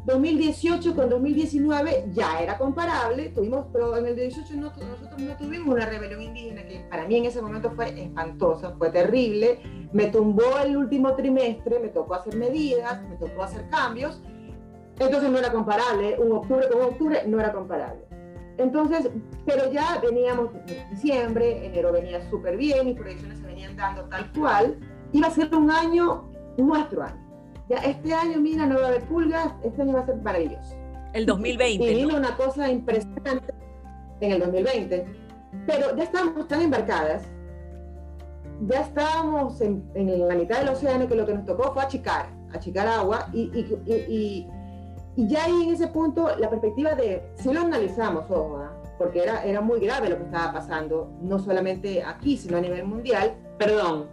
2018 0.05 0.95
con 0.95 1.09
2019 1.09 2.11
ya 2.13 2.39
era 2.39 2.57
comparable, 2.59 3.29
tuvimos, 3.29 3.65
pero 3.73 3.97
en 3.97 4.05
el 4.05 4.15
18 4.15 4.53
nosotros 4.55 5.19
no 5.19 5.35
tuvimos 5.35 5.75
una 5.75 5.87
rebelión 5.87 6.21
indígena 6.21 6.63
que 6.63 6.85
para 6.91 7.07
mí 7.07 7.17
en 7.17 7.25
ese 7.25 7.41
momento 7.41 7.71
fue 7.71 8.03
espantosa, 8.03 8.75
fue 8.77 8.91
terrible, 8.91 9.59
me 9.93 10.05
tumbó 10.05 10.59
el 10.63 10.77
último 10.77 11.15
trimestre, 11.15 11.79
me 11.79 11.87
tocó 11.87 12.13
hacer 12.13 12.35
medidas, 12.35 13.01
me 13.09 13.15
tocó 13.15 13.43
hacer 13.43 13.67
cambios, 13.69 14.21
entonces 14.99 15.29
no 15.29 15.37
era 15.37 15.51
comparable, 15.51 16.17
un 16.19 16.31
octubre 16.31 16.67
con 16.69 16.81
un 16.81 16.87
octubre 16.87 17.23
no 17.27 17.39
era 17.39 17.51
comparable. 17.51 18.01
Entonces, 18.57 19.09
pero 19.45 19.71
ya 19.71 19.99
veníamos 20.01 20.51
en 20.67 20.89
diciembre, 20.89 21.65
enero 21.65 21.91
venía 21.91 22.27
súper 22.29 22.55
bien, 22.55 22.85
mis 22.85 22.95
proyecciones 22.95 23.39
se 23.39 23.45
venían 23.45 23.75
dando 23.75 24.03
tal 24.05 24.31
cual, 24.31 24.77
iba 25.11 25.27
a 25.27 25.31
ser 25.31 25.53
un 25.53 25.69
año, 25.69 26.29
nuestro 26.57 27.03
año 27.03 27.25
ya 27.69 27.77
este 27.77 28.13
año, 28.13 28.39
mira, 28.39 28.65
no 28.65 28.75
va 28.79 28.85
a 28.85 28.87
haber 28.89 29.03
pulgas, 29.03 29.53
este 29.63 29.81
año 29.81 29.93
va 29.93 30.01
a 30.01 30.05
ser 30.05 30.17
maravilloso. 30.17 30.75
El 31.13 31.25
2020. 31.25 31.83
Y 31.83 31.95
vino 31.95 32.17
una 32.17 32.35
cosa 32.35 32.69
impresionante. 32.69 33.53
en 34.21 34.31
el 34.31 34.39
2020, 34.39 35.05
pero 35.65 35.95
ya 35.95 36.03
estábamos 36.03 36.47
tan 36.47 36.61
embarcadas, 36.61 37.23
ya 38.67 38.81
estábamos 38.81 39.59
en, 39.61 39.83
la 39.93 40.35
mitad 40.35 40.59
del 40.59 40.69
océano 40.69 41.07
que 41.07 41.15
lo 41.15 41.25
que 41.25 41.33
nos 41.33 41.45
tocó 41.45 41.73
fue 41.73 41.83
achicar, 41.83 42.27
achicar 42.53 42.87
agua 42.87 43.27
y, 43.33 43.41
y, 43.41 43.91
y, 43.91 44.47
ya 45.17 45.45
ahí 45.45 45.63
en 45.63 45.73
ese 45.73 45.87
punto 45.87 46.29
la 46.37 46.49
perspectiva 46.49 46.95
de, 46.95 47.23
si 47.35 47.51
lo 47.53 47.61
analizamos, 47.61 48.29
ojo, 48.29 48.57
¿ah? 48.57 48.71
porque 48.97 49.23
era, 49.23 49.43
era 49.43 49.61
muy 49.61 49.79
grave 49.79 50.09
lo 50.09 50.17
que 50.17 50.23
estaba 50.23 50.53
pasando, 50.53 51.11
no 51.21 51.39
solamente 51.39 52.03
aquí, 52.03 52.37
sino 52.37 52.57
a 52.57 52.61
nivel 52.61 52.85
mundial. 52.85 53.35
Perdón, 53.57 54.07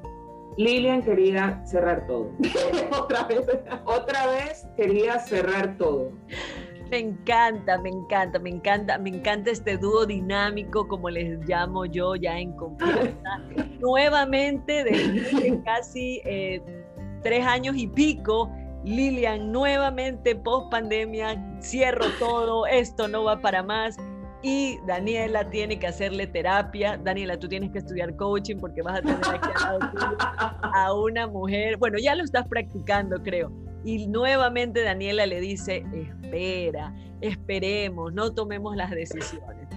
Lilian 0.57 1.03
quería 1.03 1.65
cerrar 1.65 2.07
todo. 2.07 2.31
otra 3.01 3.25
vez. 3.25 3.47
Otra 3.85 4.27
vez 4.27 4.67
quería 4.77 5.19
cerrar 5.19 5.77
todo. 5.77 6.11
Me 6.91 6.99
encanta, 6.99 7.79
me 7.79 7.89
encanta, 7.89 8.39
me 8.39 8.51
encanta, 8.51 8.99
me 8.99 9.09
encanta 9.09 9.51
este 9.51 9.79
dúo 9.79 10.05
dinámico, 10.05 10.87
como 10.87 11.09
les 11.09 11.39
llamo 11.49 11.87
yo 11.87 12.17
ya 12.17 12.39
en 12.39 12.53
confianza. 12.53 13.39
Nuevamente, 13.81 14.85
de 14.85 15.63
casi 15.65 16.21
eh, 16.27 16.63
tres 17.23 17.47
años 17.47 17.77
y 17.79 17.87
pico, 17.87 18.51
Lilian, 18.85 19.53
nuevamente 19.53 20.35
post 20.35 20.71
pandemia, 20.71 21.41
cierro 21.61 22.07
todo, 22.19 22.67
esto 22.67 23.09
no 23.09 23.25
va 23.25 23.41
para 23.41 23.63
más 23.63 23.97
y 24.43 24.79
Daniela 24.87 25.49
tiene 25.51 25.79
que 25.79 25.87
hacerle 25.87 26.27
terapia. 26.27 26.97
Daniela, 26.97 27.39
tú 27.39 27.49
tienes 27.49 27.71
que 27.71 27.79
estudiar 27.79 28.17
coaching 28.17 28.57
porque 28.57 28.83
vas 28.83 28.99
a 28.99 29.03
tener 29.03 29.25
aquí 29.25 29.49
a 30.75 30.93
una 30.93 31.29
mujer, 31.29 31.77
bueno, 31.77 31.99
ya 31.99 32.15
lo 32.15 32.25
estás 32.25 32.47
practicando, 32.49 33.23
creo. 33.23 33.53
Y 33.85 34.07
nuevamente 34.09 34.83
Daniela 34.83 35.27
le 35.27 35.41
dice, 35.41 35.85
espera, 35.93 36.95
esperemos, 37.21 38.13
no 38.13 38.33
tomemos 38.35 38.77
las 38.77 38.91
decisiones. 38.91 39.69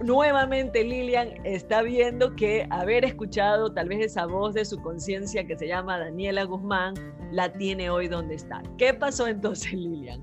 Nuevamente 0.00 0.84
Lilian 0.84 1.30
está 1.44 1.82
viendo 1.82 2.34
que 2.36 2.66
haber 2.70 3.04
escuchado 3.04 3.72
tal 3.72 3.88
vez 3.88 4.06
esa 4.06 4.26
voz 4.26 4.54
de 4.54 4.64
su 4.64 4.80
conciencia 4.82 5.46
que 5.46 5.56
se 5.56 5.66
llama 5.66 5.98
Daniela 5.98 6.44
Guzmán, 6.44 6.94
la 7.32 7.52
tiene 7.52 7.88
hoy 7.90 8.08
donde 8.08 8.34
está. 8.34 8.62
¿Qué 8.76 8.92
pasó 8.94 9.26
entonces 9.26 9.72
Lilian? 9.72 10.22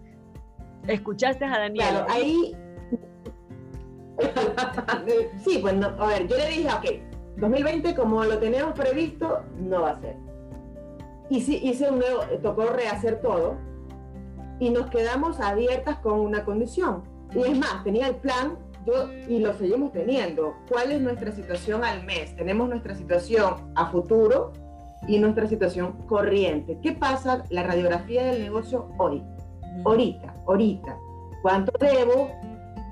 ¿Escuchaste 0.87 1.45
a 1.45 1.59
Daniela? 1.59 2.05
ahí 2.09 2.55
sí, 5.43 5.59
pues 5.59 5.73
a 5.83 6.07
ver, 6.07 6.27
yo 6.27 6.37
le 6.37 6.47
dije, 6.49 6.67
ok, 6.67 7.37
2020 7.37 7.95
como 7.95 8.23
lo 8.23 8.37
tenemos 8.37 8.73
previsto, 8.73 9.41
no 9.57 9.81
va 9.81 9.91
a 9.91 9.99
ser. 9.99 10.15
Y 11.29 11.41
sí, 11.41 11.59
hice 11.63 11.89
un 11.89 11.99
nuevo, 11.99 12.21
tocó 12.41 12.67
rehacer 12.67 13.21
todo 13.21 13.57
y 14.59 14.69
nos 14.69 14.89
quedamos 14.89 15.39
abiertas 15.39 15.97
con 15.99 16.19
una 16.19 16.45
condición. 16.45 17.03
Y 17.33 17.41
es 17.41 17.57
más, 17.57 17.83
tenía 17.83 18.07
el 18.07 18.17
plan 18.17 18.57
yo, 18.85 19.11
y 19.27 19.39
lo 19.39 19.53
seguimos 19.53 19.91
teniendo. 19.91 20.55
¿Cuál 20.69 20.91
es 20.91 21.01
nuestra 21.01 21.31
situación 21.31 21.83
al 21.83 22.03
mes? 22.03 22.35
Tenemos 22.35 22.69
nuestra 22.69 22.95
situación 22.95 23.71
a 23.75 23.89
futuro 23.91 24.53
y 25.07 25.19
nuestra 25.19 25.47
situación 25.47 25.93
corriente. 26.07 26.77
¿Qué 26.81 26.93
pasa 26.93 27.43
la 27.49 27.63
radiografía 27.63 28.25
del 28.25 28.41
negocio 28.41 28.89
hoy? 28.97 29.23
Ahorita, 29.85 30.33
ahorita. 30.47 30.97
¿Cuánto 31.41 31.71
debo? 31.79 32.29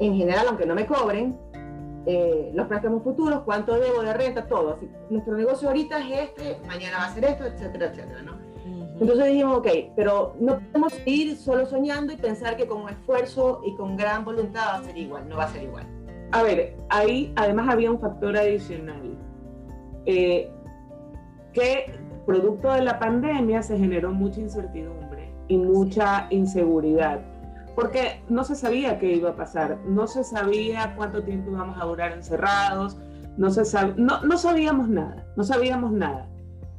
en 0.01 0.17
general, 0.17 0.47
aunque 0.49 0.65
no 0.65 0.73
me 0.73 0.87
cobren, 0.87 1.37
eh, 2.07 2.51
los 2.55 2.67
préstamos 2.67 3.03
futuros, 3.03 3.41
cuánto 3.43 3.79
debo 3.79 4.01
de 4.01 4.13
renta, 4.13 4.47
todo. 4.47 4.73
Así, 4.73 4.89
nuestro 5.11 5.37
negocio 5.37 5.67
ahorita 5.67 5.99
es 5.99 6.29
este, 6.29 6.59
mañana 6.65 6.97
va 6.97 7.05
a 7.05 7.13
ser 7.13 7.25
esto, 7.25 7.45
etcétera, 7.45 7.85
etcétera, 7.87 8.23
¿no? 8.23 8.40
Entonces 9.01 9.25
dijimos, 9.25 9.57
ok, 9.57 9.67
pero 9.95 10.35
no 10.39 10.59
podemos 10.59 10.93
ir 11.05 11.35
solo 11.35 11.65
soñando 11.65 12.13
y 12.13 12.17
pensar 12.17 12.55
que 12.55 12.67
con 12.67 12.87
esfuerzo 12.87 13.61
y 13.65 13.75
con 13.75 13.97
gran 13.97 14.23
voluntad 14.23 14.61
va 14.67 14.75
a 14.75 14.83
ser 14.83 14.95
igual, 14.95 15.27
no 15.27 15.37
va 15.37 15.45
a 15.45 15.51
ser 15.51 15.63
igual. 15.63 15.87
A 16.31 16.43
ver, 16.43 16.77
ahí 16.89 17.33
además 17.35 17.67
había 17.67 17.89
un 17.89 17.99
factor 17.99 18.37
adicional, 18.37 19.17
eh, 20.05 20.51
que 21.51 21.93
producto 22.27 22.71
de 22.71 22.83
la 22.83 22.99
pandemia 22.99 23.63
se 23.63 23.75
generó 23.75 24.11
mucha 24.11 24.39
incertidumbre 24.39 25.33
y 25.47 25.57
mucha 25.57 26.27
inseguridad 26.29 27.19
porque 27.75 28.21
no 28.29 28.43
se 28.43 28.55
sabía 28.55 28.99
qué 28.99 29.13
iba 29.13 29.31
a 29.31 29.35
pasar, 29.35 29.79
no 29.87 30.05
se 30.05 30.23
sabía 30.23 30.93
cuánto 30.95 31.23
tiempo 31.23 31.51
íbamos 31.51 31.81
a 31.81 31.85
durar 31.85 32.11
encerrados, 32.11 32.97
no, 33.37 33.49
se 33.49 33.63
no, 33.95 34.21
no 34.21 34.37
sabíamos 34.37 34.89
nada, 34.89 35.25
no 35.35 35.43
sabíamos 35.43 35.91
nada. 35.91 36.27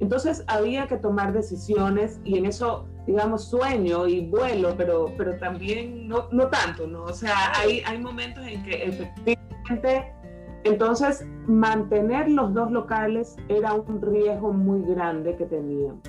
Entonces 0.03 0.43
había 0.49 0.89
que 0.89 0.97
tomar 0.97 1.33
decisiones 1.33 2.21
y 2.25 2.37
en 2.37 2.47
eso, 2.47 2.89
digamos, 3.07 3.45
sueño 3.45 4.09
y 4.09 4.27
vuelo, 4.27 4.75
pero, 4.77 5.13
pero 5.17 5.39
también 5.39 6.09
no, 6.09 6.27
no 6.33 6.49
tanto, 6.49 6.89
¿no? 6.89 7.05
O 7.05 7.13
sea, 7.13 7.53
hay, 7.57 7.83
hay 7.87 7.99
momentos 7.99 8.45
en 8.45 8.65
que 8.65 8.83
efectivamente, 8.83 10.13
entonces 10.65 11.25
mantener 11.47 12.29
los 12.29 12.53
dos 12.53 12.73
locales 12.73 13.37
era 13.49 13.75
un 13.75 14.03
riesgo 14.03 14.53
muy 14.53 14.83
grande 14.93 15.37
que 15.37 15.47
teníamos. 15.47 16.01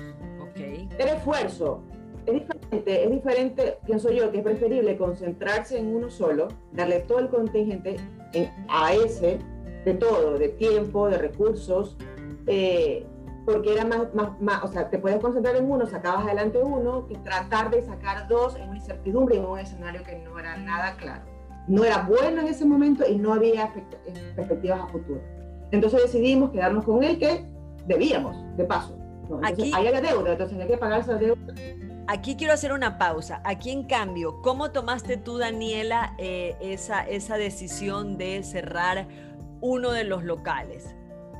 Okay. 0.50 0.88
Era 0.98 1.12
esfuerzo, 1.12 1.80
es 2.26 2.34
diferente, 2.34 3.04
es 3.04 3.10
diferente, 3.12 3.78
pienso 3.86 4.10
yo, 4.10 4.32
que 4.32 4.38
es 4.38 4.42
preferible 4.42 4.96
concentrarse 4.96 5.78
en 5.78 5.94
uno 5.94 6.10
solo, 6.10 6.48
darle 6.72 6.98
todo 6.98 7.20
el 7.20 7.28
contingente 7.28 7.98
a 8.68 8.92
ese, 8.92 9.38
de 9.84 9.94
todo, 9.94 10.36
de 10.36 10.48
tiempo, 10.48 11.08
de 11.08 11.18
recursos, 11.18 11.96
eh, 12.48 13.06
porque 13.44 13.74
era 13.74 13.84
más, 13.84 14.14
más, 14.14 14.40
más, 14.40 14.64
o 14.64 14.68
sea, 14.68 14.88
te 14.88 14.98
puedes 14.98 15.20
concentrar 15.20 15.56
en 15.56 15.70
uno, 15.70 15.86
sacabas 15.86 16.24
adelante 16.24 16.58
uno, 16.58 17.06
que 17.06 17.16
tratar 17.16 17.70
de 17.70 17.84
sacar 17.84 18.26
dos 18.28 18.56
en 18.56 18.68
una 18.68 18.78
incertidumbre, 18.78 19.36
en 19.36 19.44
un 19.44 19.58
escenario 19.58 20.02
que 20.02 20.18
no 20.18 20.38
era 20.38 20.56
nada 20.56 20.96
claro. 20.96 21.22
No 21.66 21.84
era 21.84 22.02
bueno 22.02 22.42
en 22.42 22.48
ese 22.48 22.64
momento 22.64 23.04
y 23.08 23.16
no 23.16 23.32
había 23.32 23.72
perspectivas 24.36 24.80
a 24.80 24.86
futuro. 24.88 25.20
Entonces 25.70 26.02
decidimos 26.02 26.50
quedarnos 26.50 26.84
con 26.84 27.02
el 27.02 27.18
que 27.18 27.46
debíamos, 27.86 28.36
de 28.56 28.64
paso. 28.64 28.96
Aquí, 29.42 29.72
hay 29.74 29.90
la 29.90 30.00
deuda, 30.00 30.32
entonces 30.32 30.58
hay 30.58 30.68
que 30.68 30.76
pagar 30.76 31.00
esa 31.00 31.14
deuda 31.14 31.54
Aquí 32.06 32.36
quiero 32.36 32.52
hacer 32.52 32.72
una 32.72 32.98
pausa. 32.98 33.40
Aquí 33.44 33.70
en 33.70 33.84
cambio, 33.84 34.42
¿cómo 34.42 34.72
tomaste 34.72 35.16
tú, 35.16 35.38
Daniela, 35.38 36.14
eh, 36.18 36.54
esa, 36.60 37.02
esa 37.02 37.36
decisión 37.38 38.18
de 38.18 38.42
cerrar 38.42 39.08
uno 39.62 39.90
de 39.90 40.04
los 40.04 40.22
locales? 40.22 40.94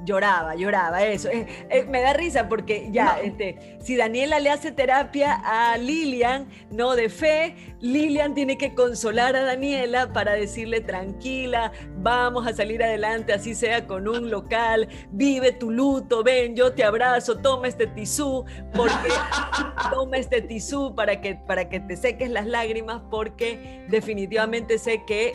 Lloraba, 0.05 0.55
lloraba, 0.55 1.05
eso. 1.05 1.29
Eh, 1.29 1.47
eh, 1.71 1.85
me 1.85 2.01
da 2.01 2.13
risa 2.13 2.49
porque 2.49 2.89
ya, 2.91 3.19
este, 3.23 3.79
si 3.81 3.97
Daniela 3.97 4.39
le 4.41 4.51
hace 4.51 4.73
terapia 4.73 5.41
a 5.45 5.77
Lilian, 5.79 6.49
no 6.71 6.95
de 6.95 7.09
fe, 7.09 7.55
Lilian 7.81 8.35
tiene 8.35 8.57
que 8.59 8.75
consolar 8.75 9.37
a 9.37 9.45
Daniela 9.45 10.13
para 10.13 10.33
decirle 10.33 10.81
tranquila, 10.81 11.73
vamos 11.99 12.47
a 12.47 12.53
salir 12.53 12.83
adelante, 12.83 13.33
así 13.33 13.55
sea 13.55 13.87
con 13.87 14.09
un 14.09 14.31
local, 14.31 14.89
vive 15.11 15.53
tu 15.53 15.71
luto, 15.71 16.23
ven, 16.23 16.57
yo 16.57 16.73
te 16.73 16.85
abrazo, 16.85 17.39
toma 17.39 17.69
este 17.69 17.87
tisú, 17.87 18.45
porque 18.75 19.09
toma 19.91 20.19
este 20.19 20.43
tisú 20.43 20.95
para 20.95 21.21
que, 21.21 21.35
para 21.35 21.69
que 21.69 21.81
te 21.81 21.97
seques 21.97 22.31
las 22.31 22.47
lágrimas, 22.47 23.03
porque 23.11 23.85
definitivamente 23.89 24.79
sé 24.79 25.03
que 25.07 25.33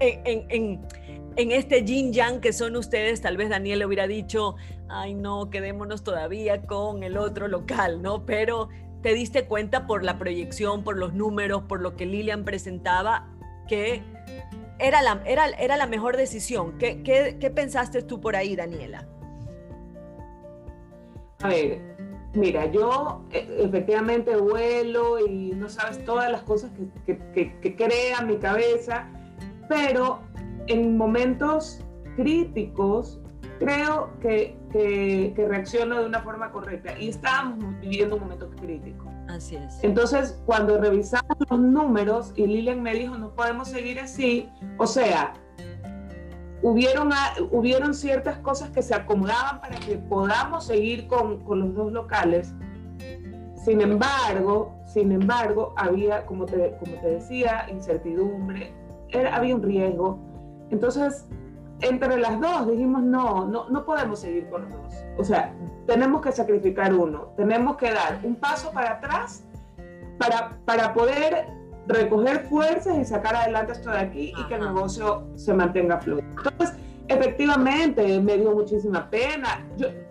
en 0.00 0.46
en 0.50 0.80
este 1.36 1.84
yin 1.84 2.12
yang 2.12 2.40
que 2.40 2.52
son 2.52 2.76
ustedes, 2.76 3.20
tal 3.20 3.36
vez 3.36 3.48
Daniel 3.48 3.84
hubiera 3.84 4.06
dicho, 4.06 4.56
ay 4.88 5.14
no, 5.14 5.50
quedémonos 5.50 6.04
todavía 6.04 6.62
con 6.62 7.02
el 7.02 7.16
otro 7.16 7.48
local, 7.48 8.02
¿no? 8.02 8.24
Pero 8.24 8.68
te 9.02 9.12
diste 9.12 9.44
cuenta 9.44 9.86
por 9.86 10.02
la 10.02 10.18
proyección, 10.18 10.82
por 10.82 10.96
los 10.96 11.12
números, 11.12 11.64
por 11.64 11.80
lo 11.80 11.94
que 11.94 12.06
Lilian 12.06 12.44
presentaba, 12.44 13.28
que 13.68 14.02
era 14.78 15.02
la, 15.02 15.22
era, 15.26 15.48
era 15.50 15.76
la 15.76 15.86
mejor 15.86 16.16
decisión. 16.16 16.78
¿Qué, 16.78 17.02
qué, 17.02 17.50
pensaste 17.50 18.02
tú 18.02 18.20
por 18.20 18.34
ahí, 18.34 18.56
Daniela? 18.56 19.06
A 21.42 21.48
ver, 21.48 21.80
mira, 22.32 22.66
yo 22.66 23.24
e, 23.30 23.46
efectivamente 23.58 24.36
vuelo 24.36 25.18
y 25.18 25.52
no 25.52 25.68
sabes 25.68 26.02
todas 26.04 26.30
las 26.30 26.42
cosas 26.42 26.70
que, 27.06 27.18
que, 27.34 27.60
que 27.60 27.76
crea 27.76 28.22
mi 28.22 28.38
cabeza, 28.38 29.06
pero 29.68 30.20
en 30.68 30.96
momentos 30.96 31.84
críticos 32.16 33.20
creo 33.58 34.10
que, 34.20 34.58
que, 34.70 35.32
que 35.34 35.48
reacciono 35.48 36.00
de 36.00 36.06
una 36.06 36.20
forma 36.20 36.50
correcta 36.50 36.98
y 36.98 37.08
estábamos 37.08 37.80
viviendo 37.80 38.16
un 38.16 38.22
momento 38.22 38.50
crítico. 38.50 39.10
Así 39.28 39.56
es. 39.56 39.82
Entonces, 39.82 40.40
cuando 40.46 40.78
revisamos 40.78 41.36
los 41.48 41.58
números 41.58 42.32
y 42.36 42.46
Lilian 42.46 42.82
me 42.82 42.94
dijo, 42.94 43.16
no 43.16 43.34
podemos 43.34 43.68
seguir 43.68 44.00
así, 44.00 44.48
o 44.78 44.86
sea, 44.86 45.34
hubieron, 46.62 47.10
hubieron 47.50 47.94
ciertas 47.94 48.38
cosas 48.38 48.70
que 48.70 48.82
se 48.82 48.94
acomodaban 48.94 49.60
para 49.60 49.76
que 49.76 49.96
podamos 49.96 50.66
seguir 50.66 51.06
con, 51.06 51.44
con 51.44 51.60
los 51.60 51.74
dos 51.74 51.92
locales. 51.92 52.54
Sin 53.64 53.80
embargo, 53.80 54.74
sin 54.86 55.10
embargo, 55.12 55.74
había, 55.76 56.26
como 56.26 56.44
te, 56.44 56.76
como 56.78 56.96
te 57.00 57.08
decía, 57.08 57.66
incertidumbre, 57.70 58.74
era, 59.10 59.36
había 59.36 59.54
un 59.54 59.62
riesgo 59.62 60.33
entonces, 60.74 61.26
entre 61.80 62.18
las 62.18 62.40
dos 62.40 62.70
dijimos, 62.70 63.02
no, 63.02 63.46
no, 63.46 63.68
no 63.68 63.84
podemos 63.84 64.20
seguir 64.20 64.48
con 64.48 64.62
los 64.62 64.72
dos. 64.72 64.94
O 65.18 65.24
sea, 65.24 65.52
tenemos 65.86 66.20
que 66.20 66.32
sacrificar 66.32 66.92
uno, 66.94 67.32
tenemos 67.36 67.76
que 67.76 67.92
dar 67.92 68.20
un 68.22 68.36
paso 68.36 68.70
para 68.72 68.92
atrás 68.92 69.44
para, 70.18 70.58
para 70.64 70.94
poder 70.94 71.46
recoger 71.86 72.46
fuerzas 72.46 72.96
y 72.98 73.04
sacar 73.04 73.36
adelante 73.36 73.72
esto 73.72 73.90
de 73.90 73.98
aquí 73.98 74.32
y 74.36 74.44
que 74.44 74.54
el 74.54 74.62
negocio 74.62 75.26
se 75.34 75.52
mantenga 75.52 76.00
fluido. 76.00 76.26
Entonces, 76.28 76.76
efectivamente, 77.08 78.20
me 78.20 78.38
dio 78.38 78.52
muchísima 78.52 79.08
pena. 79.10 79.64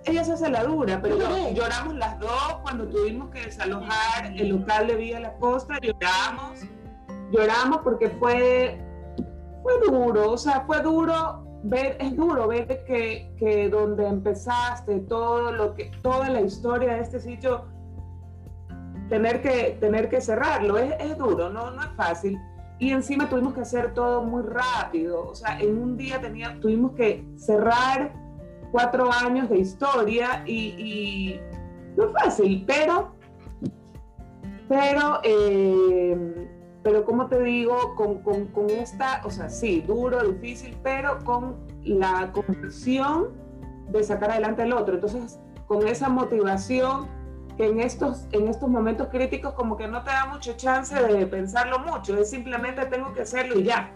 ella 0.06 0.24
se 0.24 0.34
hace 0.34 0.50
la 0.50 0.64
dura, 0.64 1.00
pero 1.02 1.18
lloramos 1.54 1.96
las 1.96 2.20
dos 2.20 2.60
cuando 2.62 2.88
tuvimos 2.88 3.30
que 3.30 3.42
desalojar 3.42 4.28
el 4.36 4.50
local 4.50 4.88
de 4.88 4.96
Villa 4.96 5.20
La 5.20 5.34
Costa, 5.34 5.76
lloramos, 5.82 6.62
lloramos 7.32 7.80
porque 7.84 8.10
fue, 8.10 8.80
fue 9.64 9.80
duro, 9.80 10.32
o 10.32 10.38
sea, 10.38 10.62
fue 10.68 10.82
duro 10.82 11.44
ver, 11.64 11.98
es 12.00 12.16
duro 12.16 12.48
ver 12.48 12.84
que, 12.86 13.34
que 13.38 13.70
donde 13.70 14.06
empezaste, 14.06 15.00
todo 15.00 15.52
lo 15.52 15.74
que, 15.74 15.92
toda 16.02 16.30
la 16.30 16.42
historia 16.42 16.96
de 16.96 17.02
este 17.02 17.20
sitio, 17.20 17.66
tener 19.10 19.42
que, 19.42 19.78
tener 19.80 20.10
que 20.10 20.22
cerrarlo, 20.22 20.78
es, 20.78 20.94
es 21.00 21.18
duro, 21.18 21.50
no, 21.50 21.72
no 21.72 21.82
es 21.82 21.90
fácil. 21.96 22.38
Y 22.80 22.92
encima 22.92 23.30
tuvimos 23.30 23.54
que 23.54 23.62
hacer 23.62 23.94
todo 23.94 24.24
muy 24.24 24.44
rápido, 24.44 25.30
o 25.30 25.36
sea, 25.36 25.58
en 25.60 25.78
un 25.78 25.96
día 25.96 26.20
tenía, 26.20 26.60
tuvimos 26.60 26.92
que 26.92 27.26
cerrar 27.38 28.12
cuatro 28.72 29.10
años 29.12 29.50
de 29.50 29.60
historia 29.60 30.44
y, 30.46 30.76
y 30.78 31.42
no 31.96 32.06
es 32.06 32.12
fácil, 32.12 32.66
pero, 32.68 33.16
pero 34.68 35.20
eh, 35.24 36.50
pero 36.84 37.06
como 37.06 37.28
te 37.28 37.42
digo, 37.42 37.96
con, 37.96 38.20
con, 38.20 38.48
con, 38.48 38.70
esta, 38.70 39.22
o 39.24 39.32
sea, 39.32 39.50
sí, 39.50 39.82
duro, 39.82 40.22
difícil, 40.24 40.78
pero 40.84 41.24
con 41.24 41.56
la 41.84 42.32
convicción 42.34 43.30
de 43.90 44.04
sacar 44.04 44.32
adelante 44.32 44.64
el 44.64 44.74
otro. 44.74 44.96
Entonces, 44.96 45.40
con 45.66 45.88
esa 45.88 46.10
motivación 46.10 47.08
que 47.56 47.68
en 47.68 47.80
estos, 47.80 48.28
en 48.32 48.48
estos 48.50 48.68
momentos 48.68 49.08
críticos 49.08 49.54
como 49.54 49.78
que 49.78 49.88
no 49.88 50.04
te 50.04 50.10
da 50.10 50.26
mucha 50.26 50.58
chance 50.58 50.94
de 50.96 51.26
pensarlo 51.26 51.80
mucho, 51.80 52.18
es 52.18 52.30
simplemente 52.30 52.86
tengo 52.88 53.14
que 53.14 53.22
hacerlo 53.22 53.60
y 53.60 53.64
ya. 53.64 53.92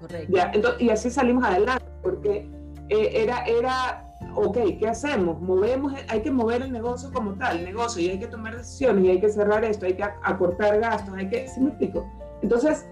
Correcto. 0.00 0.32
Ya, 0.34 0.50
entonces, 0.52 0.82
y 0.82 0.90
así 0.90 1.10
salimos 1.10 1.44
adelante, 1.44 1.84
porque 2.02 2.50
eh, 2.88 3.22
era, 3.22 3.44
era, 3.44 4.16
ok, 4.34 4.58
¿qué 4.80 4.88
hacemos? 4.88 5.40
Movemos, 5.40 5.92
hay 6.08 6.22
que 6.22 6.32
mover 6.32 6.62
el 6.62 6.72
negocio 6.72 7.12
como 7.12 7.34
tal, 7.34 7.58
el 7.58 7.64
negocio, 7.66 8.02
y 8.02 8.08
hay 8.08 8.18
que 8.18 8.26
tomar 8.26 8.56
decisiones, 8.56 9.04
y 9.04 9.10
hay 9.10 9.20
que 9.20 9.28
cerrar 9.28 9.64
esto, 9.64 9.86
hay 9.86 9.94
que 9.94 10.02
acortar 10.02 10.80
gastos, 10.80 11.14
hay 11.14 11.28
que, 11.28 11.46
¿sí 11.46 11.60
me 11.60 11.68
explico? 11.68 12.04
Entonces, 12.42 12.86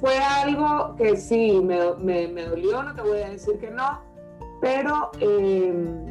fue 0.00 0.18
algo 0.18 0.94
que 0.96 1.16
sí, 1.16 1.60
me, 1.62 1.94
me, 2.28 2.44
dolió, 2.44 2.82
no 2.82 2.94
te 2.94 3.02
voy 3.02 3.20
a 3.22 3.30
decir 3.30 3.58
que 3.58 3.70
no, 3.70 4.02
pero 4.60 5.10
em, 5.20 6.06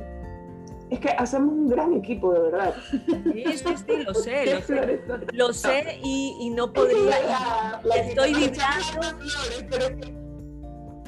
es 0.90 1.00
que 1.00 1.10
hacemos 1.10 1.54
un 1.54 1.70
gran 1.70 1.94
equipo, 1.94 2.34
de 2.34 2.40
verdad. 2.40 2.74
Sí, 2.90 3.44
sí, 3.58 3.76
sí, 3.86 4.04
lo 4.04 4.14
sé, 4.14 4.46
lo 4.56 4.62
sé, 4.62 5.02
lo 5.34 5.54
sé 5.54 6.00
y, 6.04 6.38
y 6.40 6.50
no 6.50 6.72
podría, 6.74 7.82
estoy 7.96 8.34
vibrando. 8.34 9.20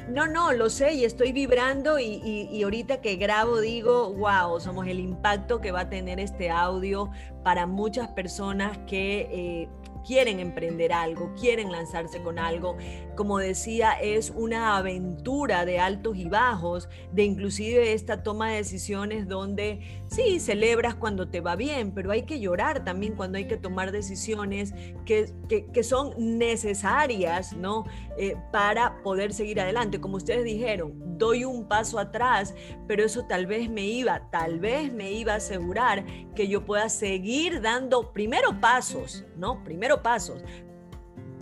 No, 0.10 0.26
no, 0.26 0.54
lo 0.54 0.70
sé 0.70 0.94
y 0.94 1.04
estoy 1.04 1.34
vibrando 1.34 2.00
y, 2.00 2.22
y, 2.24 2.48
y, 2.50 2.64
ahorita 2.64 3.02
que 3.02 3.18
grabo 3.18 3.60
digo, 3.60 4.14
wow, 4.14 4.58
somos 4.58 4.88
el 4.88 5.02
impacto 5.02 5.60
que 5.60 5.72
va 5.72 5.82
a 5.82 5.90
tener 5.90 6.22
este 6.22 6.50
audio 6.50 7.10
para 7.44 7.68
muchas 7.68 8.08
personas 8.10 8.78
que 8.88 9.28
eh, 9.32 9.70
quieren 10.08 10.40
emprender 10.40 10.94
algo, 10.94 11.34
quieren 11.38 11.72
lanzarse 11.72 12.24
con 12.24 12.40
algo. 12.40 12.78
Como 13.16 13.40
decía, 13.40 13.92
es 13.92 14.32
una 14.34 14.78
aventura 14.78 15.66
de 15.66 15.80
altos 15.80 16.16
y 16.18 16.30
bajos, 16.30 16.88
de 17.12 17.26
inclusive 17.26 17.92
esta 17.92 18.24
toma 18.24 18.52
de 18.52 18.58
decisiones 18.58 19.28
donde 19.28 20.06
sí, 20.08 20.40
celebras 20.40 20.96
cuando 20.96 21.28
te 21.28 21.42
va 21.42 21.56
bien, 21.56 21.92
pero 21.92 22.12
hay 22.12 22.24
que 22.24 22.40
llorar 22.40 22.84
también 22.84 23.16
cuando 23.16 23.38
hay 23.38 23.48
que 23.48 23.58
tomar 23.58 23.92
decisiones 23.92 24.74
que, 25.06 25.34
que, 25.48 25.84
son 25.84 26.14
necesarias, 26.18 27.54
¿no? 27.54 27.86
Eh, 28.18 28.36
para 28.52 29.02
poder 29.04 29.34
seguir 29.34 29.60
adelante. 29.62 30.00
Como 30.00 30.18
ustedes 30.18 30.44
dijeron, 30.44 30.94
doy 31.18 31.46
un 31.46 31.68
paso 31.68 32.00
atrás, 32.00 32.56
pero 32.88 33.04
eso 33.04 33.26
tal 33.26 33.46
vez 33.46 33.70
me 33.70 33.86
iba, 33.86 34.30
tal 34.32 34.60
vez 34.60 34.92
me 34.92 35.12
iba 35.12 35.34
a 35.34 35.38
asegurar 35.38 36.06
que 36.36 36.48
yo 36.48 36.66
pueda 36.66 36.90
seguir 36.90 37.62
dando 37.62 38.12
primero 38.12 38.60
pasos, 38.60 39.26
¿no? 39.38 39.64
Primero 39.64 40.02
pasos. 40.02 40.44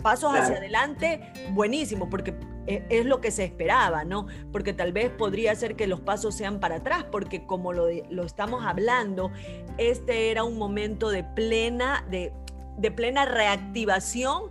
Pasos 0.02 0.34
hacia 0.34 0.56
adelante, 0.56 1.20
buenísimo, 1.52 2.08
porque 2.08 2.32
es 2.66 3.06
lo 3.06 3.20
que 3.20 3.30
se 3.30 3.44
esperaba, 3.44 4.04
¿no? 4.04 4.26
Porque 4.52 4.72
tal 4.72 4.92
vez 4.92 5.10
podría 5.10 5.54
ser 5.54 5.76
que 5.76 5.86
los 5.86 6.00
pasos 6.00 6.34
sean 6.34 6.60
para 6.60 6.76
atrás, 6.76 7.04
porque 7.10 7.46
como 7.46 7.72
lo, 7.72 7.86
lo 8.10 8.24
estamos 8.24 8.64
hablando, 8.64 9.30
este 9.78 10.30
era 10.30 10.44
un 10.44 10.58
momento 10.58 11.10
de 11.10 11.24
plena, 11.24 12.04
de, 12.10 12.32
de 12.78 12.90
plena 12.90 13.24
reactivación 13.24 14.50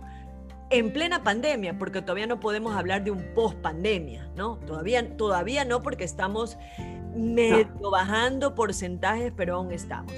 en 0.70 0.92
plena 0.92 1.22
pandemia, 1.22 1.78
porque 1.78 2.02
todavía 2.02 2.26
no 2.26 2.40
podemos 2.40 2.74
hablar 2.74 3.04
de 3.04 3.12
un 3.12 3.22
post 3.34 3.56
pandemia, 3.58 4.28
¿no? 4.36 4.56
Todavía, 4.66 5.16
todavía 5.16 5.64
no, 5.64 5.82
porque 5.82 6.04
estamos 6.04 6.58
medio 7.16 7.90
bajando 7.90 8.54
porcentajes, 8.54 9.32
pero 9.36 9.56
aún 9.56 9.72
estamos. 9.72 10.12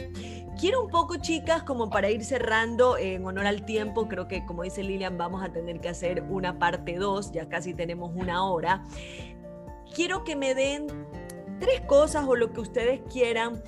Quiero 0.59 0.83
un 0.83 0.91
poco, 0.91 1.17
chicas, 1.17 1.63
como 1.63 1.89
para 1.89 2.11
ir 2.11 2.25
cerrando 2.25 2.99
en 2.99 3.25
honor 3.25 3.47
al 3.47 3.65
tiempo, 3.65 4.09
creo 4.09 4.27
que 4.27 4.45
como 4.45 4.65
dice 4.65 4.83
Lilian, 4.83 5.17
vamos 5.17 5.43
a 5.43 5.53
tener 5.53 5.81
que 5.81 5.89
hacer 5.89 6.23
una 6.29 6.59
parte 6.59 6.97
2, 6.97 7.33
ya 7.33 7.49
casi 7.49 7.75
tenemos 7.75 8.11
una 8.15 8.45
hora. 8.45 8.85
Quiero 9.95 10.25
que 10.25 10.35
me 10.35 10.55
den 10.55 10.89
tres 11.61 11.81
cosas 11.83 12.27
o 12.27 12.35
lo 12.35 12.53
que 12.53 12.61
ustedes 12.61 13.01
quieran 13.13 13.63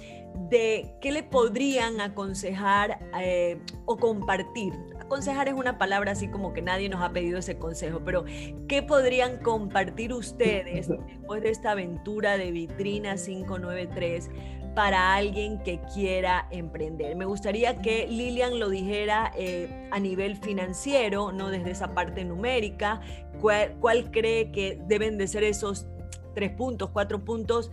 de 0.49 0.97
qué 1.01 1.13
le 1.13 1.23
podrían 1.23 2.01
aconsejar 2.01 2.99
eh, 3.21 3.61
o 3.87 3.97
compartir. 3.97 4.73
Aconsejar 5.11 5.49
es 5.49 5.55
una 5.55 5.77
palabra 5.77 6.13
así 6.13 6.29
como 6.29 6.53
que 6.53 6.63
nadie 6.63 6.89
nos 6.89 7.03
ha 7.03 7.11
pedido 7.11 7.41
ese 7.41 7.59
consejo, 7.59 8.01
pero 8.05 8.25
¿qué 8.69 8.81
podrían 8.81 9.39
compartir 9.39 10.13
ustedes 10.13 10.87
después 11.09 11.43
de 11.43 11.51
esta 11.51 11.73
aventura 11.73 12.39
de 12.39 12.53
Vitrina 12.53 13.17
593 13.17 14.31
para 14.77 15.17
alguien 15.17 15.65
que 15.65 15.81
quiera 15.93 16.47
emprender. 16.53 17.17
Me 17.17 17.25
gustaría 17.25 17.79
que 17.79 18.07
Lilian 18.07 18.61
lo 18.61 18.69
dijera 18.69 19.33
eh, 19.37 19.89
a 19.91 19.99
nivel 19.99 20.37
financiero, 20.37 21.33
no 21.33 21.51
desde 21.51 21.73
esa 21.73 21.93
parte 21.93 22.25
numérica, 22.25 23.01
cuál, 23.41 23.75
cuál 23.81 24.13
cree 24.13 24.53
que 24.53 24.81
deben 24.87 25.19
de 25.19 25.27
ser 25.27 25.43
esos 25.43 25.89
tres 26.37 26.53
puntos, 26.53 26.91
cuatro 26.91 27.25
puntos 27.25 27.73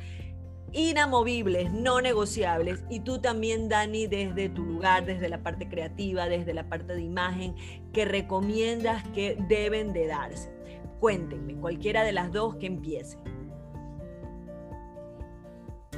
inamovibles, 0.73 1.71
no 1.71 2.01
negociables. 2.01 2.83
Y 2.89 2.99
tú 3.01 3.19
también, 3.19 3.69
Dani, 3.69 4.07
desde 4.07 4.49
tu 4.49 4.63
lugar, 4.63 5.05
desde 5.05 5.29
la 5.29 5.43
parte 5.43 5.67
creativa, 5.67 6.27
desde 6.27 6.53
la 6.53 6.67
parte 6.67 6.93
de 6.93 7.01
imagen, 7.01 7.55
que 7.93 8.05
recomiendas 8.05 9.03
que 9.09 9.37
deben 9.47 9.93
de 9.93 10.07
darse. 10.07 10.51
Cuéntenme, 10.99 11.55
cualquiera 11.55 12.03
de 12.03 12.11
las 12.11 12.31
dos 12.31 12.55
que 12.55 12.67
empiece. 12.67 13.17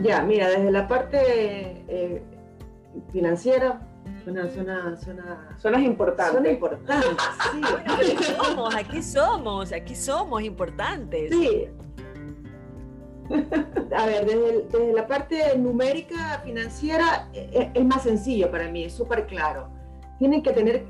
Ya, 0.01 0.21
mira, 0.21 0.49
desde 0.49 0.71
la 0.71 0.87
parte 0.87 1.19
eh, 1.19 2.23
financiera, 3.11 3.81
suena, 4.23 4.49
suena, 4.49 4.97
suena, 4.97 5.55
suena 5.57 5.81
importante. 5.81 6.31
Suena 6.31 6.49
importante, 6.51 7.07
sí. 7.51 7.61
aquí 7.85 8.23
somos, 8.23 8.75
aquí 8.75 9.03
somos, 9.03 9.73
aquí 9.73 9.95
somos 9.95 10.41
importantes. 10.41 11.31
Sí. 11.31 11.67
A 13.95 14.05
ver, 14.05 14.25
desde, 14.25 14.63
desde 14.63 14.93
la 14.93 15.07
parte 15.07 15.57
numérica, 15.57 16.41
financiera, 16.43 17.29
es, 17.33 17.47
e, 17.53 17.71
es 17.73 17.85
más 17.85 18.03
sencillo 18.03 18.49
para 18.51 18.69
mí, 18.69 18.83
es 18.83 18.93
súper 18.93 19.27
claro. 19.27 19.69
Tienen 20.17 20.43
que 20.43 20.51
tener 20.51 20.85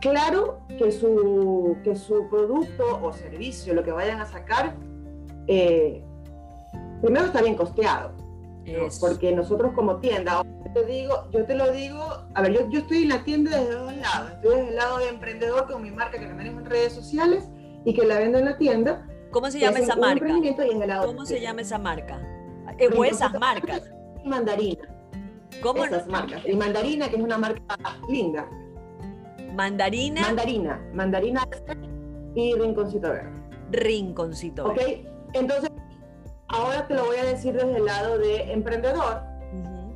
claro 0.00 0.60
que 0.78 0.92
su, 0.92 1.76
que 1.84 1.96
su 1.96 2.28
producto 2.28 3.00
o 3.02 3.12
servicio, 3.12 3.74
lo 3.74 3.82
que 3.82 3.92
vayan 3.92 4.20
a 4.20 4.26
sacar, 4.26 4.74
eh, 5.46 6.02
primero 7.00 7.26
está 7.26 7.42
bien 7.42 7.54
costeado 7.56 8.12
porque 9.00 9.32
nosotros 9.32 9.72
como 9.74 9.96
tienda, 9.96 10.42
yo 10.42 10.72
te 10.72 10.84
digo, 10.84 11.28
yo 11.30 11.44
te 11.44 11.54
lo 11.54 11.70
digo, 11.72 12.00
a 12.34 12.42
ver, 12.42 12.52
yo, 12.52 12.70
yo 12.70 12.80
estoy 12.80 13.02
en 13.02 13.08
la 13.10 13.24
tienda 13.24 13.58
desde 13.58 13.74
dos 13.74 13.96
lados. 13.96 14.32
Estoy 14.32 14.56
desde 14.56 14.68
el 14.68 14.76
lado 14.76 14.98
de 14.98 15.08
emprendedor 15.08 15.66
con 15.66 15.82
mi 15.82 15.90
marca 15.90 16.18
que 16.18 16.26
la 16.26 16.34
manejo 16.34 16.58
en 16.58 16.66
redes 16.66 16.92
sociales 16.92 17.48
y 17.84 17.94
que 17.94 18.06
la 18.06 18.18
vendo 18.18 18.38
en 18.38 18.44
la 18.44 18.58
tienda. 18.58 19.06
¿Cómo 19.30 19.50
se 19.50 19.60
llama 19.60 19.78
esa 19.78 19.96
marca? 19.96 20.26
¿Cómo 21.04 21.26
se 21.26 21.40
llama 21.40 21.60
esa 21.62 21.78
marca? 21.78 22.20
o 22.96 23.04
esas 23.04 23.32
marcas. 23.38 23.82
Mandarina. 24.24 24.88
¿Cómo? 25.62 25.84
Esas 25.84 26.06
marcas. 26.06 26.42
Y 26.46 26.54
Mandarina, 26.54 27.08
que 27.08 27.16
es 27.16 27.22
una 27.22 27.38
marca 27.38 27.60
linda. 28.08 28.48
Mandarina. 29.54 30.20
Mandarina. 30.20 30.80
Mandarina 30.92 31.48
y 32.34 32.54
Rinconcito 32.54 33.08
Verde. 33.08 33.32
Rinconcito 33.72 34.68
Verde. 34.68 35.08
Ok, 35.08 35.34
entonces 35.34 35.70
Ahora 36.48 36.86
te 36.86 36.94
lo 36.94 37.04
voy 37.04 37.18
a 37.18 37.24
decir 37.24 37.52
desde 37.52 37.76
el 37.76 37.84
lado 37.84 38.18
de 38.18 38.52
emprendedor 38.52 39.22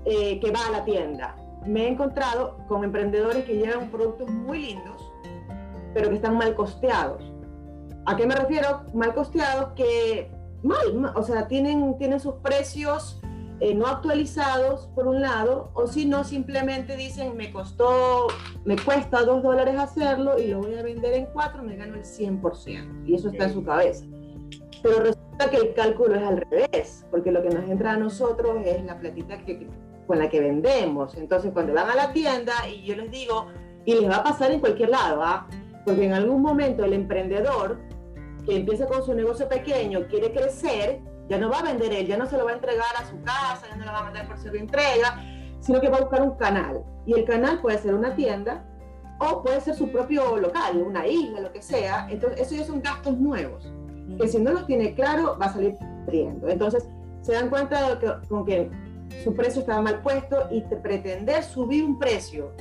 eh, 0.04 0.38
que 0.38 0.50
va 0.50 0.66
a 0.66 0.70
la 0.70 0.84
tienda. 0.84 1.34
Me 1.64 1.84
he 1.84 1.88
encontrado 1.88 2.58
con 2.68 2.84
emprendedores 2.84 3.46
que 3.46 3.56
llevan 3.56 3.90
productos 3.90 4.28
muy 4.28 4.58
lindos, 4.58 5.10
pero 5.94 6.10
que 6.10 6.16
están 6.16 6.36
mal 6.36 6.54
costeados. 6.54 7.31
¿A 8.06 8.16
qué 8.16 8.26
me 8.26 8.34
refiero? 8.34 8.82
Mal 8.94 9.14
costeados 9.14 9.72
que 9.74 10.30
mal, 10.62 11.12
o 11.14 11.22
sea, 11.22 11.48
tienen, 11.48 11.96
tienen 11.98 12.20
sus 12.20 12.34
precios 12.34 13.20
eh, 13.60 13.74
no 13.76 13.86
actualizados 13.86 14.88
por 14.92 15.06
un 15.06 15.20
lado, 15.20 15.70
o 15.74 15.86
si 15.86 16.04
no, 16.04 16.24
simplemente 16.24 16.96
dicen, 16.96 17.36
me 17.36 17.52
costó, 17.52 18.26
me 18.64 18.76
cuesta 18.76 19.22
dos 19.22 19.40
dólares 19.44 19.78
hacerlo 19.78 20.36
y 20.36 20.48
lo 20.48 20.58
voy 20.58 20.74
a 20.74 20.82
vender 20.82 21.14
en 21.14 21.26
cuatro, 21.26 21.62
me 21.62 21.76
gano 21.76 21.94
el 21.94 22.02
100%. 22.02 23.06
Y 23.06 23.14
eso 23.14 23.28
está 23.28 23.44
en 23.44 23.52
su 23.52 23.62
cabeza. 23.62 24.04
Pero 24.82 24.98
resulta 24.98 25.48
que 25.48 25.58
el 25.58 25.74
cálculo 25.74 26.16
es 26.16 26.22
al 26.24 26.38
revés, 26.38 27.06
porque 27.08 27.30
lo 27.30 27.40
que 27.40 27.50
nos 27.50 27.70
entra 27.70 27.92
a 27.92 27.96
nosotros 27.96 28.56
es 28.64 28.82
la 28.84 28.98
platita 28.98 29.38
que, 29.44 29.68
con 30.08 30.18
la 30.18 30.28
que 30.28 30.40
vendemos. 30.40 31.14
Entonces, 31.14 31.52
cuando 31.52 31.72
van 31.72 31.88
a 31.88 31.94
la 31.94 32.12
tienda 32.12 32.54
y 32.68 32.82
yo 32.82 32.96
les 32.96 33.12
digo, 33.12 33.46
y 33.84 33.94
les 33.94 34.10
va 34.10 34.16
a 34.16 34.24
pasar 34.24 34.50
en 34.50 34.58
cualquier 34.58 34.88
lado, 34.88 35.22
¿ah? 35.22 35.46
porque 35.84 36.04
en 36.04 36.14
algún 36.14 36.42
momento 36.42 36.84
el 36.84 36.94
emprendedor 36.94 37.78
que 38.44 38.56
empieza 38.56 38.86
con 38.86 39.04
su 39.04 39.14
negocio 39.14 39.48
pequeño 39.48 40.06
quiere 40.08 40.32
crecer, 40.32 41.00
ya 41.28 41.38
no 41.38 41.50
va 41.50 41.60
a 41.60 41.62
vender 41.62 41.92
él, 41.92 42.06
ya 42.06 42.16
no 42.16 42.26
se 42.26 42.36
lo 42.36 42.44
va 42.44 42.50
a 42.50 42.54
entregar 42.54 42.94
a 42.98 43.04
su 43.06 43.20
casa, 43.22 43.66
ya 43.68 43.76
no 43.76 43.84
lo 43.84 43.92
va 43.92 43.98
a 43.98 44.04
mandar 44.04 44.26
por 44.26 44.38
ser 44.38 44.52
de 44.52 44.60
entrega, 44.60 45.22
sino 45.60 45.80
que 45.80 45.88
va 45.88 45.98
a 45.98 46.00
buscar 46.00 46.22
un 46.22 46.36
canal. 46.36 46.82
Y 47.06 47.14
el 47.14 47.24
canal 47.24 47.60
puede 47.60 47.78
ser 47.78 47.94
una 47.94 48.14
tienda 48.14 48.64
o 49.18 49.42
puede 49.42 49.60
ser 49.60 49.74
su 49.74 49.90
propio 49.90 50.36
local, 50.36 50.82
una 50.82 51.06
isla, 51.06 51.40
lo 51.40 51.52
que 51.52 51.62
sea. 51.62 52.08
Entonces, 52.10 52.40
eso 52.40 52.56
ya 52.56 52.64
son 52.64 52.82
gastos 52.82 53.18
nuevos, 53.18 53.72
que 54.18 54.28
si 54.28 54.38
no 54.38 54.52
los 54.52 54.66
tiene 54.66 54.94
claro, 54.94 55.38
va 55.40 55.46
a 55.46 55.52
salir 55.52 55.76
perdiendo. 56.04 56.48
Entonces, 56.48 56.86
se 57.22 57.32
dan 57.32 57.48
cuenta 57.48 57.90
de 57.90 57.98
que, 57.98 58.28
con 58.28 58.44
que 58.44 58.70
su 59.22 59.34
precio 59.34 59.60
estaba 59.60 59.80
mal 59.80 60.02
puesto 60.02 60.48
y 60.50 60.62
pretender 60.62 61.44
subir 61.44 61.84
un 61.84 61.98
precio 61.98 62.52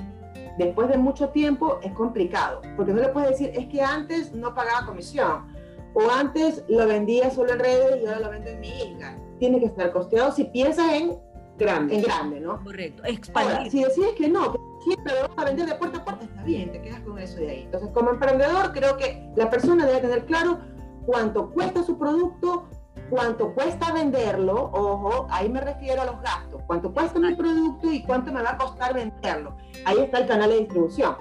después 0.58 0.90
de 0.90 0.98
mucho 0.98 1.30
tiempo 1.30 1.80
es 1.82 1.92
complicado, 1.94 2.62
porque 2.76 2.94
no 2.94 3.02
le 3.02 3.10
puedes 3.10 3.32
decir, 3.32 3.52
es 3.56 3.68
que 3.68 3.82
antes 3.82 4.34
no 4.34 4.54
pagaba 4.54 4.86
comisión, 4.86 5.51
o 5.94 6.10
antes 6.10 6.64
lo 6.68 6.88
vendía 6.88 7.30
solo 7.32 7.54
en 7.54 7.60
redes 7.60 8.02
y 8.02 8.06
ahora 8.06 8.20
lo 8.20 8.30
vendo 8.30 8.50
en 8.50 8.60
mi 8.60 8.70
isla. 8.70 9.18
Tiene 9.40 9.60
que 9.60 9.66
estar 9.66 9.92
costeado 9.92 10.32
si 10.32 10.46
piensas 10.46 10.92
en 10.94 11.18
grande, 11.58 11.96
en 11.96 12.02
grande 12.04 12.40
¿no? 12.40 12.64
Correcto, 12.64 13.04
expandir. 13.06 13.72
si 13.72 13.84
decides 13.84 14.14
que 14.14 14.28
no, 14.28 14.54
que 14.54 14.60
siempre 14.84 15.14
lo 15.14 15.28
vas 15.28 15.38
a 15.38 15.46
vender 15.46 15.68
de 15.68 15.76
puerta 15.76 16.00
a 16.00 16.06
puerta, 16.06 16.26
está 16.26 16.44
bien, 16.44 16.72
te 16.72 16.82
quedas 16.82 17.02
con 17.02 17.18
eso 17.20 17.38
de 17.38 17.50
ahí. 17.50 17.64
Entonces, 17.64 17.90
como 17.94 18.12
emprendedor, 18.12 18.72
creo 18.74 18.98
que 18.98 19.32
la 19.36 19.50
persona 19.50 19.86
debe 19.86 20.02
tener 20.02 20.26
claro 20.26 20.60
cuánto 21.06 21.50
cuesta 21.52 21.84
su 21.84 21.98
producto, 21.98 22.68
cuánto 23.10 23.54
cuesta 23.54 23.92
venderlo, 23.92 24.72
ojo, 24.74 25.28
ahí 25.30 25.50
me 25.50 25.62
refiero 25.62 26.02
a 26.02 26.06
los 26.06 26.22
gastos, 26.22 26.62
cuánto 26.66 26.94
cuesta 26.94 27.20
mi 27.20 27.36
producto 27.36 27.92
y 27.92 28.04
cuánto 28.04 28.32
me 28.32 28.42
va 28.42 28.52
a 28.52 28.58
costar 28.58 28.94
venderlo. 28.94 29.56
Ahí 29.86 30.00
está 30.00 30.20
el 30.20 30.28
canal 30.28 30.50
de 30.50 30.60
distribución. 30.60 31.16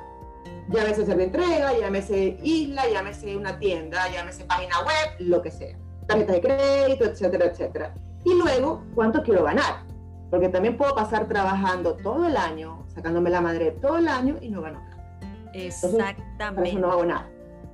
Llámese 0.71 1.05
ser 1.05 1.16
de 1.16 1.25
entrega, 1.25 1.77
llámese 1.77 2.39
isla, 2.43 2.89
llámese 2.89 3.37
una 3.37 3.59
tienda, 3.59 4.09
llámese 4.12 4.45
página 4.45 4.79
web, 4.81 5.16
lo 5.18 5.43
que 5.43 5.51
sea. 5.51 5.77
Tarjetas 6.07 6.37
de 6.37 6.41
crédito, 6.41 7.05
etcétera, 7.07 7.47
etcétera. 7.47 7.95
Y 8.25 8.35
luego, 8.35 8.85
¿cuánto 8.95 9.23
quiero 9.23 9.43
ganar? 9.43 9.85
Porque 10.31 10.49
también 10.49 10.77
puedo 10.77 10.95
pasar 10.95 11.27
trabajando 11.27 11.97
todo 11.97 12.27
el 12.27 12.37
año, 12.37 12.85
sacándome 12.95 13.31
la 13.31 13.41
madre 13.41 13.73
todo 13.73 13.99
el 13.99 14.07
año 14.07 14.37
y 14.41 14.49
no 14.49 14.62
gano 14.62 14.79
nada. 14.81 15.51
Exactamente. 15.55 16.75
no 16.75 16.93
hago 16.93 17.05
nada. 17.05 17.29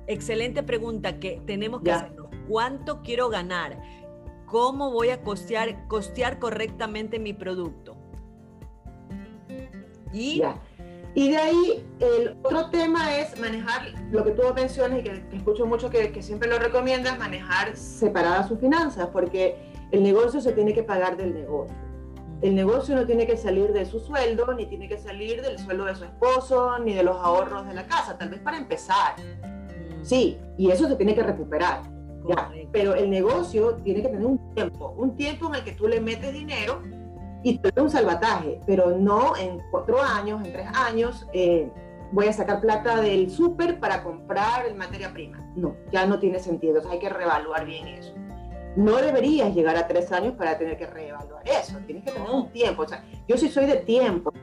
Excelente 0.07 0.63
pregunta 0.63 1.19
que 1.19 1.41
tenemos 1.45 1.81
que 1.81 1.91
hacernos. 1.91 2.27
¿Cuánto 2.47 3.03
quiero 3.03 3.29
ganar? 3.29 3.79
¿Cómo 4.47 4.91
voy 4.91 5.09
a 5.09 5.21
costear, 5.21 5.87
costear 5.87 6.39
correctamente 6.39 7.19
mi 7.19 7.33
producto? 7.33 7.95
Y, 10.13 10.41
y 11.17 11.31
de 11.31 11.37
ahí 11.37 11.83
el 11.99 12.37
otro 12.43 12.69
tema 12.69 13.17
es 13.17 13.39
manejar 13.39 13.91
lo 14.11 14.23
que 14.23 14.29
tú 14.33 14.43
mencionas 14.53 14.99
y 14.99 15.01
que, 15.01 15.23
escucho 15.33 15.65
mucho 15.65 15.89
que, 15.89 16.11
que, 16.11 16.21
siempre 16.21 16.47
lo 16.47 16.59
recomiendas, 16.59 17.17
manejar 17.17 17.75
separadas 17.75 18.47
sus 18.47 18.59
finanzas, 18.59 19.07
porque 19.11 19.55
el 19.91 20.03
negocio 20.03 20.41
se 20.41 20.51
tiene 20.51 20.75
que 20.75 20.83
pagar 20.83 21.17
del 21.17 21.33
negocio. 21.33 21.75
El 22.43 22.53
negocio 22.53 22.95
no 22.95 23.07
tiene 23.07 23.25
que 23.25 23.35
salir 23.35 23.73
de 23.73 23.87
su 23.87 23.99
sueldo, 23.99 24.53
ni 24.53 24.67
tiene 24.67 24.87
que 24.87 24.99
salir 24.99 25.41
del 25.41 25.57
sueldo 25.57 25.85
de 25.85 25.95
su 25.95 26.03
esposo, 26.03 26.77
ni 26.77 26.93
de 26.93 27.01
los 27.01 27.17
ahorros 27.17 27.65
de 27.65 27.73
la 27.73 27.87
casa, 27.87 28.15
tal 28.15 28.29
vez 28.29 28.39
para 28.41 28.57
empezar. 28.57 29.15
Mm. 29.19 30.05
Sí, 30.05 30.37
y 30.55 30.69
eso 30.69 30.87
se 30.87 30.97
tiene 30.97 31.15
que 31.15 31.23
recuperar 31.23 31.81
pero 32.71 32.95
el 32.95 33.09
negocio 33.09 33.75
tiene 33.83 34.01
que 34.01 34.09
tener 34.09 34.25
un 34.25 34.53
tiempo, 34.53 34.93
un 34.97 35.15
tiempo 35.15 35.47
en 35.47 35.55
el 35.55 35.63
que 35.63 35.71
tú 35.73 35.87
le 35.87 36.01
metes 36.01 36.33
dinero 36.33 36.81
y 37.47 37.59
te 37.59 37.81
un 37.81 37.89
salvataje, 37.89 38.59
pero 38.65 38.97
no 38.97 39.37
en 39.37 39.61
cuatro 39.71 40.01
años, 40.01 40.45
en 40.45 40.51
tres 40.51 40.67
años, 40.73 41.25
eh, 41.31 41.71
voy 42.11 42.27
a 42.27 42.33
sacar 42.33 42.59
plata 42.59 42.99
del 42.99 43.31
súper 43.31 43.79
para 43.79 44.03
comprar 44.03 44.65
el 44.65 44.75
materia 44.75 45.13
prima. 45.13 45.49
No, 45.55 45.73
ya 45.89 46.05
no 46.05 46.19
tiene 46.19 46.39
sentido, 46.39 46.81
hay 46.89 46.99
que 46.99 47.07
reevaluar 47.07 47.65
bien 47.65 47.87
eso. 47.87 48.13
No 48.75 48.97
deberías 48.97 49.55
llegar 49.55 49.77
a 49.77 49.87
tres 49.87 50.11
años 50.11 50.33
para 50.33 50.57
tener 50.57 50.77
que 50.77 50.87
reevaluar 50.87 51.41
eso, 51.47 51.77
tienes 51.85 52.03
que 52.03 52.11
tener 52.11 52.29
un 52.29 52.51
tiempo. 52.51 52.81
O 52.81 52.87
sea, 52.87 53.05
yo 53.29 53.37
sí 53.37 53.47
soy 53.47 53.65
de 53.65 53.77
tiempo. 53.77 54.33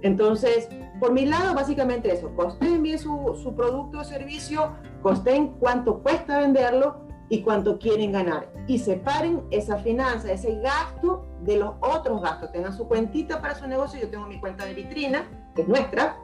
Entonces, 0.00 0.70
por 1.00 1.12
mi 1.12 1.26
lado, 1.26 1.54
básicamente 1.54 2.10
eso, 2.10 2.34
costeen 2.34 2.82
bien 2.82 2.98
su, 2.98 3.38
su 3.42 3.54
producto 3.54 3.98
o 3.98 4.04
servicio, 4.04 4.72
costeen 5.02 5.48
cuánto 5.58 6.02
cuesta 6.02 6.38
venderlo 6.38 7.04
y 7.28 7.42
cuánto 7.42 7.78
quieren 7.78 8.12
ganar. 8.12 8.48
Y 8.66 8.78
separen 8.78 9.42
esa 9.50 9.78
finanza, 9.78 10.32
ese 10.32 10.60
gasto 10.60 11.26
de 11.42 11.56
los 11.56 11.74
otros 11.80 12.22
gastos. 12.22 12.52
Tengan 12.52 12.76
su 12.76 12.86
cuentita 12.86 13.40
para 13.40 13.54
su 13.54 13.66
negocio. 13.66 14.00
Yo 14.00 14.08
tengo 14.08 14.26
mi 14.26 14.40
cuenta 14.40 14.64
de 14.64 14.74
vitrina, 14.74 15.28
que 15.54 15.62
es 15.62 15.68
nuestra. 15.68 16.16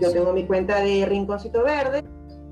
Yo 0.00 0.12
tengo 0.12 0.32
mi 0.32 0.46
cuenta 0.46 0.80
de 0.80 1.06
rinconcito 1.06 1.62
verde. 1.62 2.04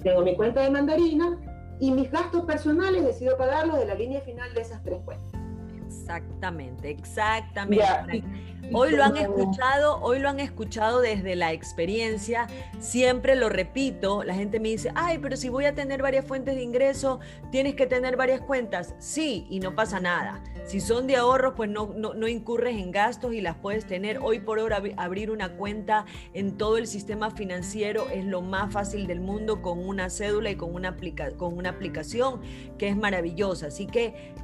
Tengo 0.02 0.22
mi 0.22 0.36
cuenta 0.36 0.62
de 0.62 0.70
mandarina. 0.70 1.38
Y 1.78 1.90
mis 1.90 2.10
gastos 2.10 2.44
personales 2.44 3.04
decido 3.04 3.36
pagarlos 3.36 3.78
de 3.78 3.86
la 3.86 3.94
línea 3.94 4.20
final 4.22 4.52
de 4.54 4.62
esas 4.62 4.82
tres 4.82 5.02
cuentas. 5.04 5.40
Exactamente, 5.86 6.90
exactamente. 6.90 8.24
Hoy 8.72 8.90
lo 8.90 9.04
han 9.04 9.16
escuchado, 9.16 10.00
hoy 10.02 10.18
lo 10.18 10.28
han 10.28 10.40
escuchado 10.40 11.00
desde 11.00 11.36
la 11.36 11.52
experiencia. 11.52 12.48
Siempre 12.80 13.36
lo 13.36 13.48
repito, 13.48 14.24
la 14.24 14.34
gente 14.34 14.60
me 14.60 14.70
dice, 14.70 14.90
ay, 14.94 15.18
pero 15.18 15.36
si 15.36 15.48
voy 15.48 15.66
a 15.66 15.74
tener 15.74 16.02
varias 16.02 16.24
fuentes 16.24 16.56
de 16.56 16.62
ingreso, 16.62 17.20
tienes 17.50 17.74
que 17.74 17.86
tener 17.86 18.16
varias 18.16 18.40
cuentas. 18.40 18.94
Sí, 18.98 19.46
y 19.48 19.60
no 19.60 19.74
pasa 19.74 20.00
nada. 20.00 20.42
Si 20.66 20.80
son 20.80 21.06
de 21.06 21.16
ahorros, 21.16 21.54
pues 21.56 21.70
no, 21.70 21.94
no, 21.94 22.26
incurres 22.26 22.76
en 22.76 22.90
gastos 22.90 23.32
y 23.34 23.40
las 23.40 23.56
puedes 23.56 23.86
tener. 23.86 24.18
Hoy 24.20 24.40
por 24.40 24.58
hoy 24.58 24.94
abrir 24.96 25.30
una 25.30 25.56
cuenta 25.56 26.06
en 26.34 26.56
todo 26.58 26.76
el 26.76 26.88
sistema 26.88 27.30
financiero 27.30 28.08
es 28.10 28.24
lo 28.24 28.42
más 28.42 28.72
fácil 28.72 29.06
del 29.06 29.20
mundo 29.20 29.62
con 29.62 29.86
una 29.86 30.10
cédula 30.10 30.50
y 30.50 30.56
con 30.56 30.74
una, 30.74 30.96
con 31.36 31.56
una 31.56 31.70
aplicación 31.70 32.40
que 32.78 32.88
es 32.88 32.96
maravillosa. 32.96 33.68
Así 33.68 33.86
que 33.86 34.34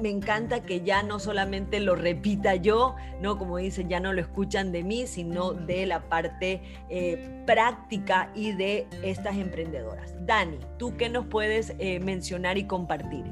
me 0.00 0.10
encanta 0.10 0.60
que 0.60 0.82
ya 0.82 1.02
no 1.02 1.18
solamente 1.18 1.80
lo 1.80 1.94
repita 1.94 2.54
yo, 2.54 2.96
¿no? 3.20 3.38
Como 3.38 3.56
dicen, 3.58 3.88
ya 3.88 4.00
no 4.00 4.12
lo 4.12 4.20
escuchan 4.20 4.72
de 4.72 4.82
mí, 4.82 5.06
sino 5.06 5.52
de 5.52 5.86
la 5.86 6.00
parte 6.08 6.62
eh, 6.88 7.42
práctica 7.46 8.30
y 8.34 8.52
de 8.52 8.86
estas 9.02 9.36
emprendedoras. 9.36 10.14
Dani, 10.26 10.58
¿tú 10.78 10.96
qué 10.96 11.08
nos 11.08 11.26
puedes 11.26 11.74
eh, 11.78 12.00
mencionar 12.00 12.58
y 12.58 12.64
compartir? 12.64 13.24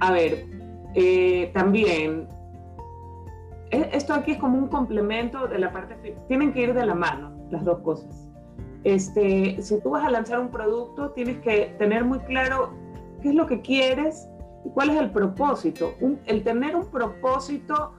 A 0.00 0.12
ver, 0.12 0.46
eh, 0.94 1.50
también, 1.54 2.28
e, 3.70 3.88
esto 3.92 4.14
aquí 4.14 4.32
es 4.32 4.38
como 4.38 4.58
un 4.58 4.68
complemento 4.68 5.46
de 5.46 5.58
la 5.58 5.72
parte, 5.72 5.94
tienen 6.28 6.52
que 6.52 6.62
ir 6.62 6.74
de 6.74 6.84
la 6.84 6.94
mano 6.94 7.32
las 7.50 7.64
dos 7.64 7.80
cosas. 7.80 8.28
Este, 8.84 9.62
si 9.62 9.80
tú 9.80 9.90
vas 9.90 10.04
a 10.04 10.10
lanzar 10.10 10.40
un 10.40 10.48
producto, 10.48 11.10
tienes 11.10 11.38
que 11.38 11.74
tener 11.78 12.04
muy 12.04 12.18
claro 12.20 12.72
qué 13.22 13.30
es 13.30 13.34
lo 13.34 13.46
que 13.46 13.60
quieres 13.60 14.28
y 14.64 14.70
cuál 14.70 14.90
es 14.90 14.96
el 15.00 15.10
propósito. 15.10 15.94
el 16.26 16.44
tener 16.44 16.76
un 16.76 16.86
propósito 16.86 17.92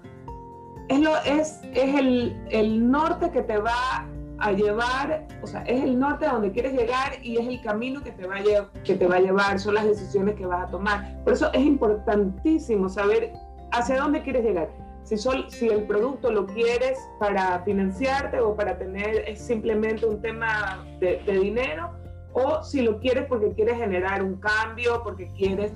es, 0.90 1.00
lo, 1.00 1.16
es, 1.24 1.62
es 1.74 1.96
el, 1.96 2.38
el, 2.50 2.92
norte 2.92 3.32
que 3.32 3.42
te 3.42 3.58
va 3.58 4.08
a 4.40 4.52
llevar, 4.52 5.26
o 5.42 5.48
sea, 5.48 5.62
es 5.62 5.82
el 5.84 5.98
norte 5.98 6.26
a 6.26 6.34
donde 6.34 6.52
quieres 6.52 6.74
llegar 6.74 7.14
y 7.22 7.38
es 7.38 7.48
el 7.48 7.62
camino 7.62 8.04
que 8.04 8.12
te, 8.12 8.28
va 8.28 8.36
a 8.36 8.84
que 8.84 8.96
te 8.96 9.08
va 9.08 9.16
a 9.16 9.20
llevar, 9.20 9.60
son 9.60 9.76
las 9.76 9.86
decisiones 9.86 10.36
que 10.36 10.46
vas 10.46 10.68
a 10.68 10.72
tomar. 10.72 11.24
Por 11.24 11.34
eso 11.34 11.52
es 11.54 11.62
importantísimo 11.62 12.90
saber 12.90 13.32
hacia 13.72 13.98
dónde 13.98 14.22
quieres 14.22 14.44
llegar. 14.44 14.70
Si, 15.04 15.18
sol, 15.18 15.46
si 15.50 15.68
el 15.68 15.84
producto 15.84 16.32
lo 16.32 16.46
quieres 16.46 16.98
para 17.20 17.60
financiarte 17.64 18.40
o 18.40 18.56
para 18.56 18.78
tener 18.78 19.28
es 19.28 19.40
simplemente 19.40 20.06
un 20.06 20.22
tema 20.22 20.86
de, 21.00 21.22
de 21.26 21.40
dinero, 21.40 21.92
o 22.34 22.64
si 22.64 22.82
lo 22.82 23.00
quieres 23.00 23.26
porque 23.28 23.54
quieres 23.54 23.78
generar 23.78 24.24
un 24.24 24.36
cambio, 24.36 25.02
porque 25.04 25.32
quieres, 25.38 25.72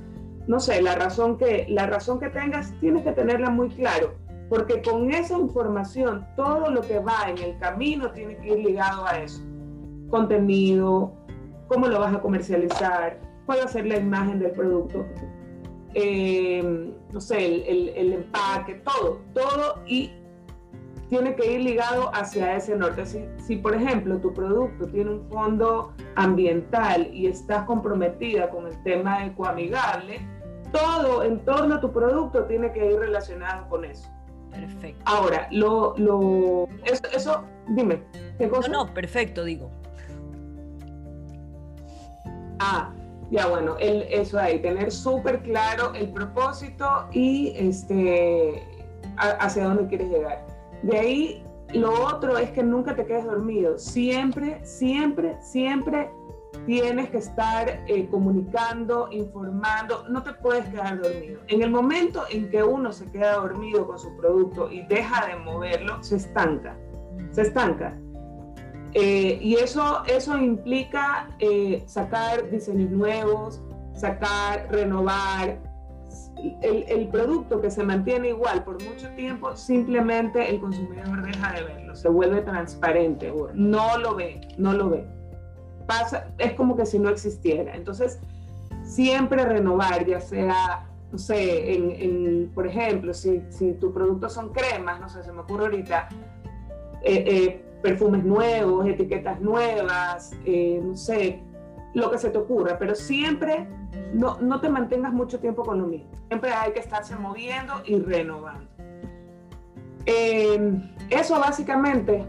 no 0.48 0.60
sé, 0.60 0.82
la 0.82 0.96
razón 0.96 1.38
que, 1.38 1.66
la 1.70 1.88
razón 1.88 2.20
que 2.20 2.30
tengas, 2.30 2.74
tienes 2.80 3.04
que 3.04 3.12
tenerla 3.12 3.50
muy 3.50 3.70
claro, 3.70 4.16
porque 4.50 4.82
con 4.82 5.12
esa 5.12 5.38
información, 5.38 6.26
todo 6.36 6.70
lo 6.70 6.82
que 6.82 7.00
va 7.00 7.30
en 7.30 7.38
el 7.38 7.58
camino 7.60 8.12
tiene 8.12 8.38
que 8.38 8.50
ir 8.50 8.60
ligado 8.60 9.06
a 9.06 9.20
eso. 9.20 9.42
Contenido, 10.10 11.14
cómo 11.68 11.88
lo 11.88 12.00
vas 12.00 12.16
a 12.16 12.22
comercializar, 12.22 13.20
cuál 13.46 13.60
va 13.60 13.64
a 13.66 13.68
ser 13.68 13.86
la 13.86 13.98
imagen 13.98 14.40
del 14.40 14.52
producto, 14.52 15.06
eh, 15.94 16.94
no 17.12 17.22
sé, 17.22 17.46
el, 17.46 17.90
el 17.90 18.14
empaque, 18.14 18.76
todo, 18.76 19.22
todo 19.34 19.82
y 19.86 20.12
tiene 21.10 21.36
que 21.36 21.54
ir 21.54 21.62
ligado 21.62 22.14
hacia 22.14 22.56
ese 22.56 22.76
norte. 22.76 23.06
Si, 23.06 23.26
si, 23.38 23.56
por 23.58 23.76
ejemplo, 23.76 24.18
tu 24.18 24.34
producto 24.34 24.88
tiene 24.88 25.12
un 25.12 25.30
fondo 25.30 25.94
ambiental 26.16 27.10
y 27.14 27.28
estás 27.28 27.64
comprometida 27.64 28.50
con 28.50 28.68
el 28.68 28.84
tema 28.84 29.26
ecoamigable, 29.26 30.20
todo 30.72 31.24
en 31.24 31.40
torno 31.46 31.76
a 31.76 31.82
tu 31.82 31.92
producto 31.92 32.44
tiene 32.46 32.72
que 32.72 32.92
ir 32.92 33.00
relacionado 33.00 33.68
con 33.70 33.86
eso. 33.86 34.10
Perfecto. 34.52 35.02
Ahora, 35.06 35.48
lo, 35.52 35.94
lo, 35.98 36.68
eso, 36.84 37.04
eso, 37.14 37.44
dime, 37.70 38.04
¿qué 38.38 38.50
cosa? 38.50 38.68
No, 38.70 38.86
no, 38.86 38.94
perfecto, 38.94 39.44
digo. 39.44 39.72
Ah, 42.60 42.92
ya 43.30 43.48
bueno, 43.48 43.76
el, 43.80 44.04
eso 44.04 44.40
ahí, 44.40 44.60
tener 44.60 44.92
súper 44.92 45.42
claro 45.44 45.94
el 45.94 46.12
propósito 46.12 47.08
y 47.12 47.54
este, 47.56 48.64
hacia 49.18 49.66
dónde 49.66 49.88
quieres 49.88 50.10
llegar. 50.10 50.57
De 50.84 50.98
ahí, 50.98 51.44
lo 51.74 51.92
otro 52.06 52.38
es 52.38 52.52
que 52.52 52.64
nunca 52.64 52.96
te 52.96 53.06
quedes 53.06 53.26
dormido. 53.26 53.78
Siempre, 53.78 54.64
siempre, 54.66 55.38
siempre 55.42 56.10
tienes 56.66 57.10
que 57.10 57.18
estar 57.18 57.84
eh, 57.88 58.08
comunicando, 58.10 59.10
informando, 59.12 60.06
no 60.10 60.24
te 60.24 60.34
puedes 60.34 60.66
quedar 60.70 61.02
dormido. 61.02 61.42
En 61.48 61.62
el 61.62 61.70
momento 61.70 62.24
en 62.30 62.50
que 62.50 62.64
uno 62.64 62.92
se 62.92 63.10
queda 63.12 63.36
dormido 63.36 63.86
con 63.86 64.00
su 64.00 64.16
producto 64.18 64.72
y 64.72 64.82
deja 64.88 65.28
de 65.28 65.36
moverlo, 65.36 66.02
se 66.04 66.18
estanca, 66.18 66.78
se 67.32 67.44
estanca. 67.44 67.98
Eh, 68.94 69.38
y 69.42 69.56
eso, 69.56 70.04
eso 70.06 70.38
implica 70.38 71.30
eh, 71.40 71.84
sacar 71.86 72.50
diseños 72.50 72.90
nuevos, 72.90 73.62
sacar, 73.94 74.68
renovar. 74.72 75.67
El, 76.62 76.86
el, 76.88 77.08
producto 77.08 77.62
que 77.62 77.72
se 77.72 77.84
mantiene 77.84 78.30
igual 78.30 78.64
por 78.64 78.82
mucho 78.84 79.10
tiempo, 79.16 79.56
simplemente 79.56 80.50
el 80.50 80.60
consumidor 80.60 81.24
deja 81.24 81.54
de 81.54 81.64
verlo, 81.64 81.96
se 81.96 82.10
vuelve 82.10 82.42
transparente, 82.42 83.34
no 83.54 83.98
lo 83.98 84.16
ve, 84.16 84.42
no 84.58 84.74
lo 84.74 84.90
ve 84.90 85.18
pasa, 85.88 86.28
es 86.38 86.54
como 86.54 86.76
que 86.76 86.86
si 86.86 87.00
no 87.00 87.10
existiera. 87.10 87.74
Entonces, 87.74 88.20
siempre 88.84 89.44
renovar, 89.44 90.06
ya 90.06 90.20
sea, 90.20 90.88
no 91.12 91.18
sé, 91.18 91.74
en, 91.74 92.52
por 92.54 92.68
ejemplo, 92.68 93.14
si, 93.14 93.42
si 93.50 93.74
tus 93.74 93.94
productos 93.94 94.34
son 94.34 94.52
cremas, 94.52 95.00
no 95.00 95.10
sé, 95.10 95.24
se 95.24 95.32
me 95.32 95.40
ocurre 95.40 95.64
ahorita, 95.64 96.10
eh, 97.04 97.24
eh, 97.26 97.66
perfumes 97.82 98.24
nuevos, 98.24 98.86
etiquetas 98.86 99.40
nuevas, 99.40 100.32
eh, 100.46 100.82
no 100.84 100.96
sé, 100.96 101.42
lo 101.94 102.12
que 102.12 102.18
se 102.18 102.30
te 102.30 102.38
ocurra, 102.38 102.78
pero 102.78 102.94
siempre 102.94 103.68
no, 104.14 104.38
no 104.40 104.60
te 104.62 104.70
mantengas 104.70 105.14
mucho 105.14 105.40
tiempo 105.40 105.64
con 105.64 105.80
lo 105.80 105.88
mismo. 105.88 106.10
Siempre 106.28 106.52
hay 106.52 106.72
que 106.72 106.80
estarse 106.80 107.16
moviendo 107.16 107.74
y 107.86 108.00
renovando. 108.00 108.68
eso 111.10 111.40
básicamente, 111.40 112.26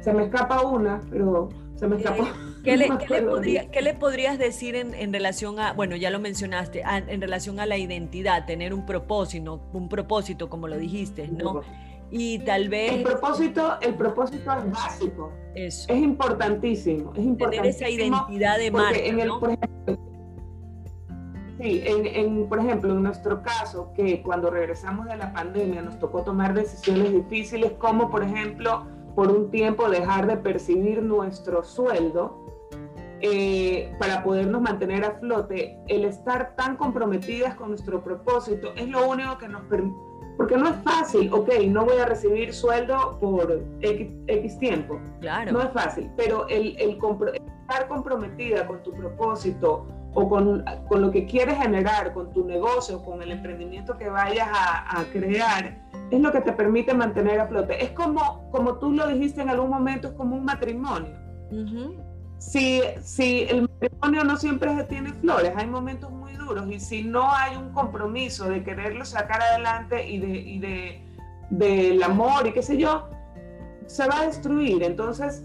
se 0.00 0.12
me 0.12 0.24
escapa 0.24 0.62
una, 0.62 1.00
pero 1.10 1.48
se 1.76 1.86
me 1.86 1.96
escapó. 1.96 2.26
¿Qué 2.62 2.76
le, 2.76 3.94
podrías 3.94 4.38
decir 4.38 4.76
en, 4.76 5.12
relación 5.12 5.58
a, 5.58 5.72
bueno, 5.72 5.96
ya 5.96 6.10
lo 6.10 6.20
mencionaste, 6.20 6.84
en 6.86 7.20
relación 7.20 7.58
a 7.58 7.66
la 7.66 7.76
identidad, 7.76 8.46
tener 8.46 8.72
un 8.72 8.86
propósito, 8.86 9.60
un 9.72 9.88
propósito, 9.88 10.48
como 10.48 10.68
lo 10.68 10.78
dijiste, 10.78 11.26
¿no? 11.26 11.62
Y 12.12 12.38
tal 12.40 12.68
vez... 12.68 12.92
El 12.92 13.02
propósito, 13.02 13.78
el 13.80 13.94
propósito 13.94 14.52
es 14.52 14.70
básico. 14.70 15.32
Es 15.56 15.88
importantísimo, 15.88 17.12
es 17.14 17.24
importantísimo. 17.24 17.50
Tener 17.50 17.66
esa 17.66 17.88
identidad 17.88 18.58
de 18.58 18.70
marca, 18.70 18.98
en 18.98 19.18
el, 19.18 19.28
por 19.28 19.50
ejemplo, 19.50 20.11
Sí, 21.62 21.80
en, 21.86 22.48
por 22.48 22.58
ejemplo, 22.58 22.92
en 22.92 23.04
nuestro 23.04 23.40
caso, 23.40 23.92
que 23.94 24.20
cuando 24.20 24.50
regresamos 24.50 25.06
de 25.06 25.16
la 25.16 25.32
pandemia 25.32 25.80
nos 25.80 25.96
tocó 26.00 26.22
tomar 26.22 26.54
decisiones 26.54 27.12
difíciles, 27.12 27.70
como 27.78 28.10
por 28.10 28.24
ejemplo, 28.24 28.84
por 29.14 29.30
un 29.30 29.48
tiempo 29.48 29.88
dejar 29.88 30.26
de 30.26 30.38
percibir 30.38 31.00
nuestro 31.04 31.62
sueldo, 31.62 32.44
eh, 33.20 33.94
para 34.00 34.24
podernos 34.24 34.60
mantener 34.60 35.04
a 35.04 35.12
flote, 35.20 35.78
el 35.86 36.04
estar 36.04 36.56
tan 36.56 36.76
comprometidas 36.76 37.54
con 37.54 37.68
nuestro 37.68 38.02
propósito 38.02 38.72
es 38.74 38.88
lo 38.88 39.08
único 39.08 39.38
que 39.38 39.46
nos 39.46 39.62
permite, 39.66 39.96
porque 40.36 40.56
no 40.56 40.68
es 40.68 40.74
fácil, 40.82 41.32
ok, 41.32 41.48
no 41.68 41.84
voy 41.84 41.98
a 41.98 42.06
recibir 42.06 42.52
sueldo 42.52 43.20
por 43.20 43.62
X, 43.82 44.58
tiempo, 44.58 44.98
claro. 45.20 45.52
no 45.52 45.62
es 45.62 45.70
fácil, 45.70 46.10
pero 46.16 46.48
el, 46.48 46.76
el, 46.80 46.98
estar 46.98 47.86
comprometida 47.86 48.66
con 48.66 48.82
tu 48.82 48.90
propósito 48.90 49.86
o 50.14 50.28
con, 50.28 50.64
con, 50.88 51.00
lo 51.00 51.10
que 51.10 51.26
quieres 51.26 51.56
generar, 51.58 52.12
con 52.12 52.32
tu 52.32 52.44
negocio, 52.44 53.02
con 53.02 53.22
el 53.22 53.30
emprendimiento 53.30 53.96
que 53.96 54.08
vayas 54.08 54.48
a, 54.52 55.00
a 55.00 55.04
crear, 55.04 55.82
es 56.10 56.20
lo 56.20 56.30
que 56.32 56.40
te 56.40 56.52
permite 56.52 56.92
mantener 56.92 57.40
a 57.40 57.46
flote. 57.46 57.82
Es 57.82 57.90
como, 57.90 58.50
como 58.50 58.78
tú 58.78 58.92
lo 58.92 59.06
dijiste 59.08 59.40
en 59.40 59.48
algún 59.48 59.70
momento, 59.70 60.08
es 60.08 60.14
como 60.14 60.36
un 60.36 60.44
matrimonio. 60.44 61.12
Uh 61.50 62.12
si, 62.42 62.82
si 63.02 63.42
el 63.42 63.62
matrimonio 63.62 64.24
no 64.24 64.36
siempre 64.36 64.70
tiene 64.88 65.12
flores, 65.14 65.52
hay 65.54 65.66
momentos 65.68 66.10
muy 66.10 66.34
duros 66.34 66.68
y 66.68 66.80
si 66.80 67.04
no 67.04 67.32
hay 67.32 67.56
un 67.56 67.72
compromiso 67.72 68.48
de 68.48 68.64
quererlo 68.64 69.04
sacar 69.04 69.40
adelante 69.40 70.08
y, 70.08 70.18
de, 70.18 70.28
y 70.28 70.58
de, 70.58 71.06
del 71.50 72.02
amor 72.02 72.48
y 72.48 72.52
qué 72.52 72.62
sé 72.62 72.78
yo, 72.78 73.08
se 73.86 74.08
va 74.08 74.22
a 74.22 74.26
destruir. 74.26 74.82
Entonces, 74.82 75.44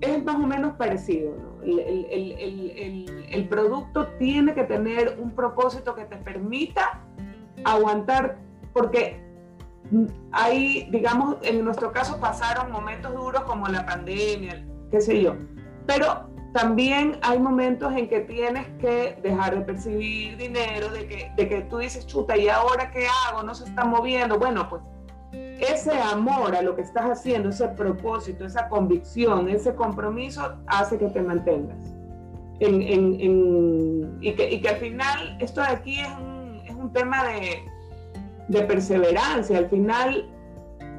es 0.00 0.24
más 0.24 0.36
o 0.36 0.46
menos 0.46 0.74
parecido. 0.76 1.34
El, 1.64 1.78
el, 1.78 2.32
el, 2.38 3.26
el, 3.30 3.48
producto 3.48 4.08
tiene 4.18 4.52
que 4.52 4.64
tener 4.64 5.16
un 5.20 5.30
propósito 5.30 5.94
que 5.94 6.04
te 6.04 6.16
permita 6.16 7.00
aguantar, 7.64 8.38
porque 8.72 9.22
ahí, 10.32 10.88
digamos, 10.90 11.36
en 11.42 11.64
nuestro 11.64 11.92
caso 11.92 12.18
pasaron 12.18 12.72
momentos 12.72 13.14
duros 13.14 13.42
como 13.42 13.68
la 13.68 13.86
pandemia, 13.86 14.64
qué 14.90 15.00
sé 15.00 15.22
yo 15.22 15.36
pero 15.86 16.28
también 16.52 17.18
hay 17.22 17.38
momentos 17.38 17.92
en 17.94 18.08
que 18.08 18.20
tienes 18.20 18.66
que 18.78 19.18
dejar 19.22 19.56
de 19.56 19.62
percibir 19.62 20.36
dinero, 20.36 20.90
de 20.90 21.06
que, 21.08 21.32
de 21.36 21.48
que 21.48 21.62
tú 21.62 21.78
dices, 21.78 22.06
chuta, 22.06 22.36
¿y 22.36 22.48
ahora 22.48 22.90
qué 22.90 23.06
hago? 23.26 23.42
No 23.42 23.54
se 23.54 23.64
está 23.64 23.84
moviendo. 23.84 24.38
Bueno, 24.38 24.68
pues 24.68 24.82
ese 25.62 25.92
amor 25.92 26.56
a 26.56 26.62
lo 26.62 26.74
que 26.74 26.82
estás 26.82 27.04
haciendo, 27.04 27.50
ese 27.50 27.68
propósito, 27.68 28.44
esa 28.44 28.68
convicción, 28.68 29.48
ese 29.48 29.74
compromiso 29.74 30.56
hace 30.66 30.98
que 30.98 31.08
te 31.08 31.22
mantengas. 31.22 31.78
En, 32.58 32.82
en, 32.82 34.18
y, 34.20 34.34
que, 34.34 34.50
y, 34.50 34.60
que, 34.60 34.68
al 34.68 34.76
final 34.76 35.36
esto 35.40 35.60
de 35.60 35.68
aquí 35.68 36.00
es 36.00 36.08
un, 36.18 36.62
es 36.66 36.74
un 36.74 36.92
tema 36.92 37.24
de, 37.24 37.64
de 38.48 38.62
perseverancia. 38.62 39.58
Al 39.58 39.68
final 39.68 40.28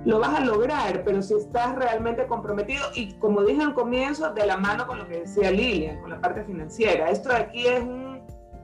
lo 0.05 0.19
vas 0.19 0.39
a 0.39 0.43
lograr, 0.43 1.03
pero 1.03 1.21
si 1.21 1.33
estás 1.35 1.75
realmente 1.75 2.25
comprometido 2.27 2.83
y 2.95 3.13
como 3.13 3.43
dije 3.43 3.61
al 3.61 3.73
comienzo, 3.73 4.33
de 4.33 4.45
la 4.45 4.57
mano 4.57 4.87
con 4.87 4.99
lo 4.99 5.07
que 5.07 5.21
decía 5.21 5.51
Lilian, 5.51 6.01
con 6.01 6.09
la 6.09 6.21
parte 6.21 6.43
financiera. 6.43 7.09
Esto 7.09 7.29
de 7.29 7.35
aquí 7.35 7.67
es, 7.67 7.83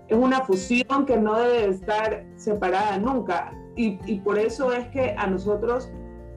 es 0.07 0.17
una 0.17 0.41
fusión 0.41 1.05
que 1.05 1.17
no 1.17 1.37
debe 1.39 1.69
estar 1.69 2.25
separada 2.35 2.97
nunca 2.97 3.53
y, 3.79 3.99
y, 4.05 4.19
por 4.19 4.37
eso 4.37 4.73
es 4.73 4.87
que 4.89 5.15
a 5.17 5.27
nosotros 5.27 5.89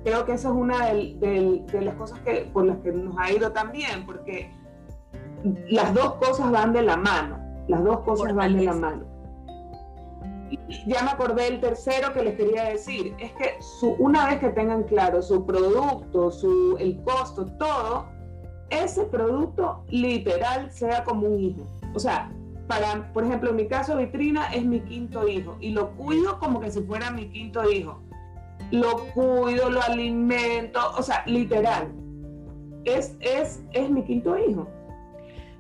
creo 0.05 0.25
que 0.25 0.35
esa 0.35 0.49
es 0.49 0.55
una 0.55 0.93
de, 0.93 1.65
de, 1.71 1.81
las 1.81 1.95
cosas 1.97 2.21
que, 2.21 2.49
por 2.53 2.65
las 2.67 2.79
que 2.79 2.93
nos 2.93 3.17
ha 3.19 3.33
ido 3.33 3.53
también, 3.53 4.07
porque 4.07 4.53
las 5.69 5.93
dos 5.93 6.15
cosas 6.15 6.51
van 6.53 6.73
de 6.73 6.83
la 6.83 6.97
mano, 6.97 7.39
las 7.67 7.83
dos 7.83 8.01
cosas 8.01 8.33
van 8.35 8.57
de 8.57 8.65
la 8.65 8.75
mano 8.75 9.13
ya 10.87 11.03
me 11.03 11.11
acordé 11.11 11.49
el 11.49 11.61
tercero 11.61 12.13
que 12.13 12.23
les 12.23 12.37
quería 12.37 12.65
decir, 12.65 13.15
es 13.19 13.33
que 13.33 13.57
su, 13.61 13.93
una 13.99 14.27
vez 14.27 14.39
que 14.39 14.51
tengan 14.51 14.85
claro 14.85 15.23
su 15.23 15.45
producto, 15.47 16.31
su, 16.31 16.77
el 16.79 17.03
costo, 17.03 17.47
todo, 17.59 18.07
ese 18.71 19.05
producto 19.05 19.85
literal 19.89 20.71
sea 20.71 21.05
como 21.05 21.27
un 21.27 21.41
hijo. 21.41 21.67
O 21.95 21.99
sea, 21.99 22.31
para, 22.73 23.13
por 23.13 23.25
ejemplo, 23.25 23.51
en 23.51 23.57
mi 23.57 23.69
caso, 23.69 23.99
Vitrina 23.99 24.47
es 24.47 24.65
mi 24.65 24.81
quinto 24.81 25.29
hijo 25.29 25.59
y 25.61 25.71
lo 25.71 25.91
cuido 25.91 26.39
como 26.39 26.59
que 26.59 26.71
si 26.71 26.81
fuera 26.83 27.11
mi 27.11 27.29
quinto 27.29 27.71
hijo. 27.71 28.01
Lo 28.71 29.09
cuido, 29.09 29.69
lo 29.69 29.83
alimento, 29.83 30.81
o 30.97 31.03
sea, 31.03 31.23
literal. 31.27 31.93
Es, 32.85 33.15
es, 33.21 33.63
es 33.73 33.91
mi 33.91 34.03
quinto 34.05 34.39
hijo. 34.39 34.69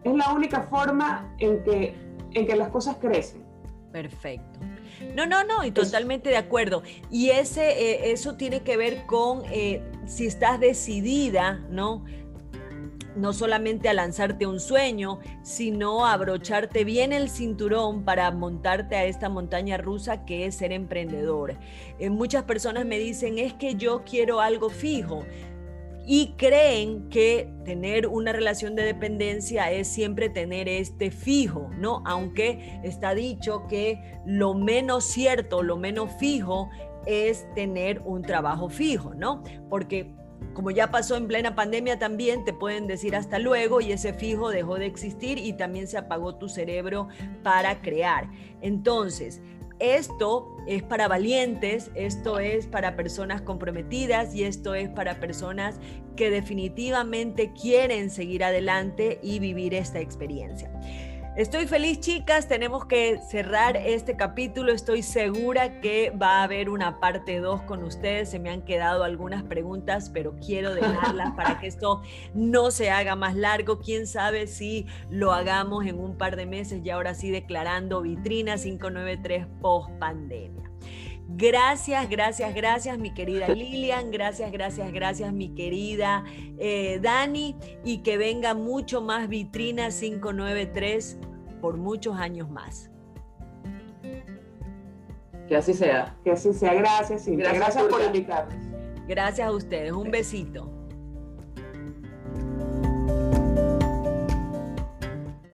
Es 0.04 0.14
la 0.14 0.32
única 0.32 0.62
forma 0.62 1.34
en 1.38 1.62
que, 1.64 1.94
en 2.32 2.46
que 2.46 2.56
las 2.56 2.68
cosas 2.70 2.96
crecen. 2.96 3.44
Perfecto. 3.92 4.60
No, 5.14 5.26
no, 5.26 5.44
no, 5.44 5.64
y 5.64 5.70
totalmente 5.70 6.30
de 6.30 6.38
acuerdo. 6.38 6.82
Y 7.10 7.28
ese, 7.28 7.72
eh, 7.72 8.12
eso 8.12 8.36
tiene 8.36 8.62
que 8.62 8.78
ver 8.78 9.04
con 9.04 9.42
eh, 9.50 9.82
si 10.06 10.26
estás 10.26 10.58
decidida, 10.58 11.60
¿no? 11.68 12.04
No 13.16 13.32
solamente 13.32 13.88
a 13.88 13.94
lanzarte 13.94 14.46
un 14.46 14.58
sueño, 14.60 15.20
sino 15.42 16.06
a 16.06 16.14
abrocharte 16.14 16.84
bien 16.84 17.12
el 17.12 17.28
cinturón 17.28 18.04
para 18.04 18.30
montarte 18.30 18.96
a 18.96 19.04
esta 19.04 19.28
montaña 19.28 19.76
rusa 19.76 20.24
que 20.24 20.46
es 20.46 20.54
ser 20.54 20.72
emprendedor. 20.72 21.58
Eh, 21.98 22.10
muchas 22.10 22.44
personas 22.44 22.86
me 22.86 22.98
dicen, 22.98 23.38
es 23.38 23.52
que 23.54 23.74
yo 23.74 24.02
quiero 24.04 24.40
algo 24.40 24.70
fijo 24.70 25.24
y 26.04 26.34
creen 26.36 27.08
que 27.08 27.52
tener 27.64 28.06
una 28.08 28.32
relación 28.32 28.74
de 28.74 28.82
dependencia 28.82 29.70
es 29.70 29.86
siempre 29.86 30.28
tener 30.28 30.68
este 30.68 31.10
fijo, 31.10 31.70
¿no? 31.78 32.02
Aunque 32.04 32.80
está 32.82 33.14
dicho 33.14 33.66
que 33.68 34.20
lo 34.26 34.54
menos 34.54 35.04
cierto, 35.04 35.62
lo 35.62 35.76
menos 35.76 36.10
fijo 36.18 36.70
es 37.06 37.46
tener 37.54 38.00
un 38.04 38.22
trabajo 38.22 38.68
fijo, 38.68 39.14
¿no? 39.14 39.42
Porque 39.68 40.14
como 40.54 40.70
ya 40.70 40.90
pasó 40.90 41.16
en 41.16 41.26
plena 41.26 41.54
pandemia 41.54 41.98
también, 41.98 42.44
te 42.44 42.52
pueden 42.52 42.86
decir 42.86 43.16
hasta 43.16 43.38
luego 43.38 43.80
y 43.80 43.92
ese 43.92 44.12
fijo 44.12 44.50
dejó 44.50 44.76
de 44.78 44.86
existir 44.86 45.38
y 45.38 45.54
también 45.54 45.88
se 45.88 45.98
apagó 45.98 46.36
tu 46.36 46.48
cerebro 46.48 47.08
para 47.42 47.80
crear. 47.80 48.28
Entonces, 48.60 49.40
esto 49.78 50.56
es 50.66 50.84
para 50.84 51.08
valientes, 51.08 51.90
esto 51.94 52.38
es 52.38 52.68
para 52.68 52.94
personas 52.94 53.42
comprometidas 53.42 54.32
y 54.34 54.44
esto 54.44 54.76
es 54.76 54.88
para 54.88 55.18
personas 55.18 55.80
que 56.14 56.30
definitivamente 56.30 57.52
quieren 57.52 58.10
seguir 58.10 58.44
adelante 58.44 59.18
y 59.22 59.40
vivir 59.40 59.74
esta 59.74 59.98
experiencia. 59.98 60.70
Estoy 61.34 61.66
feliz, 61.66 61.98
chicas. 62.00 62.46
Tenemos 62.46 62.84
que 62.84 63.18
cerrar 63.26 63.78
este 63.78 64.16
capítulo. 64.16 64.70
Estoy 64.70 65.02
segura 65.02 65.80
que 65.80 66.10
va 66.10 66.40
a 66.40 66.42
haber 66.42 66.68
una 66.68 67.00
parte 67.00 67.40
2 67.40 67.62
con 67.62 67.82
ustedes. 67.84 68.28
Se 68.28 68.38
me 68.38 68.50
han 68.50 68.60
quedado 68.60 69.02
algunas 69.02 69.42
preguntas, 69.42 70.10
pero 70.12 70.36
quiero 70.36 70.74
dejarlas 70.74 71.32
para 71.36 71.58
que 71.58 71.68
esto 71.68 72.02
no 72.34 72.70
se 72.70 72.90
haga 72.90 73.16
más 73.16 73.34
largo. 73.34 73.78
Quién 73.78 74.06
sabe 74.06 74.46
si 74.46 74.84
lo 75.08 75.32
hagamos 75.32 75.86
en 75.86 75.98
un 75.98 76.18
par 76.18 76.36
de 76.36 76.44
meses 76.44 76.82
y 76.84 76.90
ahora 76.90 77.14
sí 77.14 77.30
declarando 77.30 78.02
vitrina 78.02 78.58
593 78.58 79.46
post 79.62 79.90
pandemia. 79.98 80.71
Gracias, 81.36 82.08
gracias, 82.08 82.54
gracias, 82.54 82.98
mi 82.98 83.12
querida 83.14 83.48
Lilian. 83.48 84.10
Gracias, 84.10 84.50
gracias, 84.52 84.92
gracias, 84.92 85.32
mi 85.32 85.54
querida 85.54 86.24
eh, 86.58 86.98
Dani. 87.02 87.56
Y 87.84 87.98
que 87.98 88.16
venga 88.16 88.54
mucho 88.54 89.00
más 89.00 89.28
Vitrina 89.28 89.88
593 89.90 91.18
por 91.60 91.76
muchos 91.76 92.16
años 92.16 92.50
más. 92.50 92.90
Que 95.48 95.56
así 95.56 95.74
sea. 95.74 96.16
Que 96.24 96.32
así 96.32 96.52
sea. 96.52 96.74
Gracias, 96.74 97.26
y 97.28 97.36
Gracias, 97.36 97.58
gracias 97.58 97.84
por 97.84 98.02
invitarnos. 98.02 98.54
Gracias 99.06 99.46
a 99.46 99.52
ustedes. 99.52 99.92
Un 99.92 100.10
besito. 100.10 100.71